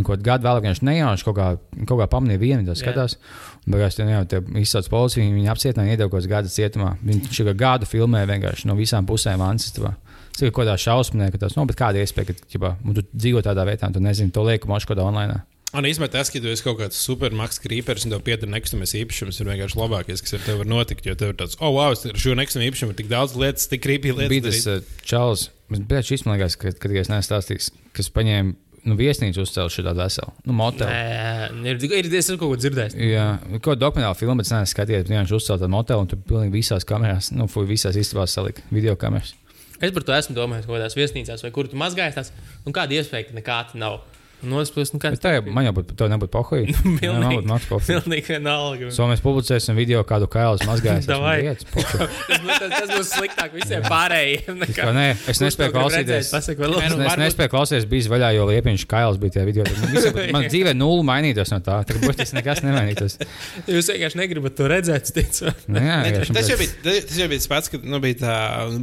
[0.00, 1.50] Un kaut gadu vēlāk viņš nejauši kaut kā,
[1.84, 3.18] kaut kā pamanīja vienu, tas skatās.
[3.55, 6.92] Un tur jau izsauc policiju, viņi viņu apcietināja, iedeva kaut kādas gadu cietumā.
[7.02, 9.96] Viņš jau gadu filmē vienkārši no visām pusēm ansistabā.
[10.36, 13.64] Cik kaut kādā šausmē, ka tas, nu, bet kāda iespēja, ka, ķipā, tu dzīvo tādā
[13.66, 15.40] vietā, tu nezini, to lieku kaut kādā online.
[15.76, 19.40] Un īstenībā tas, ka tu esi kaut kāds supermaks krīpers un tev pieder nekustamais īpašums,
[19.42, 21.08] ir vienkārši labākais, kas ar tevi var notikt.
[21.08, 23.82] Jo tev ir tāds, oh, wow, ar šo nekustamo īpašumu ir tik daudz lietas, tik
[23.84, 24.32] krīpīgi lietas.
[24.32, 28.12] Bija tas darīt." uh, čels, bet šis man liekas, ka, kad es neesmu stāstījis, kas
[28.14, 28.54] paņēma
[28.86, 30.90] nu, viesnīcu uzcēlu šādu veselu nu, motelu.
[30.90, 32.96] Nē, ir, ir, es esmu kaut ko dzirdējis.
[33.02, 33.26] Jā,
[33.56, 35.08] kaut kāda dokumentāla filma, bet es neesmu skatījies.
[35.10, 38.96] Viņš uzcēla tādu motelu, un tur pilnīgi visās kamerās, nu, fuj, visās istabās salika video
[39.00, 39.34] kameras.
[39.76, 42.32] Es par to esmu domājis, kaut kādās viesnīcās, vai kur tu mazgājies.
[42.64, 44.00] Un kāda iespēja, ka nekā tā nav?
[44.36, 46.74] Puses, nu, tā jau man jau būtu, tev nebūtu pohoji.
[47.02, 47.86] Jā, man būtu maks pohoji.
[47.88, 48.90] Pilnīgi vienalga.
[48.94, 51.06] So mēs publicēsim video, kādu kailu mazgājas.
[51.08, 51.38] Davai.
[51.46, 51.64] Vietas.
[52.26, 54.60] Tas, būs- tas, tas būs sliktāk visiem pārējiem.
[54.66, 56.30] Es kā, nē, es nespēju klausīties.
[56.34, 59.34] Pasaka, vēl Nē, Es, nu, es varbūt- nespēju klausīties, bija vaļā, jo liepiņš kails bija
[59.38, 59.66] tajā video.
[59.72, 61.78] Man, visi, man dzīvē nulle mainītos no tā.
[61.88, 63.16] Tā kā būtiski nekas nemainītos.
[63.72, 65.50] Jūs vienkārši negribat to redzēt, ticu.
[65.72, 68.20] Nu, jā, Ne, vienkārši Tas jau bija, tas jau bija tas pats, kad nu, bija
[68.22, 68.36] tā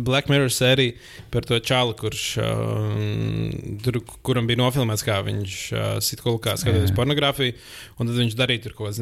[0.08, 0.97] Black Mirror sērija
[1.34, 6.91] par to čālu, kurš um, tur, kuram bija nofilmēts, kā viņš uh, sit kulkā skatoties
[6.91, 6.96] Jā.
[6.98, 7.56] pornogrāfiju.
[8.00, 8.94] Un tad viņš darīja tur kaut ko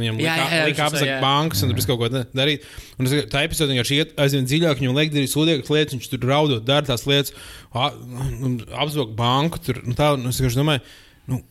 [0.68, 2.68] lika viņš apzakt bankas, un tur kaut ko da- darīt.
[2.98, 6.28] Un es, tā epizode vienkārši iet aizvien dziļāk, viņam liek darīt sūdīgas lietas, viņš tur
[6.32, 7.34] raudot, dara tās lietas,
[7.74, 7.94] a-
[8.42, 9.62] un apzog banku.
[9.64, 10.84] Tur, un tā, un es vienkārši domāju,
[11.32, 11.42] nu,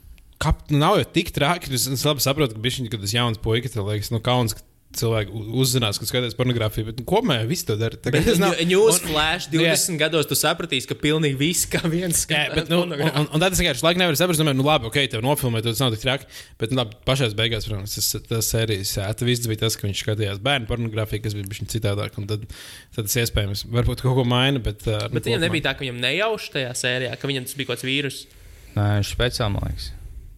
[0.40, 1.68] Kā, nu, nav jau tik traki.
[1.76, 4.64] Es, es labi saprotu, ka viņš ir tas jauns puisis, tev liekas, nu, kauns, ka
[4.96, 5.30] cilvēki
[5.62, 6.88] uzzinās, ka skatās pornogrāfiju.
[6.90, 7.94] Bet nu, kopumā viss to dara.
[7.94, 9.70] Kā tas nav- News un- flash Jā.
[9.76, 13.20] 20 gados tu sapratīsi, ka pilnīgi viss kā viens Jā, skatās bet, nu, un, pornogrāfiju.
[13.20, 15.78] un, un tad es vienkārši laikam nevaru saprast, domāju, nu, labi, ok, tev nofilmēt, tas
[15.84, 16.26] nav tik traki.
[16.58, 20.42] Bet, nu, labi, pašās beigās, protams, tas, tas sērijas atvists bija tas, ka viņš skatījās
[20.42, 22.18] bērnu pornogrāfiju, kas bija bijis citādāk.
[22.18, 22.48] un Tad,
[22.96, 24.58] tad tas iespējams, varbūt kaut ko maina.
[24.58, 27.70] Bet, uh, Bet viņam nebija tā, ka viņam nejauši tajā sērijā, ka viņam tas bija
[27.70, 28.20] kaut kāds vīrus.
[28.74, 29.92] Nē, viņš speciāli man liekas.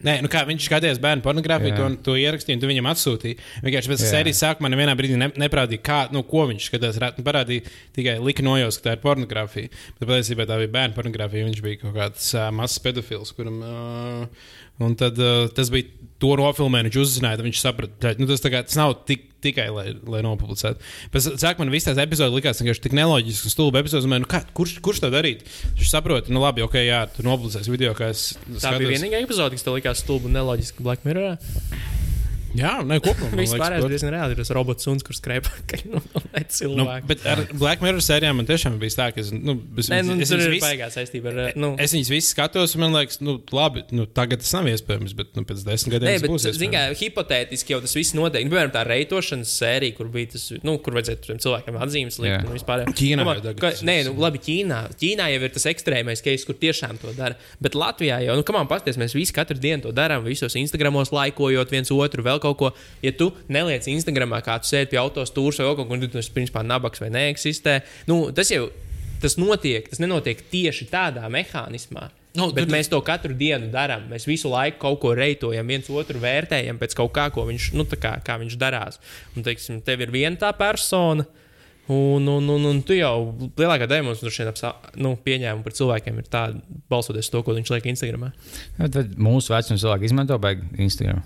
[0.06, 3.38] Nē, nu kā viņš skatījās bērnu pornogrāfiju, to, to ierakstīja, un tu viņam atsūtīja.
[3.66, 6.98] Vienkārši pēc sērijas sākumā nevienā brīdī ne, neprādīja, kā, nu, ko viņš skatās.
[7.18, 9.70] Nu, Parādīja tikai lika nojaust, ka tā ir pornogrāfija.
[10.00, 11.46] Bet patiesībā tā bija bērnu pornogrāfija.
[11.50, 13.62] Viņš bija kaut kāds uh, mazs pedofils, kuram.
[13.62, 14.50] Uh,
[14.84, 15.90] un tad uh, tas bija
[16.22, 19.66] to nofilmē, viņš uzzināja, tad viņš saprata, ka nu, tas, kā, tas nav tik, tikai,
[19.74, 20.78] lai, lai nopublicētu.
[21.14, 24.06] Pēc tam man visas tās epizodes likās vienkārši tik neloģiskas un stulbi epizodes.
[24.10, 25.42] man, Nu, kā, kurš, kurš to darīt?
[25.80, 28.36] Viņš saprot, nu labi, ok, jā, tu nopublicēsi video, kā es.
[28.62, 31.42] Tā bija vienīgā epizode, kas tev likās stulba un neloģiska Black Mirror.
[32.58, 33.30] Jā, nē, kopumā.
[33.32, 33.92] pārējais protams.
[33.94, 35.84] diezgan reāli ir tas robots suns, kurš skrēja pakaļ.
[35.92, 36.02] Nu,
[36.76, 40.00] Nu, bet ar Black Mirror sērijām man tiešām bija tā, ka es, nu, es, Nē,
[40.04, 41.52] nu, es, tur viņas ir vis- baigā saistība ar.
[41.60, 45.14] Nu, es viņas visas skatos, un man liekas, nu, labi, nu, tagad tas nav iespējams,
[45.18, 46.46] bet nu, pēc desmit gadiem Nē, tas bet, būs.
[46.60, 48.44] zin kā, hipotētiski jau tas viss notiek.
[48.46, 52.48] Nu, Piemēram, tā reitošanas sērija, kur bija tas, nu, kur vajadzētu tiem cilvēkiem atzīmes likt.
[52.48, 52.84] Un vispār.
[52.92, 54.80] Ķīnā Domā, jau ka, nē, nu, labi, Ķīnā.
[55.00, 57.38] Ķīnā jau ir tas ekstrēmais case, kur tiešām to dara.
[57.62, 61.12] Bet Latvijā jau, nu, kā man pasties, mēs visi katru dienu to darām, visos Instagramos
[61.14, 62.72] laikojot viens otru, vēl kaut ko.
[63.04, 66.32] Ja tu neliec Instagramā, kā tu sēdi pie autostūra vai vēl kaut kur, tad tas
[66.34, 67.80] principā nabaks vai neeksistē.
[68.10, 68.68] Nu, tas jau
[69.22, 72.08] tas notiek, tas nenotiek tieši tādā mehānismā.
[72.34, 74.08] Nu, Bet tur- mēs to katru dienu darām.
[74.08, 77.84] Mēs visu laiku kaut ko reitojam, viens otru vērtējam pēc kaut kā, ko viņš, nu,
[77.84, 78.98] tā kā, kā viņš darās.
[79.36, 81.26] Un, teiksim, tev ir viena tā persona.
[81.88, 84.72] Un, un, un, un tu jau lielākā daļa mums droši vien
[85.02, 88.28] nu, pieņēma par cilvēkiem ir tāda, balsoties to, ko viņš liek Instagram.
[88.78, 91.22] Bet mūsu vecuma cilvēki izmanto baigi Instagram.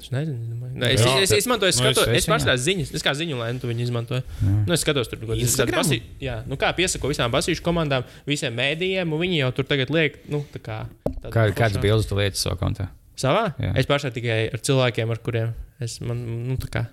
[0.00, 0.56] Es nezinu.
[0.80, 1.14] Nē, es, Jā.
[1.20, 3.60] es, es izmantoju, es Nu, es- skatos, es es pārstāvu ziņas, es kā ziņu lēnu,
[3.60, 4.22] tu viņu izmantoju.
[4.66, 5.82] Nu, es skatos, tur kaut kādas Instagram?
[5.82, 9.90] basī, jā, nu, kā piesako visām basīšu komandām, visiem mēdījiem, un viņi jau tur tagad
[9.90, 10.78] liek, nu, tā kā.
[11.20, 12.88] tādu Kā, kādas bildes tu lietas savā kontā?
[13.20, 13.50] Savā?
[13.60, 13.68] Jā.
[13.70, 13.72] Jā.
[13.82, 16.86] Es pārstāvu tikai ar cilvēkiem, ar kuriem es man, nu, tā kā.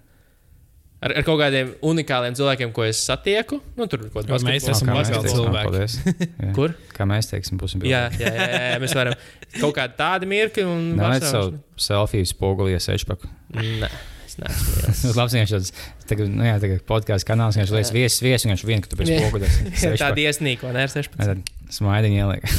[0.98, 3.60] Ar, ar kaut kādiem unikāliem cilvēkiem, ko es satieku.
[3.78, 6.16] Nu, tur kaut Kā kāds mēs esam teiksim, cilvēki.
[6.58, 6.74] Kur?
[6.95, 9.14] Kā mēs teiksim, būsim Jā, jā, jā, jā, jā, mēs varam
[9.60, 13.30] kaut kādu tādu mirkli un Nē, pārstāvs- savu selfiju spogulī sešpaku.
[13.54, 13.91] Nē,
[14.26, 14.39] es.
[14.41, 15.70] Tas labs viņš tāds,
[16.10, 19.10] tagad, nu jā, tagad podkāstu kanāls, viņš liekas viesis, viesis, viņš vien, ka tu pēc
[19.14, 19.22] Jā.
[19.22, 19.62] spoguļas.
[20.02, 21.22] Tāda iesnīko, nē, ar 16.
[21.22, 22.50] Tad smaidiņi ieliek.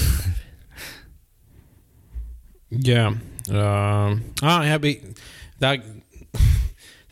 [2.86, 3.04] Jā,
[3.50, 5.14] uh, ah, jā bija
[5.62, 5.70] tā,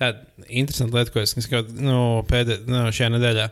[0.01, 3.49] tāda interesanta lieta, ko es kaut nu, pēdē, nu, šajā nedēļā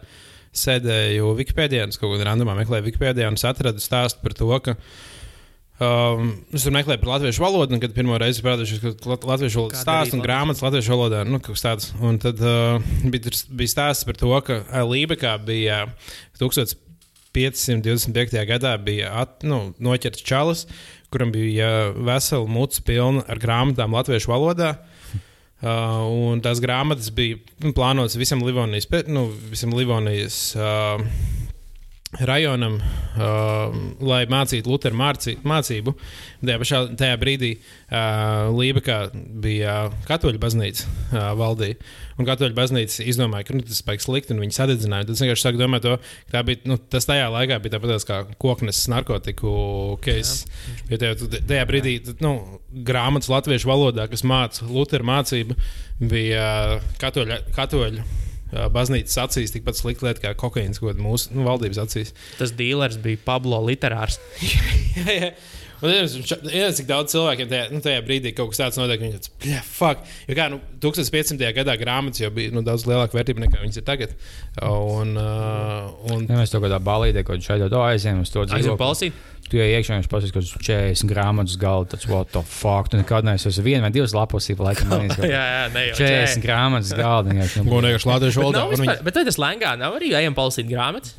[0.55, 4.53] sēdēju Wikipēdijā, un es kaut kādā randomā meklēju Wikipēdijā, un es atradu stāstu par to,
[4.65, 4.79] ka
[5.83, 9.65] Um, es tur meklēju par latviešu valodu, un kad pirmo reizi parādījos, ka lat- latviešu
[9.73, 11.41] stāsts darīt un grāmatas latviešu valodā, nu.
[11.99, 12.79] Un tad uh,
[13.11, 15.91] bija, bija stāsts par to, ka uh, Lībekā bija
[16.39, 18.39] 1525.
[18.53, 20.69] gadā bija at, nu, noķerts čalis,
[21.11, 24.79] kuram bija vesela muca pilna ar grāmatām latviešu valodā.
[24.79, 24.94] Uh,
[25.65, 31.01] un tās grāmatas bija nu, plānotas visam Livonijas, nu, visam Livonijas uh,
[32.23, 35.95] rajonam, uh, lai mācītu Lutheru mācī, mācību.
[36.45, 38.99] Tajā, pašā, tajā brīdī uh, Lībekā
[39.43, 39.77] bija
[40.09, 41.79] katoļu baznīca uh, valdīja.
[42.21, 45.09] Un katoļu baznīca izdomāja, ka nu, tas spēks slikti, un viņi sadedzināja.
[45.09, 45.97] Tad es vienkārši sāku domāt, to,
[46.29, 49.55] ka tā bija, nu, tas tajā laikā bija tāpat kā koknes narkotiku
[50.05, 50.51] case.
[50.93, 52.37] Jo tajā, tajā brīdī nu,
[52.87, 55.59] grāmatas latviešu valodā, kas māca Lutheru mācību,
[56.05, 56.47] bija
[57.03, 57.43] katoļu.
[57.57, 58.07] katoļu
[58.75, 62.15] Baznīcas acīs tikpat slikta lieta kā kokaīns, ko mūsu nu, valdības acīs.
[62.41, 64.21] Tas dīlers bija Pablo Literārs.
[64.99, 65.35] jā, jā.
[65.85, 66.25] Un nezinu,
[66.79, 69.03] cik daudz cilvēkiem tajā, nu, tajā brīdī kaut kas tāds notiek.
[69.03, 70.07] Viņi yeah, fuck.
[70.31, 71.51] Jo kā, nu, 1500.
[71.59, 74.15] gadā grāmatas jau bija nu, daudz lielāka vērtība nekā viņas ir tagad.
[74.65, 78.63] Un, uh, un Ja mēs to kādā balīdē, ko šeit jau aizējām uz to Aizjūt
[78.63, 78.79] dzīvo.
[78.81, 79.21] palasīt.
[79.51, 82.89] Tu jau iekšā viņš pasaka, ka 40 grāmatas galda, tāds what the fuck.
[82.91, 85.19] Tu nekad neesi uz vienu vai divas lapus, pa laikam manīs.
[85.21, 87.29] Jā, jā, ne jau 40 grāmatas galda.
[87.35, 88.63] vienkārši, nu, vienkārši latviešu Bet, valodā.
[88.73, 91.13] vispār, viņi- bet vai tas lēngā nav arī ejam palasīt grāmatas?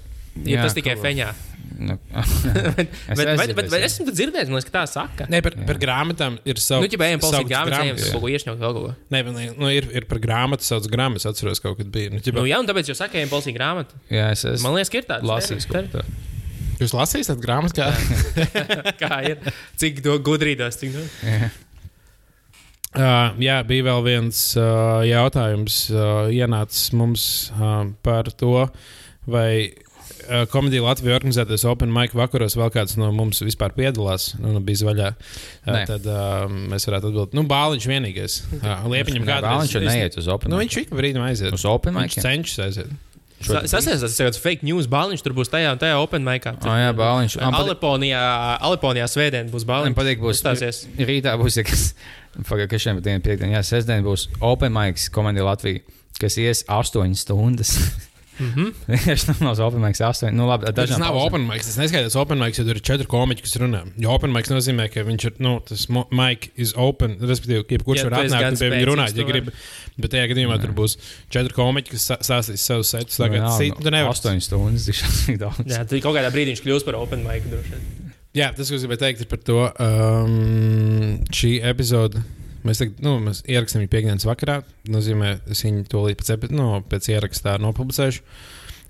[0.43, 1.30] Ja Jā, tas tikai feņā.
[1.76, 5.26] Nu, bet, Es bet, bet, bet es- esmu dzirdējis, liekas, ka tā saka.
[5.32, 6.84] Nē, par, par grāmatām ir savs.
[6.84, 8.93] Nu, ja ejam palasīt grāmatas, ejam kaut ko iešņaut vēl kaut ko.
[9.15, 12.11] Nē, bet, nu, ir, ir par grāmatu, sauc grāmatas, atceros, kaut kad bija.
[12.15, 13.99] Nu, ķipa, Nu, jā, un tāpēc jūs sakāt, ejam palasīt grāmatu.
[14.11, 15.28] jā, es esmu Man liekas, ka ir tāds.
[15.95, 16.05] tādu.
[16.82, 17.91] Jūs lasījāt tādu grāmatu, kā?
[19.01, 19.53] Kā ir?
[19.80, 21.05] Cik to gudrīdos, cik to.
[21.23, 21.51] Jā.
[22.95, 28.69] Uh, jā, bija vēl viens uh, jautājums, uh, ienācis mums uh, par to,
[29.27, 34.30] vai uh, komēdija Latvijā organizētais Open Mic vakaros vēl kāds no mums vispār piedalās.
[34.39, 35.10] Nu, nu, bija zvaigžā.
[35.68, 38.38] Uh, tad uh, mēs varētu atbildēt, nu, Bāliņš vienīgais.
[38.61, 39.27] Uh, Liepiņam.
[39.27, 40.56] Viņš jau neiet uz Open.
[40.56, 40.72] Nu, mic.
[40.72, 41.52] viņš ik brīdim aiziet.
[41.56, 42.23] Uz Open Viņš mic.
[42.30, 42.95] cenšas aiziet.
[43.44, 46.56] Sasniedz tas tāds fake news bāliņš, tur būs tajā un tajā open micā.
[46.64, 47.36] Ah, jā, Bāliņš.
[47.44, 48.22] Man Aleponijā,
[48.64, 49.98] Aleponijā svētdien būs Man bāliņš.
[49.99, 50.80] patīk, būs Uzstāsies.
[50.98, 51.84] Rītā būs, ja kas,
[52.48, 55.84] pagaid, kas šiem piekdieniem, piekdien, jā, sestdien būs Open Mics komandija Latvija,
[56.20, 57.76] kas ies astoņas stundas.
[58.91, 60.34] Vienkārši nav no open mics 8.
[60.36, 61.28] Nu, labi, Tas dažām nav pauzēm.
[61.30, 61.64] open mic.
[61.64, 63.82] Tas neskaidrs open mic, jo tur ir četri komiķi, kas runā.
[64.02, 67.16] Jo open mic nozīmē, ka viņš ir, nu, tas mic is open.
[67.24, 69.52] Respektīvi, jebkurš Ja var atnākt un pie viņa runāt, ja grib.
[69.95, 70.98] Bet tajā gadījumā tur būs
[71.32, 73.20] četri komiķi, kas stāstīs savus setus.
[73.22, 73.48] Tagad
[73.80, 74.12] tu nevari.
[74.12, 74.90] 8 stundas.
[74.90, 75.64] tik šausmīgi daudz.
[75.72, 77.48] Jā, tad kaut kādā brīdī viņš kļūs par open mic.
[77.52, 77.80] droši.
[78.36, 82.20] Jā, tas, ko es gribēju teikt, ir par to um, šī epizode.
[82.65, 84.59] Mēs, tagad, nu, mēs ierakstām viņu piekdienas vakarā.
[84.89, 88.23] Nozīmē, es viņu to līdz pēc, nu, pēc ierakstā nopublicēšu.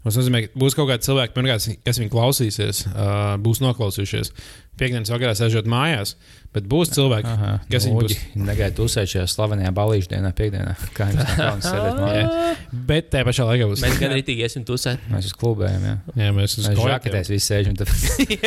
[0.05, 4.29] Tas nozīmē, ka būs kaut kādi cilvēki, pirmkārt, kas viņu klausīsies, uh, būs noklausījušies.
[4.77, 6.11] Piektdienas vakarā sēžot mājās,
[6.53, 8.17] bet būs cilvēki, Aha, kas viņi būs.
[8.43, 10.73] Negaidīt uzsēst šajā slavenajā balīšu dienā, piekdienā.
[10.93, 12.61] Kā jums kauns sēdēt mājās?
[12.91, 13.85] Bet tajā pašā laikā būs.
[13.87, 15.07] Mēs gan rītīgi esam tusēt.
[15.09, 15.95] Mēs uz klubējām, jā.
[16.25, 16.91] Jā, mēs uz kojām.
[16.91, 17.89] žaketēs visi sēžam, tad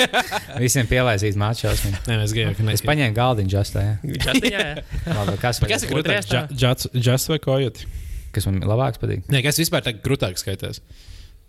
[0.67, 1.83] visiem pielaisīt mācās.
[2.07, 4.19] Nē, mēs gājām, ka Es paņēmu galdiņu žastā, jā.
[4.29, 4.87] Častiņā, jā.
[5.17, 6.53] Labi, kas, Kas ir grūtāk?
[6.93, 7.89] Džas vai kojoti?
[8.37, 9.25] kas man labāks patīk?
[9.33, 10.83] Nē, kas vispār tā grūtāk skaitās?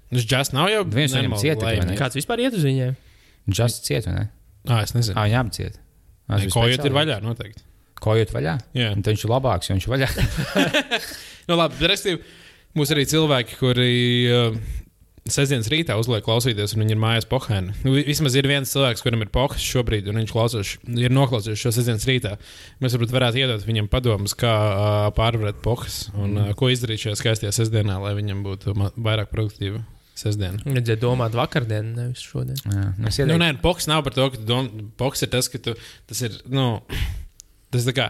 [0.10, 1.74] Nu, džas nav jau Viens no viņiem cieta?
[2.00, 2.96] Kāds vispār iet uz viņiem?
[3.54, 4.26] Just ciet, vai ne?
[4.70, 5.16] Ā, es nezinu.
[5.18, 5.78] Ā, viņi abi ciet.
[5.78, 7.64] Ā, tas Nē, bija Kojot ir vaļā, noteikti.
[8.00, 8.58] Kojot vaļā?
[8.78, 10.10] Jā, Un tad viņš ir labāks, jo viņš ir vaļā.
[11.50, 11.90] nu, labi.
[11.92, 12.22] Respektīvi,
[12.80, 13.90] mums arī cilvēki, kuri
[14.32, 14.58] uh,
[15.30, 17.76] sestdienas rītā uzliek klausīties, un viņi ir mājās pohēni.
[17.84, 21.66] Nu, vi- vismaz ir viens cilvēks, kuram ir pohs šobrīd, un viņš klausās, ir noklausījies
[21.66, 22.34] šo sestdienas rītā.
[22.82, 27.20] Mēs varbūt varētu iedot viņam padomus, kā uh, pārvarēt pohs un uh, ko izdarīt šajā
[27.22, 29.84] skaistajā sestdienā, lai viņam būtu vairāk produktīva
[30.20, 30.60] sestdiena.
[30.68, 32.60] Redzēt, domāt vakardien, nevis šodien.
[32.68, 35.48] Jā, nu, es Nu, nē, poks nav par to, ka tu dom- poks ir tas,
[35.52, 35.76] ka tu,
[36.08, 36.42] tas ir.
[36.48, 36.82] Nu,
[37.70, 38.06] Tas ir tā kā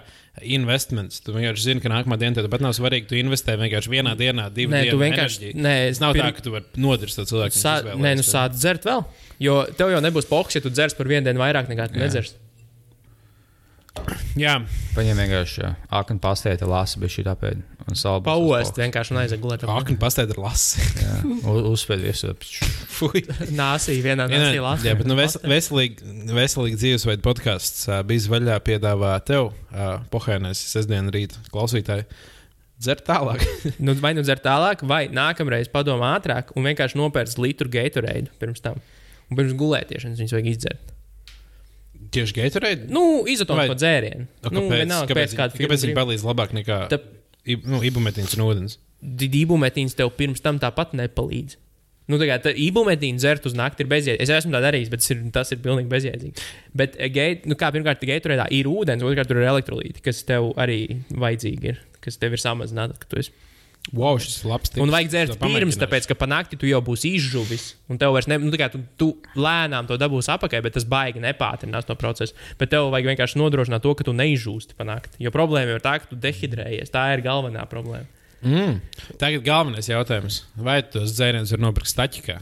[0.47, 1.17] investments.
[1.19, 3.09] Tu vienkārši zini, ka nākamā diena tev pat nav svarīga.
[3.09, 5.49] Tu investē vienkārši vienā dienā, divu Nē, vienkārši.
[5.51, 5.55] enerģiju.
[5.65, 7.57] Nē, Tas nav pirm- tā, ka tu vari nodirst to cilvēku.
[7.59, 9.03] Sā, nē, nu sāc dzert vēl.
[9.43, 12.07] Jo tev jau nebūs poks, ja tu dzers par vienu dienu vairāk nekā tu Jā.
[14.39, 14.55] Jā,
[14.95, 15.69] Paņem vienkārši
[15.99, 17.59] aknu pastēti, lasi, bet šī tāpēc.
[18.23, 19.63] Paost vienkārši un aiziet gulēt.
[19.65, 20.83] akni pastēd ir lasi.
[21.01, 21.15] Jā,
[21.49, 22.33] u- uzspēd visu.
[22.99, 23.23] Fui.
[23.55, 24.85] Nāsī vienā nē, lasīt.
[24.89, 26.03] jā, bet nu, ves, veselīgi,
[26.35, 32.05] veselīgi dzīvesveidu podkāsts uh, bija vaļā piedāvā tev, uh, pohēnēs, sestdienas rīta klausītāji.
[32.79, 33.41] Dzert tālāk.
[33.83, 38.61] Nu, vai nu dzer tālāk, vai nākamreiz padomā ātrāk un vienkārši nopērts litru Gatorade pirms
[38.63, 38.77] tam.
[39.29, 40.93] Un pirms gulētiešanas viņus vajag izdzert.
[42.09, 42.89] Tieši Gatorade.
[42.89, 43.23] Nu,
[43.69, 44.25] to dzērienu.
[44.25, 47.01] Nu, Nu, kāpēc, vienalga, kāpēc, kāpēc, kāpēc viņi palīdz labāk nekā Tā-
[47.69, 48.77] nu, ibumetīns un ūdens?
[48.99, 51.57] Dībumetīns tev pirms tam tāpat nepalīdz.
[52.09, 54.25] Nu, tā kā ībumetīna dzert uz nakti ir bezjēdzīga.
[54.25, 56.45] Es esmu tā darījis, bet tas ir, tas ir pilnīgi bezjēdzīgi.
[56.73, 60.49] Bet, eh, geit, nu, kā pirmkārt, geiturēdā ir ūdens, otrkārt, tur ir elektrolīti, kas tev
[60.57, 63.31] arī vajadzīgi ir, kas tev ir samazināti, kad tu esi
[63.95, 64.69] Wow, šis ir labs.
[64.69, 64.81] tips.
[64.83, 67.71] Un vajag dzert pirms, tāpēc, ka panākti tu jau būsi izžuvis.
[67.89, 69.09] Un tev vairs ne, nu, tā kā tu, tu
[69.39, 72.37] lēnām to dabūsi apakaļ, bet tas baigi nepātrinās to procesu.
[72.61, 75.17] Bet tev vajag vienkārši nodrošināt to, ka tu neizžūsti panākt.
[75.21, 76.93] Jo problēma ir tā, ka tu dehidrējies.
[76.93, 78.18] Tā ir galvenā problēma.
[78.39, 78.77] Mm.
[79.19, 80.43] Tagad galvenais jautājums.
[80.55, 82.37] Vai tos dzērienus var nopirkt staķikā?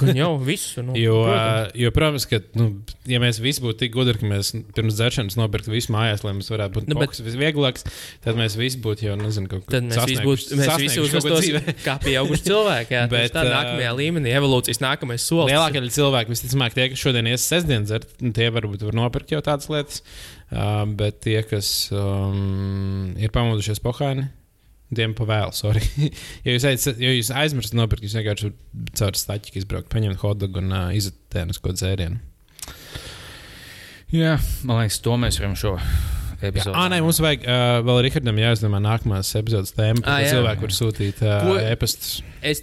[0.00, 0.80] Gan jau visu.
[0.86, 1.74] Nu, Jo, protams.
[1.82, 2.66] jo protams, ka, nu,
[3.10, 6.48] ja mēs visi būtu tik gudri, ka mēs pirms dzeršanas nopirktu visu mājās, lai mums
[6.52, 7.84] varētu būt Nu, nu, bet- visvieglāks,
[8.24, 11.50] tad mēs visi būtu jau, nezinu, kaut Tad mēs visi būtu mēs visi uzvestos
[11.84, 12.96] kā pieauguši cilvēki.
[12.96, 15.52] Jā, Bet, bet tā nākamajā līmenī, evolūcijas nākamais solis.
[15.52, 19.42] Lielākā daļa cilvēku, visticamāk, tie, kas šodien ies sestdien dzert, tie varbūt var nopirkt jau
[19.44, 20.00] tādas lietas.
[20.52, 24.26] Uh, bet tie, kas um, ir pamodušies pohāni,
[24.96, 25.82] tiem pa vēlu, sorry.
[26.46, 28.52] ja jūs, ejat, ja jūs aizmirstat nopirkt, jūs vienkārši
[28.98, 32.20] caur staķi izbraukt, paņemt hotdogu un uh, izatēnu uz ko dzērienu.
[34.12, 34.36] Jā,
[34.68, 35.76] man liekas, to mēs varam šo
[36.42, 36.74] epizodu.
[36.76, 40.34] Ah, nē, mums vajag uh, vēl Rihardam jāizdomā nākamās epizodes tēma, ko jā.
[40.34, 42.18] cilvēku var sūtīt uh, e-pastus.
[42.44, 42.60] Es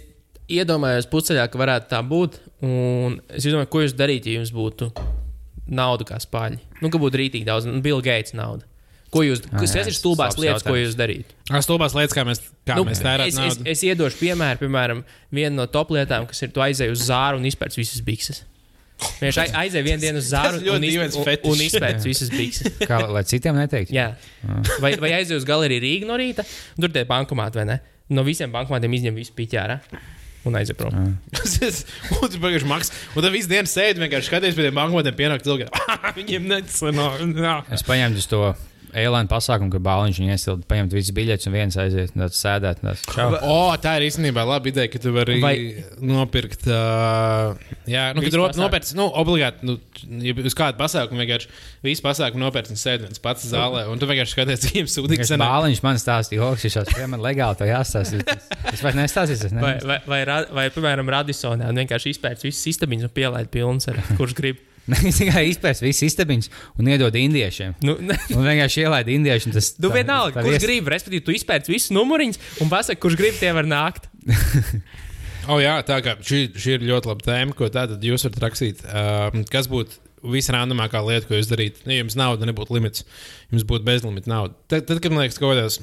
[0.50, 2.38] iedomājos, pusceļā, ka varētu tā būt.
[2.66, 4.90] Un es domāju, ko jūs darītu, ja jums būtu
[5.70, 6.60] nauda kā spāļi.
[6.80, 8.69] Nu, ka būtu rītīgi daudz, nu, Bill Gates nauda.
[9.10, 11.34] Ko jūs, Ah, kas jā, ir stulbās lietas, ko jūs darītu?
[11.50, 12.38] Ah, stulbās lietas, kā mēs,
[12.68, 13.70] kā nu, mēs tērējam es, es, naudu.
[13.72, 15.00] es iedošu piemēru, piemēram,
[15.34, 18.44] viena no top lietām, kas ir, tu aizēji uz zāru un izpērci visas bikses.
[19.18, 22.78] Viņš ai- aizēja vienu dienu uz zāru un, iz, dīvains un, un izpērci visas bikses.
[22.90, 23.96] Kā, lai citiem neteiktu.
[23.96, 24.12] Jā.
[24.78, 26.46] Vai, vai aizēju uz galeriju Rīgā no rīta,
[26.78, 27.80] tur tie bankomāti, vai ne?
[28.14, 29.80] No visiem bankomātiem izņem visu piķērā
[30.46, 30.94] un aiziet prom.
[31.34, 31.82] Tas ir
[32.20, 32.94] un tu vienkārši maksā.
[33.16, 35.70] Un tad visu dienu sēdi vienkārši skaties pie tiem banknotiem, pienāk cilvēki.
[36.20, 37.72] Viņiem nesanāk.
[37.74, 38.44] Es paņēmu to
[38.96, 42.82] airline pasākumu, kur bāliņš viņu iesilda, paņemt visas biļetes un viens aiziet, un sēdēt.
[42.84, 43.36] un.
[43.42, 46.66] O, tā ir īstenībā laba ideja, ka tu vari Vai- nopirkt.
[46.66, 47.54] Uh,
[47.90, 48.62] jā, nu, kad pasākumu.
[48.64, 49.76] nopērci, nu, obligāti, nu,
[50.24, 51.50] ja uz kādu pasākumu vienkārši
[51.86, 55.40] visu pasākumu nopērci un sēdi viens pats zālē, un tu vienkārši skaties, viņiem sūdīgi Vienkārši
[55.44, 58.22] Bāliņš man stāstīja, ka šis ir man legāli to jāstāsta.
[58.72, 59.50] Es vairs nestāstīšu.
[59.50, 59.92] Es Vai, nezinu.
[59.92, 64.34] vai, vai, vai, piemēram, Radisonā un vienkārši izpērts visas istabiņas un pielaid pilns, ar, kurš
[64.38, 64.60] grib.
[65.04, 66.50] Viņš tikai izpēs visas istabiņas
[66.80, 67.76] un iedod indiešiem.
[67.86, 69.54] Nu, ne, Un vienkārši ielaid indiešiem.
[69.56, 73.00] Tas nu tā- vienalga, tā kurš vies- grib, respektīvi, tu izpērts visus numuriņus un pasaki,
[73.02, 74.10] kurš grib, tie var nākt.
[75.50, 78.82] O, jā, tā kā šī, šī ir ļoti laba tēma, ko tātad jūs varat rakstīt.
[78.84, 81.84] Uh, kas būtu visrandamākā lieta, ko jūs darītu?
[81.88, 83.04] Ja jums nauda nebūtu limits,
[83.52, 84.56] jums būtu bezlimita nauda.
[84.70, 85.78] Tad, tad kad man liekas, kaut kādās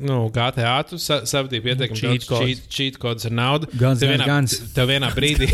[0.00, 4.28] nu, GTA tu sa savadīji pietiekami daudz cheat, cheat kodus ar naudu, Guns, tev vienā,
[4.28, 4.56] guns.
[4.76, 5.48] tev vienā brīdī,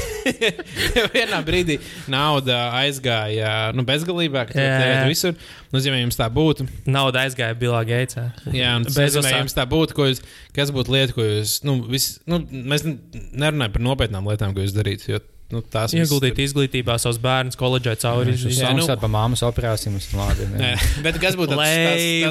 [0.94, 1.78] tev vienā brīdī
[2.10, 5.38] nauda aizgāja nu, bezgalībā, ka tērētu visur.
[5.68, 8.30] Nu, ja jums tā būtu, Nauda aizgāja Bilā Geitsā.
[8.54, 10.22] Jā, un nozīmē, ja jums tā būtu, ko jūs,
[10.56, 14.72] kas būtu lieta, ko jūs, nu, vis, nu mēs nerunājam par nopietnām lietām, ko jūs
[14.76, 15.18] darītu,
[15.50, 18.34] nu, tās Ieguldīt ir- izglītībā savus bērnus, koledžai cauri.
[18.36, 19.90] Ir nu- māmas operāciju.
[19.94, 20.48] Mums ir labi.
[20.60, 20.72] Nē,
[21.02, 21.58] bet kas būtu tas,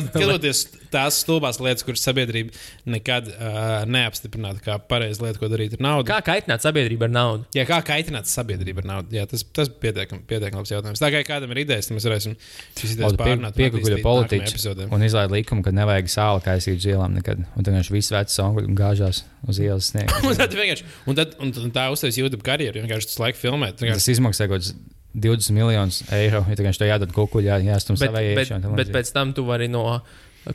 [0.04, 2.54] tas, skatoties tās stulbās lietas, kuras sabiedrība
[2.90, 6.08] nekad uh, neapstiprinātu kā pareizi lieta, ko darīt ar naudu?
[6.10, 7.48] Kā kaitināt sabiedrību ar naudu?
[7.58, 9.18] Jā, kā kaitināt sabiedrību ar naudu?
[9.18, 11.02] Jā, tas tas pietiekami pietiekam labs jautājums.
[11.04, 12.36] Tā kā kādam ir idejas, mēs varēsim
[12.80, 17.16] šīs idejas un attīstīt nākamajā politiķis un izlaiž likumu, ka nevajag sāli kaisīt uz ielām
[17.18, 17.44] nekad.
[17.56, 20.38] Un tad viņš visu vecu songļu gāžās uz ielas Un sniegt.
[20.40, 23.82] tad vienkārši, un, tad, un, un tā uztaisīja YouTube karjeru, vienkārši tas laika filmēt.
[23.82, 24.76] Tas izmaksā kaut kāds
[25.18, 26.44] 20 miljonus eiro.
[26.46, 28.76] Ja tagad viņš to jādod kukuļā, jāstum Bet, savai bet, iekšā.
[28.78, 29.86] bet pēc tam tu vari no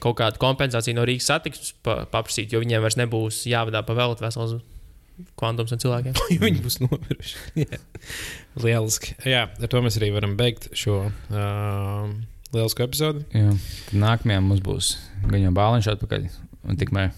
[0.01, 4.24] kaut kādu kompensāciju no Rīgas satiksmes pa, paprasīt, jo viņiem vairs nebūs jāvadā pa veltu
[4.24, 4.60] vesels
[5.39, 6.16] kvantums un cilvēkiem.
[6.44, 7.66] Viņi būs nomiruši.
[8.64, 9.16] Lieliski.
[9.28, 12.06] Jā, ar to mēs arī varam beigt šo uh,
[12.55, 13.27] lielisku epizodi.
[13.36, 13.56] Jā.
[13.90, 14.94] Tad nākamajā mums būs
[15.27, 16.31] gan jau bāliņš atpakaļ.
[16.69, 17.12] Un tikmēr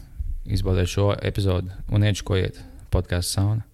[0.51, 2.61] izbaudiet šo epizodu un iečkojiet
[2.95, 3.65] podkāstu sauna.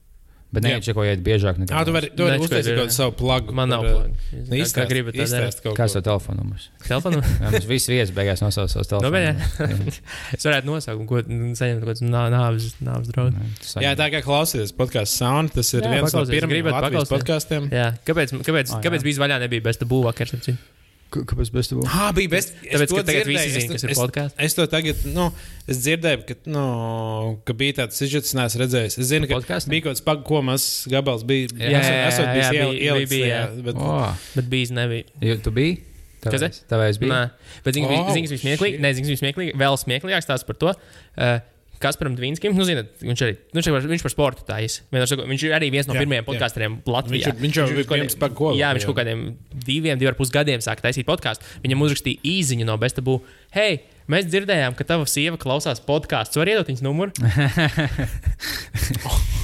[0.51, 0.70] Bet Jā.
[0.81, 1.70] neiečkojiet biežāk nekā.
[1.78, 3.52] Jā, tu vari, tu vari uztaisīt kaut kādu savu plagu.
[3.55, 4.70] Man nav uh, plāna.
[4.74, 6.01] Kā gribat, izstāst kaut Kāds ko.
[6.01, 6.64] ir telefona numurs?
[6.89, 7.20] Telefonu?
[7.44, 10.01] Jā, mums viss viesis beigās nosauc savus Nu, telefonus.
[10.35, 13.77] Es varētu nosaukt, ko saņemt, kaut kāds nā- nāves, nāves draudz.
[13.78, 17.70] Jā, tā kā klausieties podkāstu sound, tas ir Jā, viens no pirmajiem podkāstiem.
[17.70, 18.82] Jā, kāpēc, kāpēc, Ah, jā.
[18.89, 20.27] kāpēc bija vaļā nebija bez tabū vakar?
[20.35, 20.80] starp citu?
[21.10, 21.80] Kāpēc bez tam?
[21.90, 22.52] Ah, bija best.
[22.62, 24.36] Tāpēc, ka tagad visi zina, kas ir podkāsts.
[24.46, 25.24] Es to tagad, nu,
[25.66, 26.64] es dzirdēju, ka, nu,
[27.48, 28.98] ka bija tāds sižets, neesmu redzējis.
[29.02, 29.74] Es zinu, ka Podkāstam?
[29.74, 30.04] bija kaut kāds
[30.46, 31.50] mazs gabals bija.
[31.58, 32.78] Jā, jā, esot jā, bijis jā, iel-
[33.10, 33.62] bija- jā.
[33.66, 35.04] bet- Oh, Bet bijis nebija.
[35.42, 35.80] tu biji?
[36.22, 36.62] Kas es?
[36.70, 37.10] Tāpēc bija.
[37.10, 37.30] Nē,
[37.64, 38.76] bet zini, Oh, oh, kas bija smieklīgi.
[38.76, 38.80] shit.
[38.84, 39.54] Nē, zini, kas bija smieklīgi.
[39.56, 40.74] Vēl smieklīgāks tās par to.
[41.16, 41.38] Uh,
[41.81, 44.82] Kasparam Dvīnskim, nu, zināt, viņš arī nu, viņš, par- viņš par sportu taisa.
[44.93, 47.28] Viņš ir arī viens no Jā, pirmajiem podkāstiem Viņš, Latvijā.
[47.32, 48.52] ir- viņš jau bija kaut pirms kādiem- pagu.
[48.61, 49.20] Jā, viņš kaut kādiem
[49.65, 51.40] diviem, diviem pus gadiem sāka taisīt podkāstu.
[51.65, 53.16] Viņam uzrakstīja īziņu no Bestabū.
[53.57, 56.36] Hei, mēs dzirdējām, ka tava sieva klausās podkāstu.
[56.44, 57.12] Var iedot viņas numuru?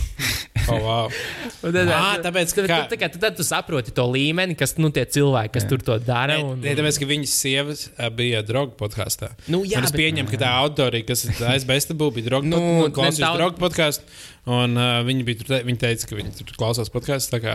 [0.68, 1.06] Oh, wow.
[1.62, 4.90] Tad, Ā, tāpēc, tad, ka- tad, tad, tad, tad tu saproti to līmeni, kas nu,
[4.94, 5.70] tie cilvēki, kas Jā.
[5.72, 6.38] tur to dara.
[6.42, 7.84] Un, nē, tāpēc, ka viņas sievas
[8.18, 9.32] bija droga podkāstā.
[9.52, 12.58] Nu, jā, Un es bet- pieņemu, ka tā auditorija, kas ir aizbēsta, bija droga Nu,
[12.62, 14.16] nu, ne klausījās daudz- droga podkāstu.
[14.46, 17.32] Un uh, viņi, tur te, viņi teica, ka viņi tur klausās podkāstu.
[17.34, 17.54] Tā kā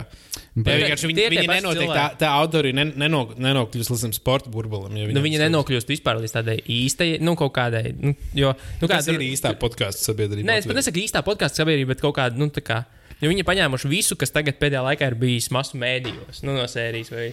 [0.59, 2.19] Bet- jā, vienkārši viņi, viņi nenotiek, tā, cilvēki.
[2.19, 4.97] tā auditorija nen, nenok, nenokļūst līdz tam sporta burbulim.
[4.99, 7.93] ja Nu, viņi nenokļūst vispār līdz tādai īstai, nu, kaut kādai.
[7.95, 8.51] Nu, jo,
[8.81, 10.49] nu, Kas kāda ir īstā podkāstu sabiedrība?
[10.51, 12.81] Nē, es pat nesaku īstā podkāstu sabiedrība, bet kaut kāda, nu, tā kā.
[13.21, 16.63] Jo viņi ir paņēmuši visu, kas tagad pēdējā laikā ir bijis masu mēdījos, nu, no
[16.69, 17.11] sērijas.
[17.13, 17.27] Vai,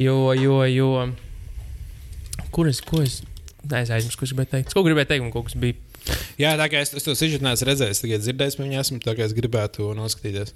[0.00, 0.90] jo, jo, jo.
[2.54, 3.20] Kur es, ko es.
[3.64, 4.68] Es aizmirsu, ko es gribēju teikt.
[4.72, 5.76] Es Ko gribēju teikt, un kaut kas bija.
[6.36, 9.24] Jā, tā kā es, es to sižetu neesmu redzējis, tikai dzirdējis viņu, esmu, tā kā
[9.24, 10.52] es gribētu noskatīties.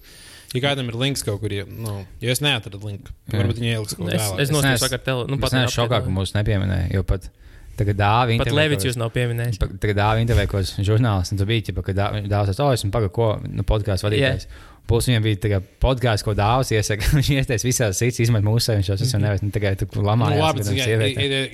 [0.56, 3.38] Ja kādam ir links kaut kur, ja, nu, ja es neatradu linku, Jā.
[3.40, 4.56] varbūt viņi ieliks kaut Es, ko es tādu.
[4.56, 5.24] noskatījos neesmu- vakar tele.
[5.28, 6.90] Nu, Es neesmu šokā, ka mūs nepieminēja.
[6.96, 7.30] Jo pat
[7.80, 9.60] tagad dāvā Pat Levits jūs nav pieminējis.
[9.80, 13.64] Tagad dāvā intervējos žurnālists, un tur bija ģipa, ka dāvās, oh, esmu pagaidām, ko nu,
[13.64, 14.48] podkāstu vadītājs.
[14.88, 15.38] Plus viņam bija
[15.82, 16.32] podkāsts, ko
[16.72, 17.10] iesaka.
[17.18, 20.40] Viņš iestājas visās cits, izmet mūsu viņš jau nevis, nu, tagad tu Nu, lamājās.
[20.40, 20.80] labi, gadam cik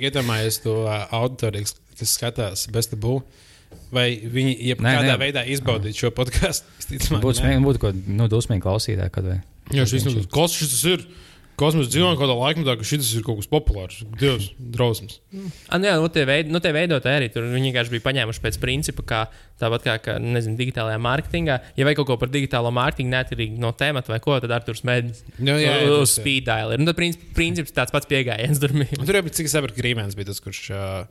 [0.07, 3.19] iedomājies to ā, auditoriju, kas skatās bez tabū.
[3.95, 6.71] Vai viņi jebkādā veidā izbaudītu šo podkāstu?
[7.25, 9.41] Būtu smieklīgi, būtu ko nu, dusmīgi klausītāji.
[9.75, 10.07] Jā, šis
[10.93, 11.07] ir
[11.79, 14.01] mēs dzīvojam kādā laikmetā, ka šis ir kaut kas populārs.
[14.19, 15.21] Dievs, drausmas.
[15.69, 18.59] Ah, nu jā, nu, tie, veid, nu, tie veidotāji arī tur vienkārši bija paņēmuši pēc
[18.63, 19.21] principa, kā
[19.63, 21.59] tāpat kā, kā nezinu, digitālajā mārketingā.
[21.79, 25.55] Ja vajag kaut ko par digitālo mārketingu, neatkarīgi no tēmata vai ko, tad Arthurs Jā,
[25.59, 26.11] jā, jā, uz jā.
[26.17, 26.75] speed dial.
[26.81, 29.05] Nu, tad princi- princips tāds pats pieejams tur bija.
[29.35, 31.07] Cik es saprotu, ka Rīmēns bija tas, kurš uh,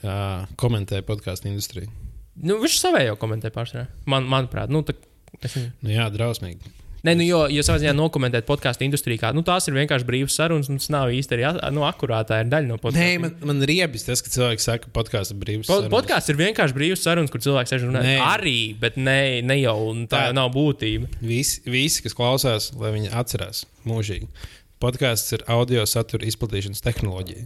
[0.00, 1.92] uh, komentēja podkāstu industriju.
[2.40, 3.86] Nu, viņš savējo komentē pārsvarā.
[4.10, 4.96] Man, manuprāt, nu, tā,
[5.44, 5.54] es.
[5.84, 6.72] Nu, jā, drausmīgi.
[7.04, 10.36] Nē, nu, jo, jo savā ziņā nokomentēt podkāstu industrijā, kā nu, tās ir vienkārši brīvas
[10.38, 13.18] sarunas, un tas nav īsti arī nu, akurātā ir daļa no Nē, podkāstu.
[13.20, 15.66] man, man riebis tas, ka cilvēki saka, ka podkāsts ir brīvs.
[15.68, 15.92] Po, sarunas.
[15.92, 18.04] podkāsts ir vienkārši brīvs sarunas, kur cilvēks sēž un runā.
[18.08, 18.14] Nē.
[18.24, 19.76] Arī, bet ne, ne jau
[20.08, 21.10] tā, Tā- nav būtība.
[21.20, 24.30] Visi, visi, kas klausās, lai viņi atcerās mūžīgi.
[24.80, 27.44] Podkāsts ir audio satura izplatīšanas tehnoloģija.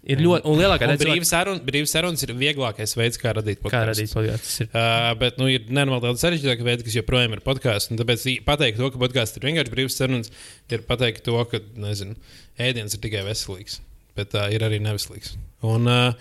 [0.00, 3.66] Ir ļoti, un lielākā daļa cilvēku- sarunas, brīvs sarunas ir vieglākais veids, kā radīt kā
[3.66, 3.90] podkāstu.
[3.90, 4.66] radīt podkāstu.
[4.70, 7.92] Uh, bet nu, ir nenormāli daudz sarežģītāka veida, kas joprojām ir podkāsts.
[7.92, 10.32] un Tāpēc pateikt to, ka podkāsts ir vienkārši brīvs sarunas,
[10.72, 12.16] ir pateikt to, ka nezinu,
[12.56, 13.80] ēdiens ir tikai veselīgs,
[14.16, 15.36] bet uh, ir arī neveselīgs.
[15.68, 16.14] Un, uh,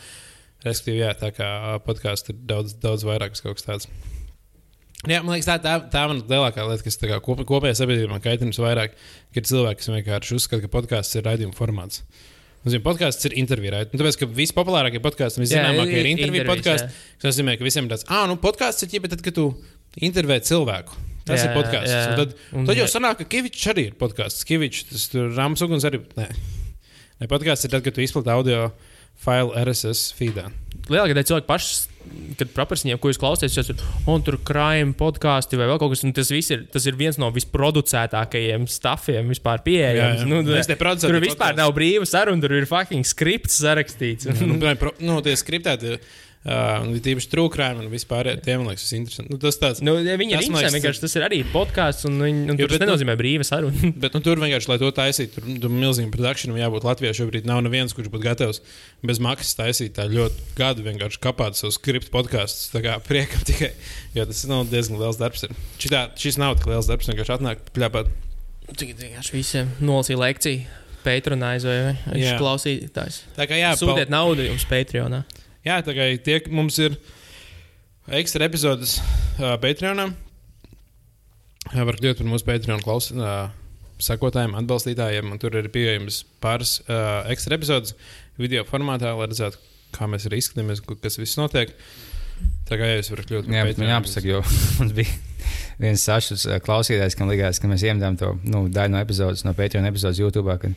[0.67, 3.87] respektīvi, jā, tā kā podkāsts ir daudz, daudz vairāk kaut kas tāds.
[5.07, 8.51] Jā, man liekas, tā, tā, tā man lielākā lieta, kas kā kop, kopējā sabiedrībā kaitina
[8.51, 8.97] vairāk,
[9.31, 12.01] ka ir cilvēki, kas vienkārši uzskata, ka podkāsts ir raidījuma formāts.
[12.59, 13.93] Mums ir podkāsts, ir intervija raidījums.
[13.95, 16.89] Nu, tāpēc, ka vispopulārākie podkāsti, viszināmākie ir ir interviju podkāsti.
[17.21, 19.45] Tas nozīmē, ka visiem ir tāds, ah, nu, podkāsts ir ģipa, tad, kad tu
[20.03, 20.97] intervē cilvēku.
[21.29, 21.93] Tas Jā, ir podkāsts.
[21.93, 22.03] jā.
[22.09, 24.43] Un Tad, Un- tad jau sanāk, ka Kavičs arī ir podkāsts.
[24.49, 25.99] Kavičs, tas tur Rāms Uguns arī.
[26.17, 26.27] Nē,
[27.21, 28.71] Nē podkāsts ir tad, kad tu izplati audio
[29.19, 30.47] failu RSS feedā.
[30.89, 31.88] Lielākā daļa cilvēku pašs,
[32.39, 35.93] kad paprasti viņiem, ko jūs klausāties, jau tur, un tur krājuma podkāsti vai vēl kaut
[35.93, 40.23] kas, un tas, ir, tas ir viens no visproducētākajiem stāfiem vispār pieejams.
[40.23, 40.29] Jā, jā.
[40.29, 40.41] Nu,
[40.79, 41.61] producēti tur vispār podcasts.
[41.61, 44.29] nav brīva saruna, tur ir fucking skripts sarakstīts.
[44.39, 45.99] Nu, piemēram, pro- nu, tie skriptēti,
[46.45, 49.31] uh, un tīpaši trūkrājumi un vispār tie man liekas interesanti.
[49.33, 49.81] Nu, tas tāds.
[49.85, 52.67] Nu, ja viņi ir Tas, interesanti, vienkārši tas ir arī podkāsts, un, viņi, un Jo,
[52.69, 53.91] tas bet, nu- nenozīmē brīva saruna.
[54.05, 57.13] Bet nu, tur vienkārši, lai to taisītu, tur, tur milzīgam produkcijam jābūt Latvijā.
[57.19, 58.61] Šobrīd nav neviens, kurš būtu gatavs
[59.03, 62.71] bez maksas taisīt tā ļoti gadu vienkārši kapāt savu skriptu podkāstu.
[62.77, 63.73] Tā kā priekam tikai,
[64.15, 65.43] jo tas nav diezgan liels darbs.
[65.47, 65.55] Ir.
[65.81, 68.11] Šitā, šis nav tik liels darbs, vienkārši atnāk pļāpāt.
[68.69, 70.67] Tagad vienkārši visiem nolasīja lekciju.
[70.99, 72.33] Patronizēja viņš Jā.
[72.41, 73.21] klausītājs.
[73.37, 75.21] Tā kā jā, Sūtiet naudu jums Patreonā.
[75.65, 76.95] Jā, tā kā tie, mums ir
[78.15, 80.09] ekstra epizodes uh, Patreonā.
[81.69, 83.49] Uh, var kļūt par mūsu Patreon klaus, uh,
[83.99, 85.33] sekotājiem, atbalstītājiem.
[85.33, 87.97] un Tur ir pieejams pāris uh, ekstra epizodes
[88.39, 89.59] video formātā, lai redzētu,
[89.97, 91.75] kā mēs arī izskatāmies, kas viss notiek.
[92.69, 94.39] Tā kā jā, jūs varat kļūt Jā, bet man jāpasaka, jo
[94.79, 95.11] mums bija
[95.81, 99.91] viens sašs klausītājs, kam likās, ka mēs iemetām to nu, daļu no epizodes, no Patreon
[99.91, 100.55] epizodes YouTube.
[100.61, 100.75] Kad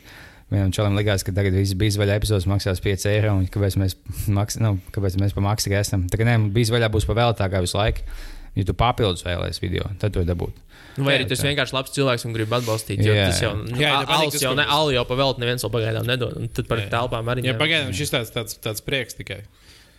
[0.53, 3.97] vienam čalam likās, ka tagad viss bija izvaļā epizodes maksās 5 eiro, un kāpēc mēs,
[4.31, 6.05] maks, nu, kāpēc mēs pa maksu tikai esam.
[6.11, 8.05] Tā kā nē, bija izvaļā būs pa vēl tā kā visu laiku.
[8.53, 10.59] Ja tu papildus vēlēsies video, tad to dabūt.
[10.93, 13.01] Nu, vai arī Jā, tas vienkārši labs cilvēks un grib atbalstīt.
[13.01, 13.61] Jo Jā, tas jau jā.
[13.65, 16.35] nu, Jā, ja patīk jau ne, jau pa velti neviens vēl pagaidām nedod.
[16.37, 16.89] Un tad par Jā.
[16.91, 17.47] telpām arī.
[17.47, 19.39] Jā, pagaidām šis tāds, tāds, tāds prieks tikai.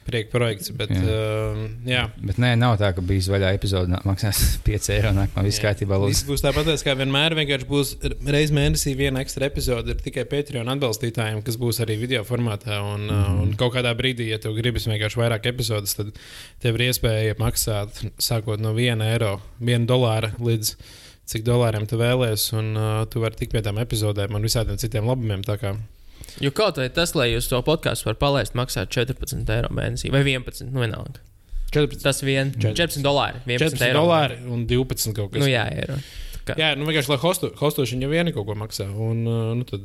[0.05, 1.01] Prieka projekts, bet Jā.
[1.01, 2.03] Uh, jā.
[2.21, 5.97] Bet nē, nav tā, ka bija izvaļā epizode, maksās 5 eiro, nākamā viss kārtībā.
[6.01, 6.27] Lūdzu.
[6.29, 7.37] būs tāpat, kā vienmēr.
[7.39, 9.97] Vienkārši būs reizes mēnesī viena ekstra epizode.
[10.05, 12.83] Tikai Patreon atbalstītājiem, kas būs arī video formātā.
[12.83, 13.23] Un, mm.
[13.23, 13.41] Mhm.
[13.47, 16.13] un kaut kādā brīdī, ja tev gribas vienkārši vairāk epizodes, tad
[16.63, 20.77] tev ir iespēja maksāt sākot no 1 eiro, 1 dolāra līdz
[21.31, 22.53] cik dolāriem tu vēlēsies.
[22.59, 25.45] Un uh, tu vari tikt pie tām epizodēm un visādiem citiem labumiem.
[26.39, 30.11] Tā Jo kaut vai tas, lai jūs to podkāstu varat palaist, maksā 14 eiro mēnesī
[30.11, 30.67] vai 11.
[30.73, 31.21] Nu, vienalga.
[31.75, 33.41] 14, Tas vien 14 dolāri.
[33.47, 34.03] 11 14 eiro.
[34.03, 35.41] dolāri un 12 kaut kas.
[35.43, 35.97] Nu, jā, eiro.
[36.45, 38.87] Tā kā- Jā, nu vienkārši, lai hostu, hostošana jau viena kaut ko maksā.
[38.91, 39.81] Un, uh, nu, tad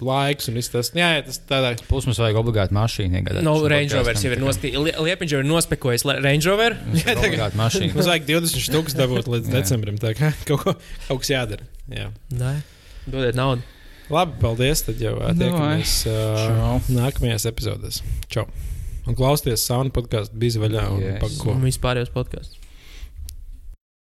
[0.00, 0.90] laiks un viss tas.
[0.94, 1.72] Jā, jā tas tādā.
[1.88, 3.18] Plus mums vajag obligāti mašīnu.
[3.22, 4.76] iegādāties No, Range Rovers jau ir nospējis.
[5.08, 6.76] Liepiņš jau ir nospekojis la- Range Rover.
[6.76, 7.94] tā mums vajag Obligāti mašīnu.
[7.94, 9.54] Mums vajag 20 stūkus dabūt līdz Jā.
[9.58, 9.98] decembrim.
[9.98, 10.74] Tā kā kaut, ko,
[11.08, 11.66] kaut kas jādara.
[11.90, 12.10] Jā.
[12.30, 12.54] Nē,
[13.10, 13.62] dodiet naudu.
[14.10, 14.82] Labi, paldies.
[14.86, 16.78] Tad jau ā, tiekamies uh, Čau.
[16.96, 18.00] nākamajās epizodēs.
[18.32, 18.46] Čau!
[19.08, 21.20] Un klausieties saunu podkāstu, bija vaļā un Yes.
[21.22, 21.54] pako.
[21.56, 22.56] Un vispārējos podkāstus.